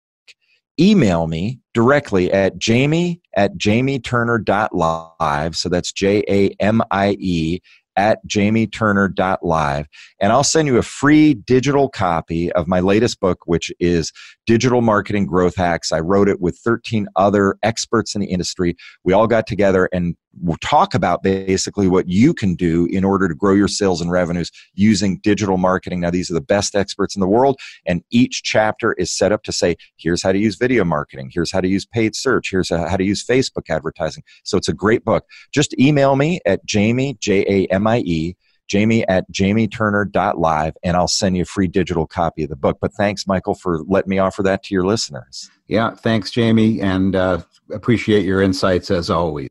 email 0.78 1.26
me 1.26 1.60
directly 1.72 2.32
at 2.32 2.58
jamie 2.58 3.20
at 3.36 3.56
jamieturner.live. 3.56 5.56
So 5.56 5.68
that's 5.68 5.92
J 5.92 6.24
A 6.28 6.50
M 6.60 6.82
I 6.90 7.16
E 7.18 7.60
at 7.96 8.18
jamieturner.live. 8.26 9.86
And 10.20 10.32
I'll 10.32 10.44
send 10.44 10.68
you 10.68 10.76
a 10.78 10.82
free 10.82 11.34
digital 11.34 11.88
copy 11.88 12.52
of 12.52 12.66
my 12.66 12.80
latest 12.80 13.20
book, 13.20 13.40
which 13.46 13.72
is 13.80 14.12
Digital 14.46 14.80
Marketing 14.80 15.26
Growth 15.26 15.56
Hacks. 15.56 15.92
I 15.92 16.00
wrote 16.00 16.28
it 16.28 16.40
with 16.40 16.58
13 16.58 17.06
other 17.16 17.56
experts 17.62 18.14
in 18.14 18.20
the 18.20 18.28
industry. 18.28 18.76
We 19.04 19.12
all 19.12 19.26
got 19.26 19.46
together 19.46 19.88
and 19.92 20.16
we'll 20.40 20.56
talk 20.58 20.94
about 20.94 21.22
basically 21.22 21.88
what 21.88 22.08
you 22.08 22.34
can 22.34 22.54
do 22.54 22.86
in 22.86 23.04
order 23.04 23.28
to 23.28 23.34
grow 23.34 23.52
your 23.52 23.68
sales 23.68 24.00
and 24.00 24.10
revenues 24.10 24.50
using 24.74 25.18
digital 25.22 25.56
marketing. 25.56 26.00
Now, 26.00 26.10
these 26.10 26.30
are 26.30 26.34
the 26.34 26.40
best 26.40 26.74
experts 26.74 27.14
in 27.14 27.20
the 27.20 27.28
world, 27.28 27.58
and 27.86 28.02
each 28.10 28.42
chapter 28.42 28.92
is 28.94 29.10
set 29.10 29.32
up 29.32 29.42
to 29.44 29.52
say, 29.52 29.76
here's 29.96 30.22
how 30.22 30.32
to 30.32 30.38
use 30.38 30.56
video 30.56 30.84
marketing, 30.84 31.30
here's 31.32 31.52
how 31.52 31.60
to 31.60 31.68
use 31.68 31.86
paid 31.86 32.14
search, 32.14 32.50
here's 32.50 32.70
how 32.70 32.96
to 32.96 33.04
use 33.04 33.24
Facebook 33.24 33.70
advertising. 33.70 34.22
So 34.44 34.56
it's 34.56 34.68
a 34.68 34.74
great 34.74 35.04
book. 35.04 35.24
Just 35.52 35.78
email 35.78 36.16
me 36.16 36.40
at 36.46 36.64
Jamie, 36.64 37.16
J 37.20 37.44
A 37.48 37.72
M 37.72 37.86
I 37.86 37.98
E, 38.00 38.36
jamie 38.66 39.06
at 39.08 39.30
jamieturner.live, 39.30 40.74
and 40.82 40.96
I'll 40.96 41.08
send 41.08 41.36
you 41.36 41.42
a 41.42 41.46
free 41.46 41.68
digital 41.68 42.06
copy 42.06 42.44
of 42.44 42.48
the 42.48 42.56
book. 42.56 42.78
But 42.80 42.92
thanks, 42.94 43.26
Michael, 43.26 43.54
for 43.54 43.80
letting 43.86 44.10
me 44.10 44.18
offer 44.18 44.42
that 44.42 44.62
to 44.64 44.74
your 44.74 44.86
listeners. 44.86 45.50
Yeah, 45.68 45.90
thanks, 45.90 46.30
Jamie, 46.30 46.80
and 46.80 47.14
uh, 47.14 47.42
appreciate 47.72 48.24
your 48.24 48.42
insights 48.42 48.90
as 48.90 49.10
always. 49.10 49.48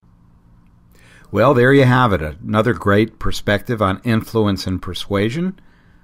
Well, 1.33 1.55
there 1.55 1.73
you 1.73 1.85
have 1.85 2.13
it. 2.13 2.21
Another 2.21 2.73
great 2.73 3.17
perspective 3.17 3.81
on 3.81 4.01
influence 4.03 4.67
and 4.67 4.79
persuasion 4.79 5.59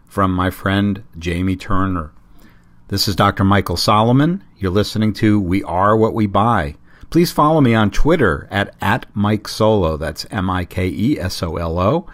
from 0.07 0.33
my 0.33 0.49
friend 0.49 1.03
Jamie 1.19 1.55
Turner. 1.55 2.11
This 2.87 3.07
is 3.07 3.15
Dr. 3.15 3.43
Michael 3.43 3.77
Solomon. 3.77 4.43
You're 4.57 4.71
listening 4.71 5.13
to 5.13 5.39
We 5.39 5.61
Are 5.61 5.95
What 5.95 6.15
We 6.15 6.25
Buy. 6.25 6.77
Please 7.11 7.31
follow 7.31 7.61
me 7.61 7.75
on 7.75 7.91
Twitter 7.91 8.47
at, 8.49 8.73
at 8.81 9.05
Mike 9.13 9.47
Solo. 9.47 9.97
That's 9.97 10.25
M 10.31 10.49
I 10.49 10.65
K 10.65 10.89
E 10.89 11.19
S 11.19 11.43
O 11.43 11.57
L 11.57 11.77
O. 11.77 12.07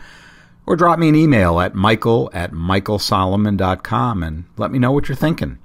Or 0.65 0.75
drop 0.75 0.99
me 0.99 1.07
an 1.07 1.15
email 1.15 1.61
at 1.61 1.73
michael 1.73 2.29
at 2.33 2.51
michaelsolomon.com 2.51 4.23
and 4.23 4.43
let 4.57 4.71
me 4.71 4.77
know 4.77 4.91
what 4.91 5.07
you're 5.07 5.15
thinking. 5.15 5.57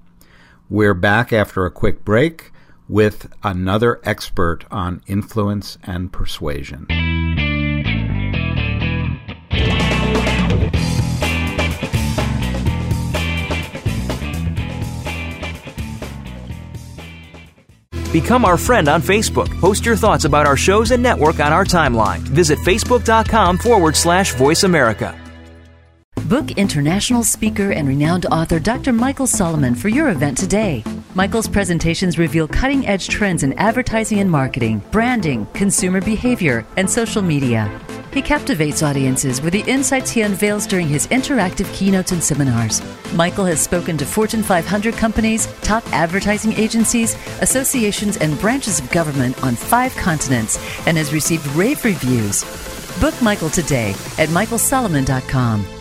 We're 0.68 0.94
back 0.94 1.32
after 1.32 1.66
a 1.66 1.72
quick 1.72 2.04
break 2.04 2.52
with 2.88 3.28
another 3.42 4.00
expert 4.04 4.66
on 4.70 5.02
influence 5.08 5.78
and 5.82 6.12
persuasion. 6.12 6.86
Become 18.12 18.44
our 18.44 18.58
friend 18.58 18.88
on 18.88 19.00
Facebook. 19.00 19.48
Post 19.60 19.86
your 19.86 19.94
thoughts 19.94 20.24
about 20.24 20.44
our 20.44 20.56
shows 20.56 20.90
and 20.90 21.00
network 21.00 21.38
on 21.38 21.52
our 21.52 21.64
timeline. 21.64 22.18
Visit 22.18 22.58
facebook.com 22.58 23.58
forward 23.58 23.94
slash 23.94 24.34
voice 24.34 24.64
America. 24.64 25.16
Book 26.26 26.50
international 26.52 27.22
speaker 27.22 27.70
and 27.70 27.88
renowned 27.88 28.26
author 28.26 28.58
Dr. 28.58 28.92
Michael 28.92 29.26
Solomon 29.26 29.74
for 29.74 29.88
your 29.88 30.10
event 30.10 30.38
today. 30.38 30.82
Michael's 31.14 31.48
presentations 31.48 32.18
reveal 32.18 32.46
cutting 32.46 32.86
edge 32.86 33.08
trends 33.08 33.42
in 33.42 33.52
advertising 33.54 34.20
and 34.20 34.30
marketing, 34.30 34.82
branding, 34.90 35.46
consumer 35.54 36.00
behavior, 36.00 36.66
and 36.76 36.88
social 36.88 37.22
media. 37.22 37.68
He 38.12 38.22
captivates 38.22 38.82
audiences 38.82 39.40
with 39.40 39.52
the 39.52 39.64
insights 39.66 40.10
he 40.10 40.22
unveils 40.22 40.66
during 40.66 40.88
his 40.88 41.06
interactive 41.08 41.72
keynotes 41.72 42.12
and 42.12 42.22
seminars. 42.22 42.82
Michael 43.14 43.44
has 43.44 43.60
spoken 43.60 43.96
to 43.98 44.04
Fortune 44.04 44.42
500 44.42 44.94
companies, 44.94 45.46
top 45.62 45.86
advertising 45.92 46.52
agencies, 46.54 47.14
associations, 47.40 48.16
and 48.16 48.38
branches 48.40 48.80
of 48.80 48.90
government 48.90 49.42
on 49.44 49.54
five 49.54 49.94
continents 49.96 50.58
and 50.86 50.96
has 50.96 51.12
received 51.12 51.46
rave 51.48 51.84
reviews. 51.84 52.44
Book 53.00 53.14
Michael 53.22 53.50
today 53.50 53.90
at 54.18 54.28
michaelsolomon.com. 54.30 55.79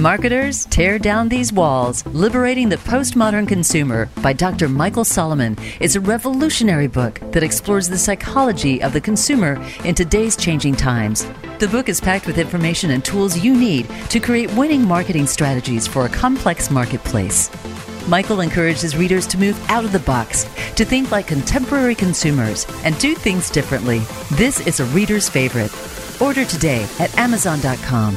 Marketers 0.00 0.64
Tear 0.64 0.98
Down 0.98 1.28
These 1.28 1.52
Walls 1.52 2.06
Liberating 2.06 2.70
the 2.70 2.78
Postmodern 2.78 3.46
Consumer 3.46 4.08
by 4.22 4.32
Dr. 4.32 4.66
Michael 4.66 5.04
Solomon 5.04 5.58
is 5.78 5.94
a 5.94 6.00
revolutionary 6.00 6.86
book 6.86 7.20
that 7.32 7.42
explores 7.42 7.86
the 7.86 7.98
psychology 7.98 8.82
of 8.82 8.94
the 8.94 9.00
consumer 9.02 9.62
in 9.84 9.94
today's 9.94 10.38
changing 10.38 10.74
times. 10.74 11.26
The 11.58 11.68
book 11.68 11.90
is 11.90 12.00
packed 12.00 12.26
with 12.26 12.38
information 12.38 12.92
and 12.92 13.04
tools 13.04 13.44
you 13.44 13.54
need 13.54 13.90
to 14.08 14.20
create 14.20 14.50
winning 14.54 14.88
marketing 14.88 15.26
strategies 15.26 15.86
for 15.86 16.06
a 16.06 16.08
complex 16.08 16.70
marketplace. 16.70 17.50
Michael 18.08 18.40
encourages 18.40 18.96
readers 18.96 19.26
to 19.26 19.38
move 19.38 19.62
out 19.70 19.84
of 19.84 19.92
the 19.92 19.98
box, 19.98 20.44
to 20.76 20.84
think 20.86 21.10
like 21.10 21.26
contemporary 21.26 21.94
consumers, 21.94 22.64
and 22.84 22.98
do 22.98 23.14
things 23.14 23.50
differently. 23.50 23.98
This 24.32 24.66
is 24.66 24.80
a 24.80 24.86
reader's 24.86 25.28
favorite. 25.28 25.70
Order 26.22 26.46
today 26.46 26.88
at 26.98 27.14
Amazon.com. 27.18 28.16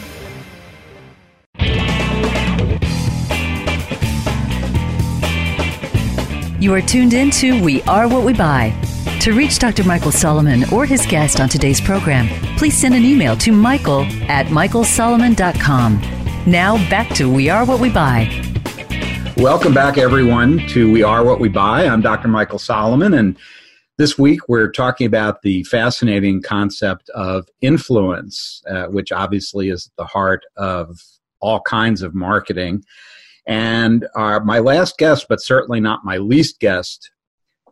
You 6.61 6.71
are 6.75 6.81
tuned 6.81 7.13
in 7.13 7.31
to 7.31 7.59
We 7.63 7.81
Are 7.85 8.07
What 8.07 8.23
We 8.23 8.33
Buy. 8.33 8.69
To 9.21 9.33
reach 9.33 9.57
Dr. 9.57 9.83
Michael 9.83 10.11
Solomon 10.11 10.63
or 10.71 10.85
his 10.85 11.03
guest 11.07 11.39
on 11.39 11.49
today's 11.49 11.81
program, 11.81 12.27
please 12.55 12.77
send 12.77 12.93
an 12.93 13.03
email 13.03 13.35
to 13.37 13.51
michael 13.51 14.03
at 14.29 14.45
michaelsolomon.com. 14.45 15.99
Now 16.45 16.77
back 16.87 17.09
to 17.15 17.27
We 17.33 17.49
Are 17.49 17.65
What 17.65 17.79
We 17.79 17.89
Buy. 17.89 18.29
Welcome 19.37 19.73
back, 19.73 19.97
everyone, 19.97 20.59
to 20.67 20.91
We 20.91 21.01
Are 21.01 21.25
What 21.25 21.39
We 21.39 21.49
Buy. 21.49 21.87
I'm 21.87 22.01
Dr. 22.01 22.27
Michael 22.27 22.59
Solomon, 22.59 23.15
and 23.15 23.39
this 23.97 24.19
week 24.19 24.47
we're 24.47 24.69
talking 24.69 25.07
about 25.07 25.41
the 25.41 25.63
fascinating 25.63 26.43
concept 26.43 27.09
of 27.15 27.47
influence, 27.61 28.61
uh, 28.69 28.85
which 28.85 29.11
obviously 29.11 29.69
is 29.69 29.87
at 29.87 29.95
the 29.97 30.05
heart 30.05 30.45
of 30.57 31.01
all 31.39 31.61
kinds 31.61 32.03
of 32.03 32.13
marketing. 32.13 32.83
And 33.47 34.07
uh, 34.15 34.39
my 34.41 34.59
last 34.59 34.97
guest, 34.97 35.25
but 35.27 35.41
certainly 35.41 35.79
not 35.79 36.05
my 36.05 36.17
least 36.17 36.59
guest, 36.59 37.11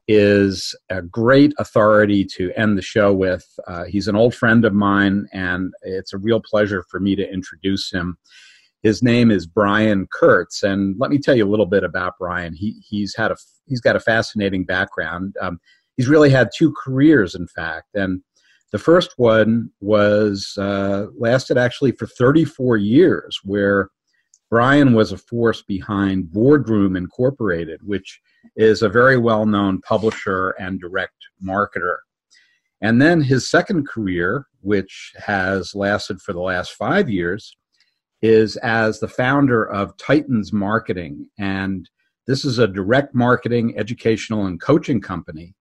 is 0.08 0.76
a 0.90 1.04
great 1.04 1.54
authority 1.60 2.26
to 2.26 2.52
end 2.58 2.78
the 2.78 2.82
show 2.82 3.14
with. 3.14 3.46
Uh, 3.68 3.84
he's 3.86 4.08
an 4.08 4.16
old 4.16 4.34
friend 4.34 4.66
of 4.66 4.74
mine, 4.74 5.28
and 5.32 5.72
it's 5.84 6.14
a 6.14 6.18
real 6.18 6.42
pleasure 6.42 6.84
for 6.90 7.00
me 7.00 7.16
to 7.16 7.32
introduce 7.32 7.92
him. 7.92 8.18
His 8.82 9.04
name 9.04 9.30
is 9.30 9.46
Brian 9.46 10.08
Kurtz, 10.12 10.64
and 10.64 10.96
let 10.98 11.12
me 11.12 11.20
tell 11.20 11.36
you 11.36 11.46
a 11.46 11.52
little 11.52 11.68
bit 11.68 11.84
about 11.84 12.18
Brian. 12.18 12.56
He 12.56 12.82
he's 12.88 13.16
had 13.16 13.30
a 13.30 13.36
he's 13.68 13.82
got 13.82 13.96
a 13.96 14.00
fascinating 14.00 14.64
background. 14.64 15.36
Um, 15.42 15.60
he's 15.96 16.08
really 16.08 16.32
had 16.32 16.50
two 16.58 16.74
careers, 16.84 17.36
in 17.36 17.46
fact, 17.48 17.90
and 17.94 18.22
the 18.72 18.80
first 18.80 19.14
one 19.18 19.70
was 19.80 20.56
uh, 20.58 21.08
lasted 21.18 21.58
actually 21.58 21.92
for 21.92 22.08
34 22.08 22.78
years, 22.78 23.40
where 23.44 23.90
Brian 24.50 24.94
was 24.94 25.12
a 25.12 25.18
force 25.18 25.62
behind 25.62 26.32
Boardroom 26.32 26.96
Incorporated, 26.96 27.82
which 27.84 28.20
is 28.56 28.82
a 28.82 28.90
very 28.90 29.18
well 29.18 29.46
known 29.46 29.80
publisher 29.82 30.52
and 30.60 30.80
direct 30.80 31.14
marketer. 31.44 31.98
And 32.82 33.02
then 33.02 33.22
his 33.22 33.50
second 33.50 33.88
career, 33.88 34.48
which 34.62 35.14
has 35.18 35.76
lasted 35.76 36.22
for 36.22 36.34
the 36.34 36.42
last 36.42 36.72
five 36.72 37.10
years, 37.10 37.56
is 38.22 38.58
as 38.58 39.00
the 39.00 39.08
founder 39.08 39.64
of 39.64 39.96
Titans 39.98 40.52
Marketing. 40.52 41.30
And 41.38 41.88
this 42.26 42.44
is 42.44 42.58
a 42.58 42.68
direct 42.68 43.14
marketing, 43.14 43.78
educational, 43.78 44.46
and 44.46 44.60
coaching 44.60 45.00
company. 45.00 45.56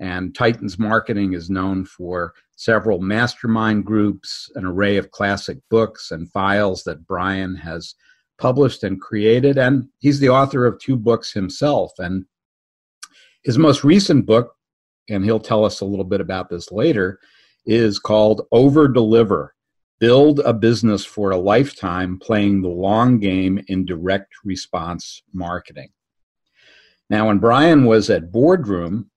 And 0.00 0.34
Titans 0.34 0.78
Marketing 0.78 1.32
is 1.32 1.48
known 1.48 1.84
for 1.84 2.34
several 2.56 3.00
mastermind 3.00 3.84
groups, 3.84 4.50
an 4.54 4.64
array 4.64 4.96
of 4.96 5.10
classic 5.12 5.58
books 5.70 6.10
and 6.10 6.30
files 6.30 6.84
that 6.84 7.06
Brian 7.06 7.56
has 7.56 7.94
published 8.38 8.84
and 8.84 9.00
created, 9.00 9.58
and 9.58 9.88
he's 9.98 10.20
the 10.20 10.30
author 10.30 10.64
of 10.64 10.78
two 10.78 10.96
books 10.96 11.32
himself. 11.32 11.92
And 11.98 12.24
his 13.42 13.58
most 13.58 13.84
recent 13.84 14.26
book, 14.26 14.54
and 15.08 15.24
he'll 15.24 15.40
tell 15.40 15.64
us 15.64 15.80
a 15.80 15.84
little 15.84 16.04
bit 16.04 16.20
about 16.20 16.48
this 16.48 16.70
later, 16.70 17.18
is 17.66 17.98
called 17.98 18.46
Over 18.52 18.88
Deliver 18.88 19.54
Build 20.00 20.38
a 20.40 20.52
Business 20.52 21.04
for 21.04 21.32
a 21.32 21.38
Lifetime 21.38 22.20
Playing 22.20 22.62
the 22.62 22.68
Long 22.68 23.18
Game 23.18 23.60
in 23.66 23.84
Direct 23.84 24.32
Response 24.44 25.22
Marketing. 25.32 25.88
Now, 27.10 27.26
when 27.26 27.38
Brian 27.38 27.84
was 27.84 28.10
at 28.10 28.30
Boardroom 28.30 29.10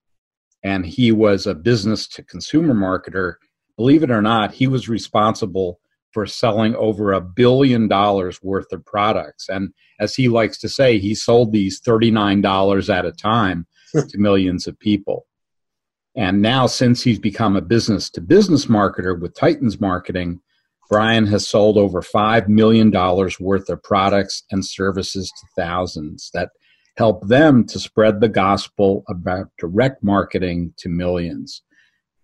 and 0.63 0.85
he 0.85 1.11
was 1.11 1.45
a 1.45 1.53
business 1.53 2.07
to 2.07 2.23
consumer 2.23 2.73
marketer, 2.73 3.35
believe 3.77 4.01
it 4.01 4.09
or 4.09 4.23
not, 4.23 4.53
he 4.53 4.65
was 4.65 4.89
responsible 4.89 5.80
for 6.13 6.25
selling 6.25 6.75
over 6.75 7.13
a 7.13 7.21
billion 7.21 7.87
dollars 7.87 8.41
worth 8.41 8.71
of 8.71 8.85
products. 8.85 9.49
And 9.49 9.73
as 9.99 10.15
he 10.15 10.27
likes 10.27 10.57
to 10.59 10.69
say, 10.69 10.99
he 10.99 11.15
sold 11.15 11.51
these 11.51 11.81
$39 11.81 12.93
at 12.93 13.05
a 13.05 13.11
time 13.11 13.67
to 13.93 14.17
millions 14.17 14.67
of 14.67 14.79
people. 14.79 15.25
And 16.15 16.41
now, 16.41 16.67
since 16.67 17.01
he's 17.01 17.19
become 17.19 17.55
a 17.55 17.61
business 17.61 18.09
to 18.11 18.21
business 18.21 18.65
marketer 18.65 19.19
with 19.19 19.33
Titans 19.33 19.79
Marketing, 19.79 20.41
Brian 20.89 21.25
has 21.27 21.47
sold 21.47 21.77
over 21.77 22.01
$5 22.01 22.49
million 22.49 22.91
worth 22.91 23.69
of 23.69 23.81
products 23.81 24.43
and 24.51 24.65
services 24.65 25.31
to 25.39 25.47
thousands 25.55 26.29
that 26.33 26.49
help 26.97 27.25
them 27.27 27.65
to 27.67 27.79
spread 27.79 28.19
the 28.19 28.27
gospel 28.27 29.05
about 29.07 29.47
direct 29.57 30.03
marketing 30.03 30.73
to 30.77 30.89
millions. 30.89 31.61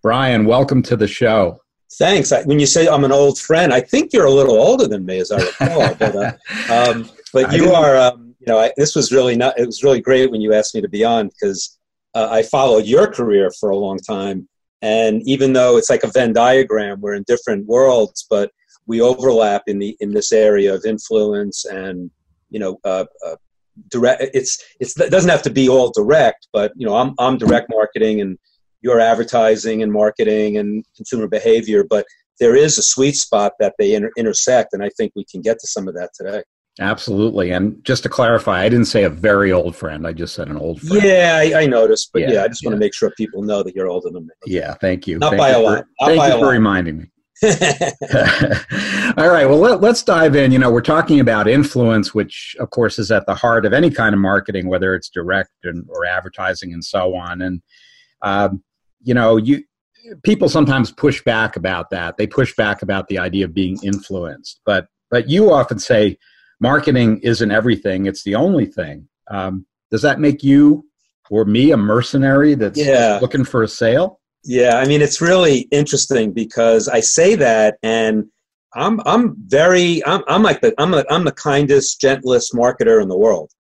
Brian, 0.03 0.45
welcome 0.45 0.83
to 0.83 0.97
the 0.97 1.07
show. 1.07 1.61
Thanks. 1.93 2.31
I, 2.31 2.43
when 2.43 2.59
you 2.59 2.65
say 2.65 2.87
I'm 2.87 3.05
an 3.05 3.11
old 3.11 3.39
friend, 3.39 3.73
I 3.73 3.79
think 3.79 4.11
you're 4.13 4.25
a 4.25 4.31
little 4.31 4.59
older 4.59 4.87
than 4.87 5.05
me, 5.05 5.19
as 5.19 5.31
I 5.31 5.37
recall. 5.37 5.95
but 5.95 6.15
uh, 6.15 6.31
um, 6.71 7.09
but 7.33 7.53
you 7.53 7.71
are. 7.73 7.95
Um, 7.95 8.35
you 8.39 8.53
know, 8.53 8.59
I, 8.59 8.71
this 8.77 8.95
was 8.95 9.11
really 9.11 9.35
not. 9.35 9.57
It 9.59 9.65
was 9.65 9.83
really 9.83 10.01
great 10.01 10.31
when 10.31 10.41
you 10.41 10.53
asked 10.53 10.75
me 10.75 10.81
to 10.81 10.89
be 10.89 11.03
on 11.03 11.27
because 11.27 11.79
uh, 12.13 12.27
I 12.29 12.43
followed 12.43 12.85
your 12.85 13.07
career 13.07 13.51
for 13.59 13.69
a 13.69 13.77
long 13.77 13.97
time, 13.97 14.47
and 14.81 15.21
even 15.25 15.53
though 15.53 15.77
it's 15.77 15.89
like 15.89 16.03
a 16.03 16.11
Venn 16.11 16.33
diagram, 16.33 17.01
we're 17.01 17.15
in 17.15 17.23
different 17.23 17.65
worlds, 17.65 18.25
but 18.29 18.51
we 18.85 19.01
overlap 19.01 19.63
in 19.67 19.79
the 19.79 19.95
in 19.99 20.11
this 20.13 20.31
area 20.31 20.73
of 20.73 20.85
influence 20.85 21.65
and 21.65 22.09
you 22.49 22.59
know 22.59 22.79
uh, 22.83 23.05
uh, 23.25 23.35
direct. 23.89 24.23
It's 24.33 24.63
it's 24.79 24.99
it 24.99 25.11
doesn't 25.11 25.29
have 25.29 25.43
to 25.43 25.49
be 25.49 25.69
all 25.69 25.91
direct, 25.91 26.47
but 26.53 26.71
you 26.75 26.87
know, 26.87 26.95
I'm 26.95 27.13
I'm 27.19 27.37
direct 27.37 27.69
marketing 27.69 28.21
and 28.21 28.37
your 28.81 28.99
advertising 28.99 29.81
and 29.83 29.91
marketing 29.91 30.57
and 30.57 30.85
consumer 30.95 31.27
behavior, 31.27 31.83
but 31.89 32.05
there 32.39 32.55
is 32.55 32.77
a 32.77 32.83
sweet 32.83 33.15
spot 33.15 33.53
that 33.59 33.73
they 33.79 33.93
inter- 33.93 34.11
intersect, 34.17 34.73
and 34.73 34.83
I 34.83 34.89
think 34.89 35.11
we 35.15 35.25
can 35.25 35.41
get 35.41 35.59
to 35.59 35.67
some 35.67 35.87
of 35.87 35.95
that 35.95 36.11
today. 36.15 36.43
Absolutely. 36.79 37.51
And 37.51 37.83
just 37.83 38.03
to 38.03 38.09
clarify, 38.09 38.61
I 38.61 38.69
didn't 38.69 38.85
say 38.85 39.03
a 39.03 39.09
very 39.09 39.51
old 39.51 39.75
friend. 39.75 40.05
I 40.05 40.13
just 40.13 40.35
said 40.35 40.47
an 40.47 40.57
old 40.57 40.81
friend. 40.81 41.03
Yeah, 41.03 41.35
I, 41.35 41.63
I 41.63 41.65
noticed. 41.65 42.11
But 42.13 42.23
yeah, 42.23 42.33
yeah 42.33 42.43
I 42.43 42.47
just 42.47 42.63
yeah. 42.63 42.69
want 42.69 42.79
to 42.79 42.85
make 42.85 42.93
sure 42.93 43.11
people 43.17 43.41
know 43.41 43.63
that 43.63 43.75
you're 43.75 43.87
older 43.87 44.09
than 44.11 44.27
me. 44.27 44.33
Yeah, 44.45 44.75
thank 44.75 45.07
you. 45.07 45.17
Not 45.17 45.31
thank 45.31 45.39
by 45.39 45.51
you 45.51 45.57
a 45.57 45.59
lot. 45.59 45.85
For, 45.99 46.05
thank 46.05 46.33
you 46.33 46.39
for 46.39 46.49
reminding 46.49 46.97
me. 46.99 47.05
All 49.17 49.29
right. 49.29 49.45
Well, 49.45 49.57
let, 49.57 49.83
us 49.83 50.03
dive 50.03 50.35
in. 50.35 50.51
You 50.51 50.59
know, 50.59 50.71
we're 50.71 50.81
talking 50.81 51.19
about 51.19 51.47
influence, 51.47 52.13
which, 52.13 52.55
of 52.59 52.69
course, 52.69 52.99
is 52.99 53.11
at 53.11 53.25
the 53.25 53.35
heart 53.35 53.65
of 53.65 53.73
any 53.73 53.89
kind 53.89 54.13
of 54.13 54.21
marketing, 54.21 54.67
whether 54.67 54.93
it's 54.93 55.09
direct 55.09 55.51
and, 55.63 55.85
or 55.89 56.05
advertising 56.05 56.73
and 56.73 56.83
so 56.83 57.15
on. 57.15 57.41
And 57.41 57.61
um, 58.21 58.63
you 59.07 59.13
know, 59.13 59.37
you 59.37 59.63
people 60.23 60.49
sometimes 60.49 60.91
push 60.91 61.23
back 61.23 61.55
about 61.55 61.89
that. 61.91 62.17
They 62.17 62.27
push 62.27 62.53
back 62.55 62.81
about 62.81 63.07
the 63.07 63.17
idea 63.17 63.45
of 63.45 63.53
being 63.53 63.77
influenced, 63.81 64.59
but 64.65 64.87
but 65.09 65.29
you 65.29 65.51
often 65.51 65.79
say 65.79 66.17
marketing 66.59 67.19
isn't 67.23 67.49
everything; 67.49 68.05
it's 68.05 68.23
the 68.23 68.35
only 68.35 68.65
thing. 68.65 69.07
Um, 69.31 69.65
does 69.89 70.01
that 70.01 70.19
make 70.19 70.43
you 70.43 70.85
or 71.29 71.45
me 71.45 71.71
a 71.71 71.77
mercenary 71.77 72.53
that's 72.53 72.77
yeah. 72.77 73.19
looking 73.21 73.45
for 73.45 73.63
a 73.63 73.67
sale? 73.67 74.19
Yeah, 74.43 74.77
I 74.77 74.85
mean 74.85 75.01
it's 75.01 75.21
really 75.21 75.67
interesting 75.71 76.33
because 76.33 76.89
I 76.89 76.99
say 76.99 77.35
that 77.35 77.77
and 77.81 78.25
I'm 78.75 78.99
I'm 79.05 79.35
very 79.47 80.05
I'm 80.05 80.23
I'm 80.27 80.43
like 80.43 80.59
the 80.59 80.73
I'm 80.77 80.93
a, 80.93 81.05
I'm 81.09 81.23
the 81.23 81.31
kindest, 81.31 82.01
gentlest 82.01 82.53
marketer 82.53 83.01
in 83.01 83.07
the 83.07 83.17
world 83.17 83.51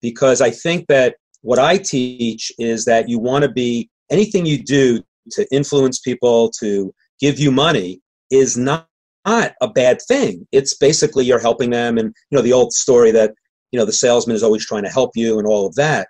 because 0.00 0.40
I 0.40 0.50
think 0.50 0.86
that 0.88 1.16
what 1.42 1.58
I 1.58 1.76
teach 1.76 2.50
is 2.58 2.86
that 2.86 3.08
you 3.08 3.18
want 3.18 3.42
to 3.44 3.50
be 3.50 3.90
anything 4.10 4.46
you 4.46 4.62
do 4.62 5.02
to 5.32 5.46
influence 5.52 5.98
people 5.98 6.50
to 6.60 6.92
give 7.20 7.38
you 7.38 7.50
money 7.50 8.00
is 8.30 8.56
not, 8.56 8.88
not 9.26 9.52
a 9.60 9.68
bad 9.68 9.98
thing. 10.06 10.46
It's 10.52 10.76
basically 10.76 11.24
you're 11.24 11.38
helping 11.38 11.70
them 11.70 11.98
and 11.98 12.14
you 12.30 12.36
know 12.36 12.42
the 12.42 12.52
old 12.52 12.72
story 12.72 13.10
that 13.12 13.34
you 13.72 13.78
know 13.78 13.86
the 13.86 13.92
salesman 13.92 14.36
is 14.36 14.42
always 14.42 14.66
trying 14.66 14.84
to 14.84 14.90
help 14.90 15.12
you 15.14 15.38
and 15.38 15.46
all 15.46 15.66
of 15.66 15.74
that. 15.76 16.08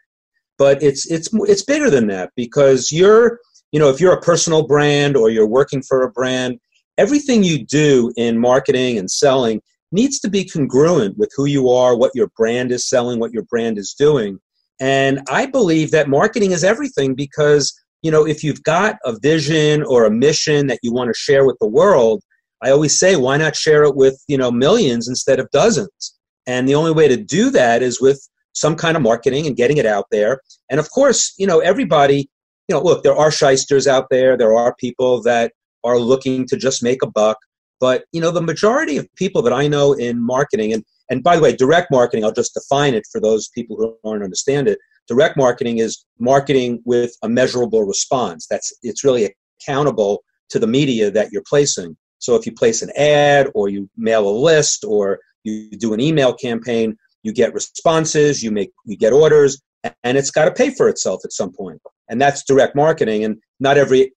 But 0.58 0.82
it's 0.82 1.10
it's 1.10 1.28
it's 1.32 1.64
bigger 1.64 1.90
than 1.90 2.08
that 2.08 2.30
because 2.36 2.90
you're 2.90 3.38
you 3.72 3.78
know 3.78 3.88
if 3.88 4.00
you're 4.00 4.14
a 4.14 4.20
personal 4.20 4.66
brand 4.66 5.16
or 5.16 5.30
you're 5.30 5.46
working 5.46 5.82
for 5.82 6.02
a 6.02 6.10
brand 6.10 6.58
everything 6.98 7.42
you 7.42 7.64
do 7.64 8.12
in 8.16 8.38
marketing 8.38 8.98
and 8.98 9.10
selling 9.10 9.60
needs 9.92 10.18
to 10.20 10.28
be 10.28 10.44
congruent 10.44 11.16
with 11.16 11.30
who 11.36 11.46
you 11.46 11.68
are, 11.68 11.96
what 11.96 12.12
your 12.14 12.28
brand 12.36 12.72
is 12.72 12.88
selling, 12.88 13.20
what 13.20 13.32
your 13.32 13.44
brand 13.44 13.78
is 13.78 13.94
doing. 13.96 14.38
And 14.80 15.20
I 15.30 15.46
believe 15.46 15.92
that 15.92 16.08
marketing 16.08 16.50
is 16.50 16.64
everything 16.64 17.14
because, 17.14 17.72
you 18.04 18.10
know, 18.10 18.26
if 18.26 18.44
you've 18.44 18.62
got 18.62 18.96
a 19.06 19.18
vision 19.18 19.82
or 19.84 20.04
a 20.04 20.10
mission 20.10 20.66
that 20.66 20.78
you 20.82 20.92
want 20.92 21.08
to 21.08 21.18
share 21.18 21.46
with 21.46 21.56
the 21.58 21.66
world, 21.66 22.22
I 22.62 22.70
always 22.70 22.98
say, 22.98 23.16
why 23.16 23.38
not 23.38 23.56
share 23.56 23.82
it 23.84 23.96
with, 23.96 24.22
you 24.28 24.36
know, 24.36 24.50
millions 24.50 25.08
instead 25.08 25.40
of 25.40 25.50
dozens? 25.52 26.14
And 26.46 26.68
the 26.68 26.74
only 26.74 26.92
way 26.92 27.08
to 27.08 27.16
do 27.16 27.48
that 27.50 27.82
is 27.82 28.02
with 28.02 28.20
some 28.52 28.76
kind 28.76 28.94
of 28.94 29.02
marketing 29.02 29.46
and 29.46 29.56
getting 29.56 29.78
it 29.78 29.86
out 29.86 30.04
there. 30.10 30.40
And 30.70 30.78
of 30.78 30.90
course, 30.90 31.32
you 31.38 31.46
know, 31.46 31.60
everybody, 31.60 32.28
you 32.68 32.74
know, 32.74 32.82
look, 32.82 33.02
there 33.02 33.16
are 33.16 33.30
shysters 33.30 33.86
out 33.86 34.06
there. 34.10 34.36
There 34.36 34.54
are 34.54 34.74
people 34.76 35.22
that 35.22 35.52
are 35.82 35.98
looking 35.98 36.46
to 36.48 36.58
just 36.58 36.82
make 36.82 37.02
a 37.02 37.10
buck. 37.10 37.38
But 37.80 38.04
you 38.12 38.20
know, 38.20 38.30
the 38.30 38.42
majority 38.42 38.98
of 38.98 39.08
people 39.16 39.42
that 39.42 39.52
I 39.52 39.66
know 39.66 39.94
in 39.94 40.24
marketing, 40.24 40.72
and 40.72 40.84
and 41.10 41.22
by 41.22 41.36
the 41.36 41.42
way, 41.42 41.56
direct 41.56 41.90
marketing, 41.90 42.24
I'll 42.24 42.32
just 42.32 42.54
define 42.54 42.94
it 42.94 43.04
for 43.10 43.20
those 43.20 43.48
people 43.48 43.76
who 43.76 43.96
don't 44.04 44.22
understand 44.22 44.68
it. 44.68 44.78
Direct 45.08 45.36
marketing 45.36 45.78
is 45.78 46.04
marketing 46.18 46.82
with 46.84 47.14
a 47.22 47.28
measurable 47.28 47.84
response. 47.84 48.46
That's 48.48 48.72
it's 48.82 49.04
really 49.04 49.34
accountable 49.60 50.24
to 50.50 50.58
the 50.58 50.66
media 50.66 51.10
that 51.10 51.30
you're 51.32 51.42
placing. 51.48 51.96
So 52.18 52.34
if 52.36 52.46
you 52.46 52.52
place 52.52 52.80
an 52.82 52.90
ad 52.96 53.50
or 53.54 53.68
you 53.68 53.88
mail 53.96 54.26
a 54.28 54.30
list 54.30 54.84
or 54.84 55.18
you 55.42 55.70
do 55.72 55.92
an 55.92 56.00
email 56.00 56.32
campaign, 56.32 56.96
you 57.22 57.32
get 57.32 57.52
responses, 57.52 58.42
you 58.42 58.50
make 58.50 58.70
you 58.86 58.96
get 58.96 59.12
orders, 59.12 59.60
and 60.02 60.16
it's 60.16 60.30
got 60.30 60.46
to 60.46 60.52
pay 60.52 60.70
for 60.70 60.88
itself 60.88 61.20
at 61.24 61.32
some 61.32 61.52
point. 61.52 61.80
And 62.08 62.20
that's 62.20 62.44
direct 62.44 62.74
marketing. 62.74 63.24
And 63.24 63.36
not 63.60 63.78
every 63.78 64.12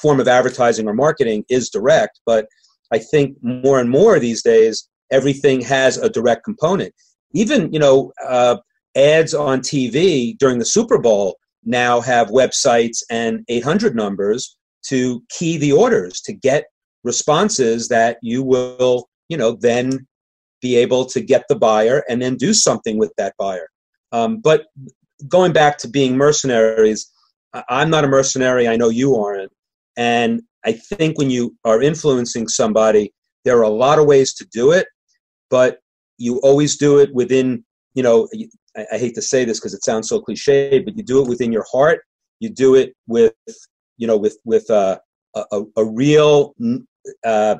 form 0.00 0.20
of 0.20 0.28
advertising 0.28 0.88
or 0.88 0.94
marketing 0.94 1.44
is 1.48 1.70
direct, 1.70 2.20
but 2.24 2.46
I 2.92 2.98
think 2.98 3.36
more 3.42 3.80
and 3.80 3.90
more 3.90 4.18
these 4.18 4.42
days, 4.42 4.88
everything 5.10 5.60
has 5.62 5.98
a 5.98 6.08
direct 6.08 6.44
component. 6.44 6.94
Even, 7.32 7.72
you 7.72 7.78
know, 7.78 8.12
uh, 8.26 8.56
ads 8.96 9.34
on 9.34 9.60
TV 9.60 10.36
during 10.38 10.58
the 10.58 10.64
Super 10.64 10.98
Bowl 10.98 11.36
now 11.64 12.00
have 12.00 12.28
websites 12.28 13.02
and 13.10 13.44
800 13.48 13.94
numbers 13.94 14.56
to 14.88 15.22
key 15.28 15.58
the 15.58 15.72
orders 15.72 16.20
to 16.22 16.32
get 16.32 16.64
responses 17.04 17.88
that 17.88 18.18
you 18.22 18.42
will, 18.42 19.08
you 19.28 19.36
know, 19.36 19.56
then 19.60 20.06
be 20.62 20.76
able 20.76 21.04
to 21.04 21.20
get 21.20 21.44
the 21.48 21.56
buyer 21.56 22.02
and 22.08 22.22
then 22.22 22.36
do 22.36 22.54
something 22.54 22.98
with 22.98 23.12
that 23.18 23.34
buyer. 23.38 23.68
Um, 24.12 24.38
but 24.38 24.66
going 25.28 25.52
back 25.52 25.78
to 25.78 25.88
being 25.88 26.16
mercenaries, 26.16 27.10
I'm 27.68 27.90
not 27.90 28.04
a 28.04 28.08
mercenary. 28.08 28.68
I 28.68 28.76
know 28.76 28.88
you 28.88 29.16
aren't. 29.16 29.52
And 29.96 30.42
I 30.64 30.72
think 30.72 31.18
when 31.18 31.30
you 31.30 31.56
are 31.64 31.82
influencing 31.82 32.48
somebody, 32.48 33.12
there 33.44 33.58
are 33.58 33.62
a 33.62 33.68
lot 33.68 33.98
of 33.98 34.06
ways 34.06 34.34
to 34.34 34.46
do 34.52 34.72
it, 34.72 34.86
but 35.50 35.78
you 36.18 36.38
always 36.40 36.76
do 36.76 36.98
it 36.98 37.14
within, 37.14 37.64
you 37.94 38.02
know, 38.02 38.28
I, 38.76 38.86
I 38.92 38.98
hate 38.98 39.14
to 39.14 39.22
say 39.22 39.44
this 39.44 39.58
because 39.58 39.74
it 39.74 39.84
sounds 39.84 40.08
so 40.08 40.20
cliche, 40.20 40.78
but 40.78 40.96
you 40.96 41.02
do 41.02 41.22
it 41.22 41.28
within 41.28 41.52
your 41.52 41.64
heart. 41.70 42.00
You 42.40 42.50
do 42.50 42.74
it 42.74 42.94
with, 43.06 43.34
you 43.96 44.06
know, 44.06 44.16
with 44.16 44.38
with 44.44 44.70
uh, 44.70 44.98
a, 45.34 45.62
a 45.76 45.84
real 45.84 46.54
uh, 47.24 47.56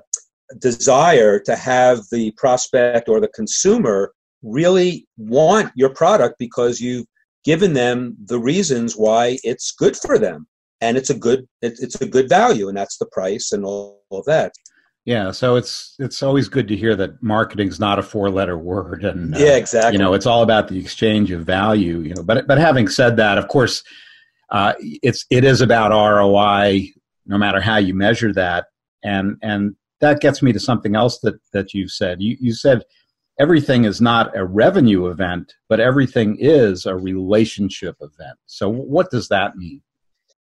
desire 0.60 1.38
to 1.40 1.56
have 1.56 2.00
the 2.10 2.32
prospect 2.36 3.08
or 3.08 3.20
the 3.20 3.28
consumer 3.28 4.12
really 4.42 5.06
want 5.16 5.72
your 5.74 5.90
product 5.90 6.36
because 6.38 6.80
you've 6.80 7.06
given 7.44 7.72
them 7.72 8.16
the 8.26 8.38
reasons 8.38 8.96
why 8.96 9.38
it's 9.42 9.72
good 9.72 9.96
for 9.96 10.18
them 10.18 10.46
and 10.80 10.96
it's 10.96 11.10
a 11.10 11.14
good 11.14 11.46
it, 11.62 11.74
it's 11.80 12.00
a 12.00 12.06
good 12.06 12.28
value 12.28 12.68
and 12.68 12.76
that's 12.76 12.98
the 12.98 13.06
price 13.06 13.52
and 13.52 13.64
all, 13.64 14.02
all 14.10 14.20
of 14.20 14.24
that 14.26 14.52
yeah 15.06 15.30
so 15.30 15.56
it's 15.56 15.94
it's 15.98 16.22
always 16.22 16.48
good 16.48 16.68
to 16.68 16.76
hear 16.76 16.94
that 16.94 17.22
marketing's 17.22 17.80
not 17.80 17.98
a 17.98 18.02
four 18.02 18.28
letter 18.28 18.58
word 18.58 19.04
and 19.04 19.34
uh, 19.34 19.38
yeah 19.38 19.56
exactly. 19.56 19.92
you 19.92 19.98
know 19.98 20.12
it's 20.12 20.26
all 20.26 20.42
about 20.42 20.68
the 20.68 20.78
exchange 20.78 21.30
of 21.30 21.42
value 21.42 22.00
you 22.00 22.14
know 22.14 22.22
but 22.22 22.46
but 22.46 22.58
having 22.58 22.86
said 22.86 23.16
that 23.16 23.38
of 23.38 23.48
course 23.48 23.82
uh, 24.50 24.74
it's 24.80 25.26
it 25.30 25.44
is 25.44 25.60
about 25.60 25.90
ROI 25.90 26.92
no 27.26 27.38
matter 27.38 27.60
how 27.60 27.76
you 27.76 27.94
measure 27.94 28.32
that. 28.32 28.66
And 29.02 29.36
and 29.42 29.76
that 30.00 30.20
gets 30.20 30.42
me 30.42 30.52
to 30.52 30.60
something 30.60 30.94
else 30.96 31.18
that 31.20 31.34
that 31.52 31.74
you've 31.74 31.90
said. 31.90 32.22
You 32.22 32.36
you 32.40 32.54
said 32.54 32.84
everything 33.38 33.84
is 33.84 34.00
not 34.00 34.34
a 34.36 34.44
revenue 34.44 35.08
event 35.08 35.52
but 35.68 35.78
everything 35.78 36.36
is 36.40 36.86
a 36.86 36.96
relationship 36.96 37.96
event. 38.00 38.38
So 38.46 38.68
what 38.68 39.10
does 39.10 39.28
that 39.28 39.56
mean? 39.56 39.82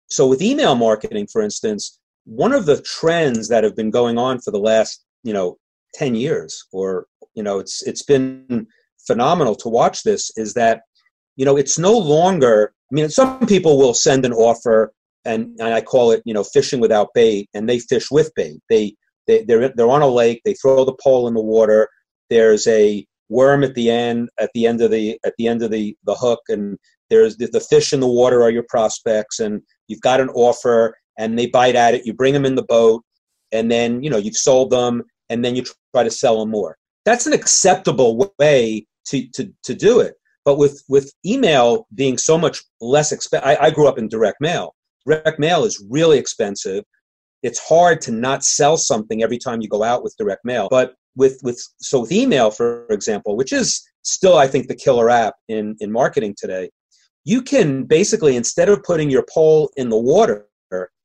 So 0.08 0.26
with 0.26 0.42
email 0.42 0.74
marketing, 0.74 1.26
for 1.28 1.40
instance, 1.40 1.98
one 2.24 2.52
of 2.52 2.66
the 2.66 2.80
trends 2.82 3.48
that 3.48 3.64
have 3.64 3.76
been 3.76 3.90
going 3.90 4.18
on 4.18 4.40
for 4.40 4.50
the 4.50 4.58
last, 4.58 5.04
you 5.22 5.32
know, 5.32 5.56
10 5.94 6.14
years, 6.14 6.64
or, 6.72 7.06
you 7.34 7.42
know, 7.42 7.58
it's 7.58 7.82
it's 7.82 8.02
been 8.02 8.66
phenomenal 9.06 9.54
to 9.56 9.68
watch 9.68 10.02
this, 10.02 10.30
is 10.36 10.54
that, 10.54 10.82
you 11.36 11.44
know, 11.44 11.56
it's 11.56 11.78
no 11.78 11.96
longer, 11.96 12.72
I 12.90 12.94
mean, 12.94 13.08
some 13.08 13.46
people 13.46 13.78
will 13.78 13.94
send 13.94 14.24
an 14.24 14.32
offer 14.32 14.92
and, 15.24 15.56
and 15.60 15.74
I 15.74 15.80
call 15.80 16.10
it, 16.10 16.22
you 16.24 16.34
know, 16.34 16.44
fishing 16.44 16.80
without 16.80 17.08
bait, 17.14 17.48
and 17.54 17.68
they 17.68 17.78
fish 17.78 18.10
with 18.10 18.32
bait. 18.34 18.60
They, 18.68 18.94
they 19.26 19.44
they're 19.44 19.68
they're 19.68 19.90
on 19.90 20.02
a 20.02 20.08
lake, 20.08 20.42
they 20.44 20.54
throw 20.54 20.84
the 20.84 20.96
pole 21.02 21.28
in 21.28 21.34
the 21.34 21.40
water, 21.40 21.88
there's 22.32 22.66
a 22.66 23.06
worm 23.28 23.64
at 23.64 23.74
the 23.74 23.90
end 23.90 24.28
at 24.38 24.50
the 24.54 24.66
end 24.66 24.80
of 24.80 24.90
the 24.90 25.18
at 25.24 25.34
the 25.38 25.46
end 25.48 25.62
of 25.62 25.70
the 25.70 25.96
the 26.04 26.14
hook 26.14 26.40
and 26.48 26.78
there's 27.08 27.36
the, 27.38 27.46
the 27.46 27.60
fish 27.60 27.92
in 27.92 28.00
the 28.00 28.06
water 28.06 28.42
are 28.42 28.50
your 28.50 28.64
prospects 28.68 29.38
and 29.38 29.62
you've 29.88 30.00
got 30.00 30.20
an 30.20 30.28
offer 30.30 30.94
and 31.18 31.38
they 31.38 31.46
bite 31.46 31.76
at 31.76 31.94
it. 31.94 32.06
You 32.06 32.12
bring 32.12 32.32
them 32.34 32.44
in 32.44 32.54
the 32.54 32.64
boat 32.64 33.02
and 33.52 33.70
then 33.70 34.02
you 34.02 34.10
know 34.10 34.18
you've 34.18 34.36
sold 34.36 34.70
them 34.70 35.02
and 35.28 35.44
then 35.44 35.56
you 35.56 35.64
try 35.94 36.04
to 36.04 36.10
sell 36.10 36.40
them 36.40 36.50
more. 36.50 36.76
That's 37.04 37.26
an 37.26 37.32
acceptable 37.32 38.32
way 38.38 38.86
to 39.08 39.28
to, 39.34 39.52
to 39.64 39.74
do 39.74 40.00
it. 40.00 40.14
But 40.44 40.58
with 40.58 40.82
with 40.88 41.12
email 41.24 41.86
being 41.94 42.18
so 42.18 42.36
much 42.38 42.62
less 42.80 43.12
expensive 43.12 43.46
I, 43.46 43.66
I 43.66 43.70
grew 43.70 43.88
up 43.88 43.98
in 43.98 44.08
direct 44.08 44.40
mail. 44.40 44.74
Direct 45.06 45.38
mail 45.38 45.64
is 45.64 45.84
really 45.90 46.18
expensive. 46.18 46.84
It's 47.42 47.58
hard 47.58 48.00
to 48.02 48.12
not 48.12 48.44
sell 48.44 48.76
something 48.76 49.22
every 49.22 49.38
time 49.38 49.60
you 49.60 49.68
go 49.68 49.82
out 49.82 50.04
with 50.04 50.14
direct 50.16 50.44
mail. 50.44 50.68
But 50.70 50.94
with 51.16 51.38
with 51.42 51.62
so 51.78 52.00
with 52.00 52.12
email 52.12 52.50
for 52.50 52.86
example 52.90 53.36
which 53.36 53.52
is 53.52 53.82
still 54.02 54.36
i 54.38 54.46
think 54.46 54.68
the 54.68 54.74
killer 54.74 55.10
app 55.10 55.34
in 55.48 55.76
in 55.80 55.92
marketing 55.92 56.34
today 56.36 56.70
you 57.24 57.42
can 57.42 57.84
basically 57.84 58.36
instead 58.36 58.68
of 58.68 58.82
putting 58.82 59.10
your 59.10 59.24
pole 59.32 59.70
in 59.76 59.88
the 59.88 59.98
water 59.98 60.46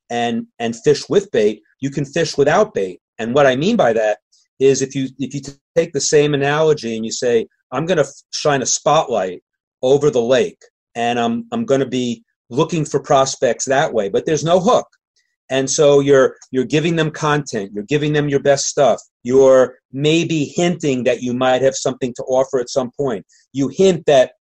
and 0.10 0.48
and 0.60 0.76
fish 0.76 1.08
with 1.10 1.30
bait 1.32 1.62
you 1.80 1.90
can 1.90 2.06
fish 2.06 2.38
without 2.38 2.74
bait. 2.74 3.00
And 3.20 3.34
what 3.34 3.48
i 3.48 3.56
mean 3.56 3.76
by 3.76 3.94
that 3.94 4.20
is 4.60 4.82
if 4.82 4.96
you 4.96 5.10
if 5.20 5.34
you 5.34 5.42
take 5.76 5.94
the 5.94 6.02
same 6.02 6.34
analogy 6.34 6.96
and 6.96 7.06
you 7.06 7.12
say 7.12 7.48
i'm 7.72 7.86
going 7.86 7.98
to 7.98 8.10
shine 8.32 8.62
a 8.62 8.66
spotlight 8.66 9.44
over 9.82 10.10
the 10.10 10.22
lake 10.22 10.62
and 10.96 11.20
i'm 11.20 11.46
i'm 11.52 11.66
going 11.66 11.80
to 11.80 11.88
be 11.88 12.24
looking 12.50 12.86
for 12.86 13.00
prospects 13.00 13.66
that 13.66 13.94
way 13.94 14.10
but 14.10 14.26
there's 14.26 14.44
no 14.44 14.60
hook. 14.60 14.88
And 15.50 15.70
so 15.70 16.02
you're 16.02 16.36
you're 16.52 16.66
giving 16.66 16.98
them 16.98 17.10
content 17.10 17.72
you're 17.74 17.86
giving 17.86 18.14
them 18.14 18.28
your 18.28 18.42
best 18.42 18.66
stuff 18.68 19.00
you're 19.24 19.76
maybe 19.94 20.44
hinting 20.44 21.06
that 21.06 21.22
you 21.22 21.34
might 21.34 21.62
have 21.62 21.76
something 21.76 22.14
to 22.16 22.24
offer 22.24 22.60
at 22.60 22.70
some 22.70 22.92
point. 22.98 23.26
You 23.54 23.70
hint 23.70 24.06
that 24.08 24.34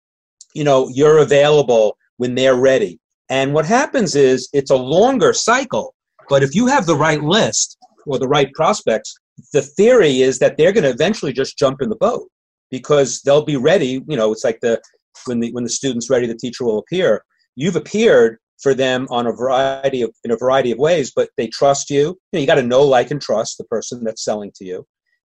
you 0.56 0.64
know 0.64 0.90
you're 0.90 1.20
available 1.20 1.98
when 2.18 2.34
they're 2.36 2.56
ready 2.56 3.00
and 3.30 3.54
what 3.54 3.66
happens 3.66 4.16
is 4.16 4.50
it's 4.54 4.72
a 4.72 4.76
longer 4.76 5.34
cycle 5.34 5.94
but 6.30 6.44
if 6.44 6.56
you 6.56 6.68
have 6.68 6.86
the 6.86 6.96
right 6.96 7.24
list 7.24 7.78
or 8.06 8.18
the 8.18 8.28
right 8.28 8.52
prospects 8.54 9.16
the 9.54 9.62
theory 9.62 10.22
is 10.22 10.40
that 10.40 10.58
they're 10.58 10.72
going 10.72 10.84
to 10.84 10.90
eventually 10.90 11.34
just 11.34 11.58
jump 11.58 11.82
in 11.82 11.90
the 11.90 11.96
boat 11.96 12.30
because 12.72 13.22
they'll 13.22 13.46
be 13.46 13.58
ready 13.58 14.04
you 14.08 14.18
know 14.18 14.32
it's 14.32 14.44
like 14.44 14.60
the 14.62 14.82
when 15.26 15.40
the 15.40 15.52
when 15.52 15.64
the 15.64 15.70
student's 15.70 16.10
ready 16.10 16.28
the 16.28 16.36
teacher 16.36 16.64
will 16.64 16.80
appear 16.80 17.24
you've 17.56 17.76
appeared 17.76 18.38
for 18.62 18.74
them 18.74 19.08
on 19.10 19.28
a 19.28 19.32
variety 19.32 20.02
of 20.02 20.14
in 20.24 20.32
a 20.32 20.38
variety 20.38 20.72
of 20.72 20.78
ways, 20.78 21.12
but 21.16 21.30
they 21.38 21.48
trust 21.48 21.90
you. 21.90 22.00
You, 22.00 22.18
know, 22.34 22.40
you 22.40 22.48
got 22.48 22.56
to 22.56 22.64
know, 22.64 22.84
like, 22.84 23.12
and 23.12 23.22
trust 23.22 23.58
the 23.58 23.64
person 23.66 24.04
that's 24.04 24.24
selling 24.24 24.52
to 24.56 24.66
you, 24.66 24.86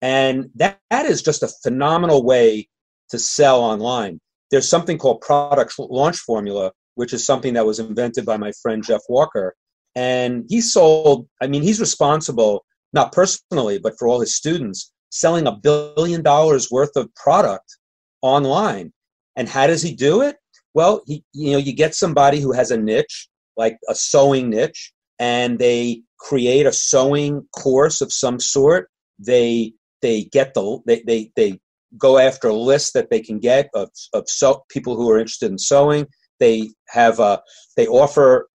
and 0.01 0.49
that, 0.55 0.79
that 0.89 1.05
is 1.05 1.21
just 1.21 1.43
a 1.43 1.51
phenomenal 1.63 2.23
way 2.23 2.67
to 3.09 3.19
sell 3.19 3.61
online. 3.61 4.19
There's 4.51 4.69
something 4.69 4.97
called 4.97 5.21
product 5.21 5.73
launch 5.77 6.17
formula, 6.17 6.71
which 6.97 7.13
is 7.13 7.25
something 7.25 7.53
that 7.53 7.65
was 7.65 7.79
invented 7.79 8.25
by 8.25 8.37
my 8.37 8.51
friend 8.61 8.83
Jeff 8.83 9.01
Walker, 9.07 9.55
and 9.95 10.45
he 10.49 10.61
sold. 10.61 11.27
I 11.41 11.47
mean, 11.47 11.61
he's 11.61 11.79
responsible 11.79 12.65
not 12.91 13.11
personally, 13.11 13.77
but 13.77 13.93
for 13.97 14.07
all 14.07 14.19
his 14.19 14.35
students, 14.35 14.91
selling 15.11 15.45
a 15.45 15.51
billion 15.51 16.23
dollars 16.23 16.71
worth 16.71 16.95
of 16.95 17.13
product 17.15 17.77
online. 18.21 18.91
And 19.35 19.47
how 19.47 19.67
does 19.67 19.83
he 19.83 19.93
do 19.93 20.21
it? 20.21 20.37
Well, 20.73 21.01
he, 21.05 21.23
you 21.33 21.51
know, 21.51 21.57
you 21.59 21.73
get 21.73 21.93
somebody 21.93 22.39
who 22.39 22.51
has 22.51 22.71
a 22.71 22.77
niche, 22.77 23.27
like 23.55 23.77
a 23.87 23.95
sewing 23.95 24.49
niche, 24.49 24.91
and 25.19 25.59
they 25.59 26.01
create 26.19 26.65
a 26.65 26.73
sewing 26.73 27.47
course 27.55 28.01
of 28.01 28.11
some 28.11 28.39
sort. 28.39 28.89
They 29.19 29.73
they 30.01 30.23
get 30.23 30.53
the 30.55 30.79
they 30.87 31.03
they, 31.05 31.31
they 31.35 31.59
go 31.97 32.17
after 32.17 32.47
a 32.47 32.53
list 32.53 32.93
that 32.93 33.09
they 33.11 33.21
can 33.21 33.39
get 33.39 33.69
of 33.75 33.89
of 34.13 34.27
so, 34.27 34.63
people 34.69 34.95
who 34.95 35.09
are 35.11 35.19
interested 35.19 35.51
in 35.51 35.59
sewing. 35.59 36.07
They 36.39 36.71
have 36.89 37.19
a 37.19 37.41
they 37.75 37.87
offer 37.87 38.47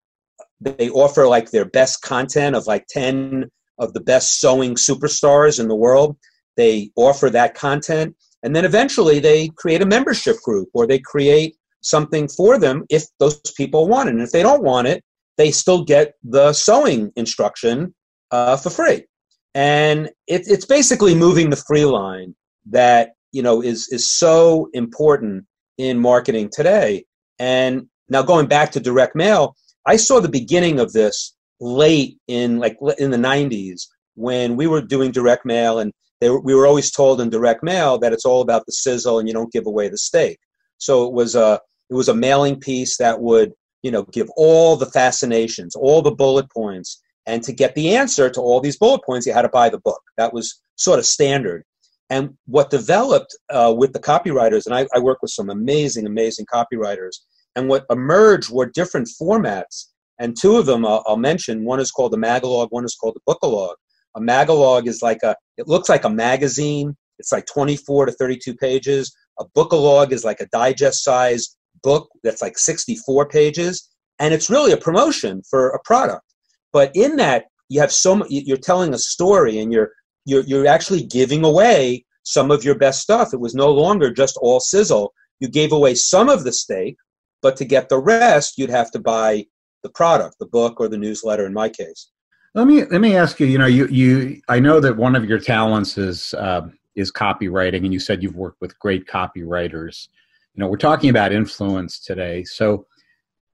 they 0.59 0.89
offer 0.89 1.27
like 1.27 1.51
their 1.51 1.65
best 1.65 2.01
content 2.01 2.55
of 2.55 2.67
like 2.67 2.85
10 2.87 3.49
of 3.79 3.93
the 3.93 3.99
best 3.99 4.39
sewing 4.39 4.75
superstars 4.75 5.59
in 5.59 5.67
the 5.67 5.75
world. 5.75 6.17
They 6.55 6.91
offer 6.95 7.29
that 7.31 7.55
content. 7.55 8.15
And 8.43 8.55
then 8.55 8.65
eventually 8.65 9.19
they 9.19 9.49
create 9.49 9.81
a 9.81 9.87
membership 9.87 10.37
group 10.43 10.69
or 10.73 10.85
they 10.85 10.99
create 10.99 11.55
something 11.81 12.27
for 12.27 12.59
them 12.59 12.85
if 12.89 13.05
those 13.19 13.39
people 13.57 13.87
want 13.87 14.09
it. 14.09 14.13
And 14.13 14.21
if 14.21 14.31
they 14.31 14.43
don't 14.43 14.63
want 14.63 14.87
it, 14.87 15.03
they 15.37 15.51
still 15.51 15.83
get 15.83 16.13
the 16.23 16.53
sewing 16.53 17.11
instruction 17.15 17.93
uh, 18.29 18.57
for 18.57 18.69
free. 18.69 19.05
And 19.53 20.07
it, 20.27 20.47
it's 20.47 20.65
basically 20.65 21.15
moving 21.15 21.49
the 21.49 21.55
free 21.55 21.85
line 21.85 22.35
that 22.69 23.11
you 23.31 23.41
know 23.41 23.61
is 23.61 23.87
is 23.89 24.09
so 24.09 24.69
important 24.73 25.45
in 25.77 25.99
marketing 25.99 26.49
today. 26.53 27.05
And 27.41 27.87
now 28.07 28.21
going 28.21 28.45
back 28.45 28.71
to 28.73 28.79
direct 28.79 29.15
mail, 29.15 29.55
I 29.87 29.95
saw 29.95 30.19
the 30.19 30.29
beginning 30.29 30.79
of 30.79 30.93
this 30.93 31.35
late 31.59 32.19
in 32.27 32.59
like 32.59 32.77
in 32.99 33.09
the 33.09 33.17
90s 33.17 33.87
when 34.13 34.55
we 34.55 34.67
were 34.67 34.81
doing 34.81 35.11
direct 35.11 35.43
mail 35.43 35.79
and 35.79 35.91
were, 36.21 36.39
we 36.39 36.53
were 36.53 36.67
always 36.67 36.91
told 36.91 37.19
in 37.19 37.31
direct 37.31 37.63
mail 37.63 37.97
that 37.97 38.13
it's 38.13 38.25
all 38.25 38.41
about 38.41 38.67
the 38.67 38.71
sizzle 38.71 39.17
and 39.17 39.27
you 39.27 39.33
don't 39.33 39.51
give 39.51 39.65
away 39.65 39.89
the 39.89 39.97
steak. 39.97 40.37
So 40.77 41.07
it 41.07 41.13
was 41.13 41.33
a 41.33 41.59
it 41.89 41.95
was 41.95 42.09
a 42.09 42.13
mailing 42.13 42.59
piece 42.59 42.97
that 42.97 43.21
would 43.21 43.53
you 43.81 43.89
know 43.89 44.03
give 44.03 44.29
all 44.37 44.77
the 44.77 44.85
fascinations 44.85 45.75
all 45.75 46.03
the 46.03 46.11
bullet 46.11 46.45
points 46.51 47.01
and 47.25 47.41
to 47.41 47.51
get 47.51 47.73
the 47.73 47.95
answer 47.95 48.29
to 48.29 48.39
all 48.39 48.61
these 48.61 48.77
bullet 48.77 49.03
points 49.03 49.25
you 49.25 49.33
had 49.33 49.41
to 49.41 49.49
buy 49.49 49.69
the 49.69 49.79
book. 49.79 50.01
That 50.17 50.31
was 50.31 50.61
sort 50.75 50.99
of 50.99 51.07
standard. 51.07 51.63
And 52.11 52.37
what 52.45 52.69
developed 52.69 53.35
uh, 53.49 53.73
with 53.75 53.93
the 53.93 53.99
copywriters 53.99 54.67
and 54.67 54.75
I, 54.75 54.85
I 54.93 54.99
work 54.99 55.23
with 55.23 55.31
some 55.31 55.49
amazing 55.49 56.05
amazing 56.05 56.45
copywriters 56.45 57.15
and 57.55 57.67
what 57.67 57.85
emerged 57.89 58.51
were 58.51 58.65
different 58.65 59.09
formats 59.21 59.85
and 60.21 60.37
two 60.39 60.57
of 60.57 60.67
them 60.67 60.85
I'll, 60.85 61.03
I'll 61.07 61.17
mention. 61.17 61.65
One 61.65 61.79
is 61.79 61.91
called 61.91 62.13
the 62.13 62.17
magalog. 62.17 62.67
One 62.69 62.85
is 62.85 62.95
called 62.95 63.15
the 63.15 63.33
bookalog. 63.33 63.73
A 64.15 64.21
magalog 64.21 64.87
is 64.87 65.01
like 65.01 65.23
a. 65.23 65.35
It 65.57 65.67
looks 65.67 65.89
like 65.89 66.03
a 66.03 66.09
magazine. 66.09 66.95
It's 67.17 67.31
like 67.31 67.47
24 67.47 68.05
to 68.05 68.11
32 68.11 68.55
pages. 68.55 69.15
A 69.39 69.45
bookalog 69.57 70.11
is 70.11 70.23
like 70.23 70.39
a 70.39 70.47
digest 70.47 71.03
size 71.03 71.57
book 71.81 72.07
that's 72.23 72.41
like 72.41 72.57
64 72.57 73.29
pages, 73.29 73.89
and 74.19 74.33
it's 74.33 74.49
really 74.49 74.71
a 74.71 74.77
promotion 74.77 75.41
for 75.49 75.69
a 75.69 75.79
product. 75.83 76.23
But 76.71 76.91
in 76.93 77.15
that, 77.15 77.45
you 77.69 77.81
have 77.81 77.91
so 77.91 78.15
much. 78.15 78.27
You're 78.29 78.57
telling 78.57 78.93
a 78.93 78.99
story, 78.99 79.57
and 79.57 79.73
you're 79.73 79.89
you're 80.25 80.43
you're 80.43 80.67
actually 80.67 81.03
giving 81.03 81.43
away 81.43 82.05
some 82.23 82.51
of 82.51 82.63
your 82.63 82.75
best 82.75 83.01
stuff. 83.01 83.33
It 83.33 83.39
was 83.39 83.55
no 83.55 83.71
longer 83.71 84.11
just 84.13 84.37
all 84.39 84.59
sizzle. 84.59 85.13
You 85.39 85.47
gave 85.47 85.71
away 85.71 85.95
some 85.95 86.29
of 86.29 86.43
the 86.43 86.53
steak, 86.53 86.95
but 87.41 87.57
to 87.57 87.65
get 87.65 87.89
the 87.89 87.99
rest, 87.99 88.57
you'd 88.57 88.69
have 88.69 88.91
to 88.91 88.99
buy 88.99 89.45
the 89.83 89.89
product, 89.89 90.37
the 90.39 90.45
book 90.45 90.79
or 90.79 90.87
the 90.87 90.97
newsletter 90.97 91.45
in 91.45 91.53
my 91.53 91.69
case. 91.69 92.11
Let 92.53 92.67
me 92.67 92.83
let 92.85 93.01
me 93.01 93.15
ask 93.15 93.39
you. 93.39 93.47
You 93.47 93.57
know, 93.57 93.65
you 93.65 93.87
you 93.87 94.41
I 94.49 94.59
know 94.59 94.79
that 94.79 94.97
one 94.97 95.15
of 95.15 95.25
your 95.25 95.39
talents 95.39 95.97
is 95.97 96.33
uh, 96.33 96.67
is 96.95 97.11
copywriting, 97.11 97.83
and 97.83 97.93
you 97.93 97.99
said 97.99 98.21
you've 98.21 98.35
worked 98.35 98.59
with 98.59 98.77
great 98.79 99.07
copywriters. 99.07 100.09
You 100.53 100.61
know, 100.61 100.67
we're 100.67 100.77
talking 100.77 101.09
about 101.09 101.31
influence 101.31 101.99
today, 101.99 102.43
so 102.43 102.85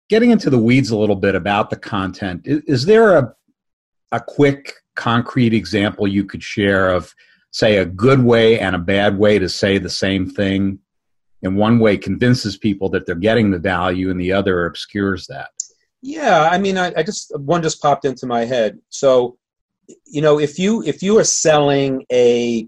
getting 0.09 0.31
into 0.31 0.49
the 0.49 0.57
weeds 0.57 0.89
a 0.89 0.97
little 0.97 1.15
bit 1.15 1.35
about 1.35 1.69
the 1.69 1.75
content. 1.75 2.41
Is, 2.45 2.61
is 2.67 2.85
there 2.85 3.17
a 3.17 3.33
a 4.11 4.19
quick, 4.19 4.73
concrete 4.95 5.53
example 5.53 6.07
you 6.07 6.23
could 6.23 6.41
share 6.41 6.89
of, 6.89 7.13
say, 7.51 7.77
a 7.77 7.85
good 7.85 8.23
way 8.23 8.59
and 8.59 8.75
a 8.75 8.79
bad 8.79 9.17
way 9.17 9.38
to 9.38 9.49
say 9.49 9.77
the 9.77 9.89
same 9.89 10.29
thing? 10.29 10.79
In 11.43 11.55
one 11.55 11.79
way, 11.79 11.97
convinces 11.97 12.57
people 12.57 12.89
that 12.89 13.05
they're 13.05 13.15
getting 13.15 13.51
the 13.51 13.59
value, 13.59 14.09
and 14.09 14.19
the 14.19 14.31
other 14.31 14.65
obscures 14.65 15.27
that. 15.27 15.49
Yeah, 16.01 16.49
I 16.51 16.57
mean, 16.57 16.77
I, 16.77 16.93
I 16.95 17.03
just 17.03 17.38
one 17.39 17.61
just 17.61 17.81
popped 17.81 18.05
into 18.05 18.25
my 18.27 18.45
head. 18.45 18.79
So, 18.89 19.38
you 20.05 20.21
know, 20.21 20.39
if 20.39 20.57
you 20.59 20.83
if 20.83 21.01
you 21.01 21.17
are 21.17 21.23
selling 21.23 22.05
a 22.11 22.67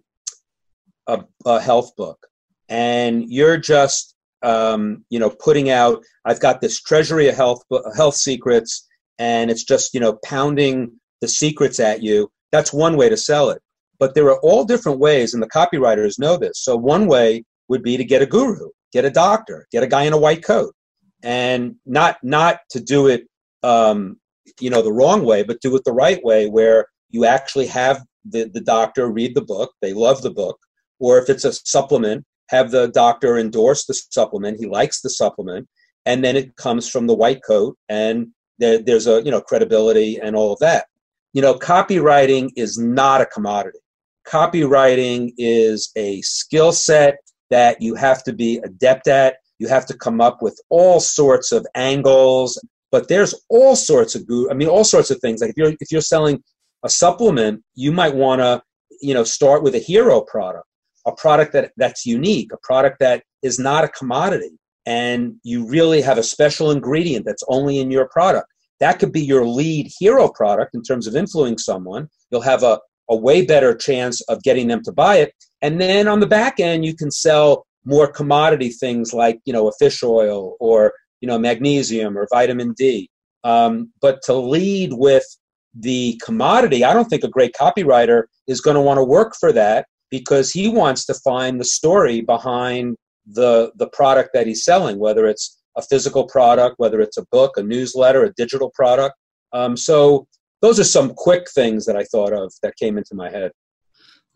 a, 1.07 1.23
a 1.45 1.59
health 1.59 1.95
book 1.95 2.27
and 2.69 3.29
you're 3.29 3.57
just 3.57 4.15
um, 4.41 5.03
you 5.09 5.19
know 5.19 5.29
putting 5.29 5.69
out, 5.69 6.03
I've 6.25 6.39
got 6.39 6.61
this 6.61 6.81
treasury 6.81 7.27
of 7.27 7.35
health 7.35 7.63
health 7.95 8.15
secrets, 8.15 8.87
and 9.17 9.51
it's 9.51 9.63
just 9.63 9.93
you 9.93 9.99
know 9.99 10.17
pounding 10.23 10.91
the 11.21 11.27
secrets 11.27 11.79
at 11.79 12.01
you. 12.01 12.31
That's 12.51 12.73
one 12.73 12.97
way 12.97 13.09
to 13.09 13.17
sell 13.17 13.49
it. 13.49 13.61
But 13.99 14.15
there 14.15 14.27
are 14.27 14.39
all 14.39 14.63
different 14.63 14.99
ways, 14.99 15.33
and 15.33 15.43
the 15.43 15.49
copywriters 15.49 16.19
know 16.19 16.37
this. 16.37 16.59
So 16.63 16.75
one 16.75 17.07
way 17.07 17.43
would 17.69 17.83
be 17.83 17.97
to 17.97 18.03
get 18.03 18.21
a 18.21 18.25
guru, 18.25 18.69
get 18.91 19.05
a 19.05 19.09
doctor, 19.09 19.67
get 19.71 19.83
a 19.83 19.87
guy 19.87 20.03
in 20.03 20.13
a 20.13 20.17
white 20.17 20.43
coat. 20.43 20.75
And 21.23 21.75
not 21.85 22.17
not 22.23 22.59
to 22.71 22.79
do 22.79 23.07
it 23.07 23.27
um, 23.63 24.17
you 24.59 24.69
know 24.69 24.81
the 24.81 24.93
wrong 24.93 25.25
way 25.25 25.43
but 25.43 25.61
do 25.61 25.75
it 25.75 25.83
the 25.83 25.91
right 25.91 26.23
way 26.23 26.47
where 26.47 26.87
you 27.09 27.25
actually 27.25 27.67
have 27.67 28.03
the, 28.25 28.49
the 28.53 28.61
doctor 28.61 29.11
read 29.11 29.35
the 29.35 29.41
book 29.41 29.73
they 29.81 29.93
love 29.93 30.21
the 30.21 30.31
book 30.31 30.57
or 30.99 31.17
if 31.17 31.29
it's 31.29 31.45
a 31.45 31.51
supplement 31.51 32.25
have 32.49 32.71
the 32.71 32.87
doctor 32.87 33.37
endorse 33.37 33.85
the 33.85 33.93
supplement 33.93 34.59
he 34.59 34.65
likes 34.65 35.01
the 35.01 35.09
supplement 35.09 35.67
and 36.05 36.23
then 36.23 36.35
it 36.35 36.55
comes 36.55 36.89
from 36.89 37.05
the 37.05 37.13
white 37.13 37.41
coat 37.45 37.77
and 37.89 38.27
there, 38.59 38.79
there's 38.79 39.07
a 39.07 39.21
you 39.23 39.31
know 39.31 39.41
credibility 39.41 40.19
and 40.21 40.35
all 40.35 40.53
of 40.53 40.59
that. 40.59 40.85
You 41.33 41.41
know 41.41 41.55
copywriting 41.55 42.49
is 42.55 42.77
not 42.77 43.21
a 43.21 43.25
commodity. 43.25 43.79
Copywriting 44.27 45.33
is 45.37 45.91
a 45.95 46.21
skill 46.21 46.71
set 46.71 47.17
that 47.49 47.81
you 47.81 47.95
have 47.95 48.23
to 48.23 48.33
be 48.33 48.57
adept 48.63 49.07
at 49.07 49.37
you 49.59 49.67
have 49.67 49.85
to 49.87 49.97
come 49.97 50.21
up 50.21 50.41
with 50.41 50.59
all 50.69 50.99
sorts 50.99 51.51
of 51.51 51.67
angles, 51.75 52.59
but 52.91 53.07
there's 53.07 53.35
all 53.49 53.75
sorts 53.75 54.15
of 54.15 54.23
I 54.49 54.53
mean, 54.53 54.69
all 54.69 54.85
sorts 54.85 55.11
of 55.11 55.19
things. 55.19 55.41
Like 55.41 55.51
if 55.51 55.57
you're 55.57 55.73
if 55.79 55.91
you're 55.91 56.01
selling 56.01 56.41
a 56.83 56.89
supplement, 56.89 57.61
you 57.75 57.91
might 57.91 58.15
want 58.15 58.39
to, 58.39 58.63
you 59.01 59.13
know, 59.13 59.25
start 59.25 59.61
with 59.61 59.75
a 59.75 59.79
hero 59.79 60.21
product, 60.21 60.65
a 61.05 61.11
product 61.11 61.53
that 61.53 61.71
that's 61.77 62.05
unique, 62.05 62.51
a 62.53 62.57
product 62.63 62.97
that 63.01 63.23
is 63.43 63.59
not 63.59 63.83
a 63.83 63.89
commodity, 63.89 64.57
and 64.85 65.35
you 65.43 65.67
really 65.67 66.01
have 66.01 66.17
a 66.17 66.23
special 66.23 66.71
ingredient 66.71 67.25
that's 67.25 67.43
only 67.49 67.79
in 67.79 67.91
your 67.91 68.07
product. 68.07 68.47
That 68.79 68.97
could 68.97 69.11
be 69.11 69.21
your 69.21 69.45
lead 69.45 69.91
hero 69.99 70.29
product 70.29 70.73
in 70.73 70.81
terms 70.81 71.05
of 71.05 71.15
influencing 71.17 71.57
someone. 71.57 72.07
You'll 72.31 72.41
have 72.41 72.63
a, 72.63 72.79
a 73.09 73.15
way 73.15 73.45
better 73.45 73.75
chance 73.75 74.21
of 74.29 74.41
getting 74.41 74.69
them 74.69 74.81
to 74.85 74.93
buy 74.93 75.17
it. 75.17 75.33
And 75.61 75.79
then 75.79 76.07
on 76.07 76.19
the 76.19 76.27
back 76.27 76.59
end, 76.59 76.85
you 76.85 76.95
can 76.95 77.11
sell 77.11 77.65
more 77.85 78.11
commodity 78.11 78.69
things 78.69 79.13
like 79.13 79.39
you 79.45 79.53
know 79.53 79.67
a 79.67 79.71
fish 79.73 80.03
oil 80.03 80.55
or 80.59 80.93
you 81.21 81.27
know 81.27 81.39
magnesium 81.39 82.17
or 82.17 82.27
vitamin 82.31 82.73
D. 82.73 83.09
Um, 83.43 83.91
but 84.01 84.21
to 84.23 84.33
lead 84.33 84.93
with 84.93 85.25
the 85.73 86.19
commodity, 86.23 86.83
I 86.83 86.93
don't 86.93 87.05
think 87.05 87.23
a 87.23 87.29
great 87.29 87.53
copywriter 87.53 88.23
is 88.47 88.61
going 88.61 88.75
to 88.75 88.81
want 88.81 88.97
to 88.97 89.03
work 89.03 89.33
for 89.39 89.51
that 89.53 89.85
because 90.09 90.51
he 90.51 90.67
wants 90.67 91.05
to 91.05 91.13
find 91.13 91.59
the 91.59 91.65
story 91.65 92.21
behind 92.21 92.97
the 93.25 93.71
the 93.75 93.87
product 93.89 94.31
that 94.33 94.47
he's 94.47 94.63
selling, 94.63 94.99
whether 94.99 95.25
it's 95.27 95.57
a 95.77 95.81
physical 95.81 96.25
product, 96.25 96.75
whether 96.77 96.99
it's 96.99 97.17
a 97.17 97.25
book, 97.31 97.57
a 97.57 97.63
newsletter, 97.63 98.23
a 98.23 98.33
digital 98.33 98.71
product. 98.75 99.15
Um, 99.53 99.77
so 99.77 100.27
those 100.61 100.79
are 100.79 100.85
some 100.85 101.13
quick 101.13 101.49
things 101.49 101.85
that 101.85 101.95
I 101.95 102.03
thought 102.03 102.33
of 102.33 102.51
that 102.63 102.75
came 102.75 102.97
into 102.97 103.15
my 103.15 103.29
head. 103.29 103.51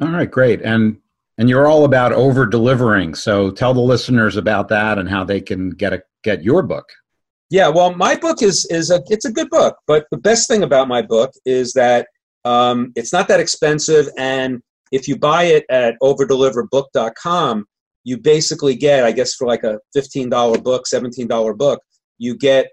All 0.01 0.09
right, 0.09 0.29
great. 0.29 0.61
And 0.61 0.97
and 1.37 1.49
you're 1.49 1.67
all 1.67 1.85
about 1.85 2.13
over 2.13 2.45
delivering. 2.45 3.15
So 3.15 3.51
tell 3.51 3.73
the 3.73 3.81
listeners 3.81 4.37
about 4.37 4.67
that 4.69 4.97
and 4.97 5.09
how 5.09 5.23
they 5.23 5.41
can 5.41 5.71
get 5.71 5.93
a 5.93 6.01
get 6.23 6.43
your 6.43 6.63
book. 6.63 6.85
Yeah, 7.49 7.67
well, 7.67 7.93
my 7.93 8.15
book 8.15 8.41
is 8.41 8.65
is 8.69 8.89
a 8.89 9.01
it's 9.07 9.25
a 9.25 9.31
good 9.31 9.49
book, 9.49 9.77
but 9.87 10.05
the 10.11 10.17
best 10.17 10.47
thing 10.47 10.63
about 10.63 10.87
my 10.87 11.01
book 11.01 11.31
is 11.45 11.73
that 11.73 12.07
um, 12.45 12.91
it's 12.95 13.13
not 13.13 13.27
that 13.27 13.39
expensive, 13.39 14.07
and 14.17 14.61
if 14.91 15.07
you 15.07 15.17
buy 15.17 15.43
it 15.43 15.65
at 15.69 15.95
overdeliverbook.com, 16.01 17.65
you 18.03 18.17
basically 18.17 18.75
get, 18.75 19.03
I 19.03 19.11
guess, 19.11 19.35
for 19.35 19.47
like 19.47 19.63
a 19.63 19.79
fifteen 19.93 20.29
dollar 20.29 20.59
book, 20.59 20.87
seventeen 20.87 21.27
dollar 21.27 21.53
book, 21.53 21.81
you 22.17 22.35
get 22.35 22.69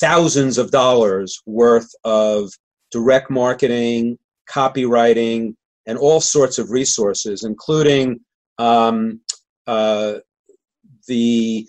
thousands 0.00 0.58
of 0.58 0.70
dollars 0.70 1.40
worth 1.46 1.88
of 2.04 2.50
direct 2.90 3.30
marketing, 3.30 4.18
copywriting, 4.50 5.54
and 5.88 5.98
all 5.98 6.20
sorts 6.20 6.58
of 6.58 6.70
resources, 6.70 7.42
including 7.42 8.20
um, 8.58 9.20
uh, 9.66 10.18
the 11.08 11.66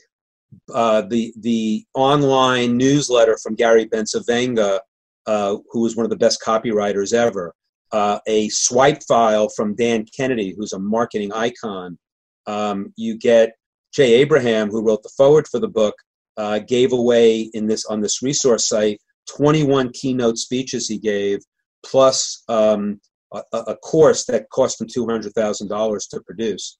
uh, 0.74 1.02
the 1.02 1.34
the 1.40 1.86
online 1.96 2.78
newsletter 2.78 3.38
from 3.42 3.56
Gary 3.56 3.88
Bencivenga, 3.88 4.80
uh, 5.26 5.56
who 5.72 5.82
was 5.82 5.96
one 5.96 6.06
of 6.06 6.10
the 6.12 6.18
best 6.18 6.42
copywriters 6.46 7.14
ever. 7.14 7.56
Uh, 7.92 8.20
a 8.28 8.50
swipe 8.50 9.02
file 9.08 9.50
from 9.56 9.74
Dan 9.76 10.06
Kennedy, 10.16 10.54
who's 10.56 10.74
a 10.74 10.80
marketing 10.80 11.34
icon. 11.34 11.98
Um, 12.46 12.94
you 12.98 13.18
get 13.18 13.54
Jay 13.92 14.14
Abraham, 14.16 14.70
who 14.70 14.86
wrote 14.86 15.02
the 15.02 15.10
forward 15.18 15.48
for 15.48 15.60
the 15.60 15.68
book, 15.68 15.96
uh, 16.38 16.60
gave 16.60 16.94
away 16.94 17.50
in 17.54 17.66
this 17.66 17.86
on 17.86 18.02
this 18.02 18.22
resource 18.22 18.68
site 18.68 19.00
21 19.38 19.92
keynote 19.94 20.38
speeches 20.38 20.88
he 20.88 20.98
gave, 20.98 21.40
plus 21.84 22.44
um, 22.50 23.00
a, 23.34 23.42
a, 23.54 23.76
course 23.78 24.26
that 24.26 24.50
cost 24.50 24.82
him 24.82 24.88
$200,000 24.88 26.10
to 26.10 26.22
produce. 26.22 26.78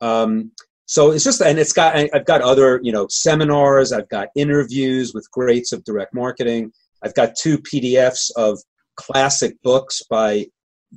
Um, 0.00 0.50
so 0.86 1.12
it's 1.12 1.24
just, 1.24 1.40
and 1.40 1.58
it's 1.58 1.72
got, 1.72 1.96
I've 2.12 2.26
got 2.26 2.42
other, 2.42 2.80
you 2.82 2.92
know, 2.92 3.06
seminars, 3.08 3.92
I've 3.92 4.08
got 4.08 4.28
interviews 4.34 5.14
with 5.14 5.30
greats 5.30 5.72
of 5.72 5.84
direct 5.84 6.12
marketing. 6.12 6.72
I've 7.02 7.14
got 7.14 7.36
two 7.36 7.58
PDFs 7.58 8.30
of 8.36 8.58
classic 8.96 9.56
books 9.62 10.02
by 10.10 10.46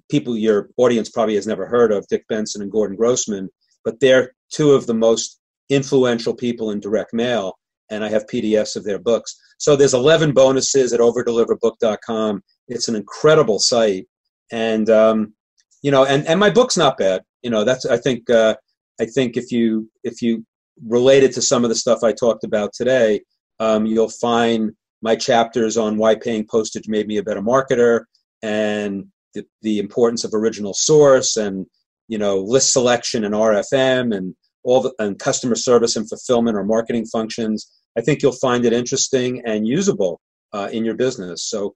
people 0.09 0.35
your 0.35 0.69
audience 0.77 1.09
probably 1.09 1.35
has 1.35 1.47
never 1.47 1.65
heard 1.65 1.91
of, 1.91 2.05
Dick 2.07 2.27
Benson 2.27 2.61
and 2.61 2.71
Gordon 2.71 2.97
Grossman, 2.97 3.49
but 3.83 3.99
they're 3.99 4.33
two 4.51 4.71
of 4.71 4.87
the 4.87 4.93
most 4.93 5.39
influential 5.69 6.33
people 6.33 6.71
in 6.71 6.79
direct 6.79 7.13
mail, 7.13 7.57
and 7.89 8.03
I 8.03 8.09
have 8.09 8.25
PDFs 8.27 8.75
of 8.75 8.83
their 8.83 8.99
books. 8.99 9.35
So 9.57 9.75
there's 9.75 9.93
11 9.93 10.33
bonuses 10.33 10.93
at 10.93 10.99
overdeliverbook.com. 10.99 12.41
It's 12.67 12.87
an 12.87 12.95
incredible 12.95 13.59
site, 13.59 14.07
and 14.51 14.89
um, 14.89 15.33
you 15.81 15.91
know, 15.91 16.05
and 16.05 16.25
and 16.27 16.39
my 16.39 16.49
book's 16.49 16.77
not 16.77 16.97
bad. 16.97 17.21
You 17.41 17.49
know, 17.49 17.63
that's 17.63 17.85
I 17.85 17.97
think 17.97 18.29
uh, 18.29 18.55
I 18.99 19.05
think 19.05 19.37
if 19.37 19.51
you 19.51 19.89
if 20.03 20.21
you 20.21 20.45
relate 20.85 21.23
it 21.23 21.33
to 21.33 21.41
some 21.41 21.63
of 21.63 21.69
the 21.69 21.75
stuff 21.75 22.03
I 22.03 22.11
talked 22.11 22.43
about 22.43 22.73
today, 22.73 23.21
um, 23.59 23.85
you'll 23.85 24.09
find 24.09 24.71
my 25.01 25.15
chapters 25.15 25.77
on 25.77 25.97
why 25.97 26.15
paying 26.15 26.45
postage 26.49 26.87
made 26.87 27.07
me 27.07 27.17
a 27.17 27.23
better 27.23 27.41
marketer 27.41 28.05
and 28.41 29.05
the, 29.33 29.45
the 29.61 29.79
importance 29.79 30.23
of 30.23 30.33
original 30.33 30.73
source 30.73 31.37
and 31.37 31.65
you 32.07 32.17
know 32.17 32.39
list 32.39 32.73
selection 32.73 33.23
and 33.23 33.35
RFM 33.35 34.15
and 34.15 34.35
all 34.63 34.81
the 34.81 34.93
and 34.99 35.19
customer 35.19 35.55
service 35.55 35.95
and 35.95 36.09
fulfillment 36.09 36.57
or 36.57 36.63
marketing 36.63 37.05
functions. 37.05 37.71
I 37.97 38.01
think 38.01 38.21
you'll 38.21 38.33
find 38.33 38.65
it 38.65 38.73
interesting 38.73 39.41
and 39.45 39.67
usable 39.67 40.19
uh, 40.51 40.69
in 40.71 40.83
your 40.83 40.95
business. 40.95 41.43
So 41.43 41.75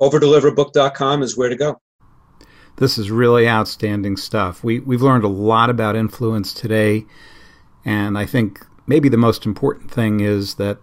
overdeliverbook.com 0.00 1.22
is 1.22 1.36
where 1.36 1.48
to 1.48 1.56
go. 1.56 1.80
This 2.76 2.98
is 2.98 3.10
really 3.10 3.48
outstanding 3.48 4.16
stuff. 4.16 4.62
We, 4.62 4.80
we've 4.80 5.02
learned 5.02 5.24
a 5.24 5.28
lot 5.28 5.70
about 5.70 5.96
influence 5.96 6.52
today, 6.52 7.06
and 7.84 8.18
I 8.18 8.26
think 8.26 8.64
maybe 8.86 9.08
the 9.08 9.16
most 9.16 9.46
important 9.46 9.90
thing 9.90 10.20
is 10.20 10.56
that 10.56 10.78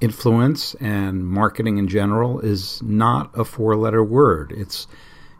influence 0.00 0.74
and 0.74 1.26
marketing 1.26 1.78
in 1.78 1.88
general 1.88 2.40
is 2.40 2.82
not 2.82 3.30
a 3.34 3.44
four 3.44 3.76
letter 3.76 4.04
word. 4.04 4.52
It's, 4.52 4.86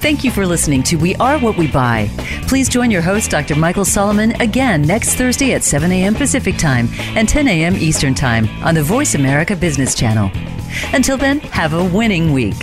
Thank 0.01 0.25
you 0.25 0.31
for 0.31 0.47
listening 0.47 0.83
to 0.85 0.97
We 0.97 1.15
Are 1.17 1.39
What 1.39 1.59
We 1.59 1.67
Buy. 1.67 2.09
Please 2.49 2.71
join 2.71 2.91
your 2.91 3.03
host, 3.03 3.31
Dr. 3.31 3.55
Michael 3.55 3.85
Solomon, 3.85 4.33
again 4.41 4.81
next 4.81 5.17
Thursday 5.17 5.53
at 5.53 5.63
7 5.63 5.93
a.m. 5.93 6.15
Pacific 6.15 6.57
Time 6.57 6.89
and 7.15 7.29
10 7.29 7.47
a.m. 7.47 7.77
Eastern 7.77 8.15
Time 8.15 8.49
on 8.65 8.75
the 8.75 8.83
Voice 8.83 9.15
America 9.15 9.55
Business 9.55 9.95
Channel. 9.95 10.31
Until 10.95 11.19
then, 11.19 11.41
have 11.41 11.75
a 11.75 11.85
winning 11.85 12.33
week. 12.33 12.57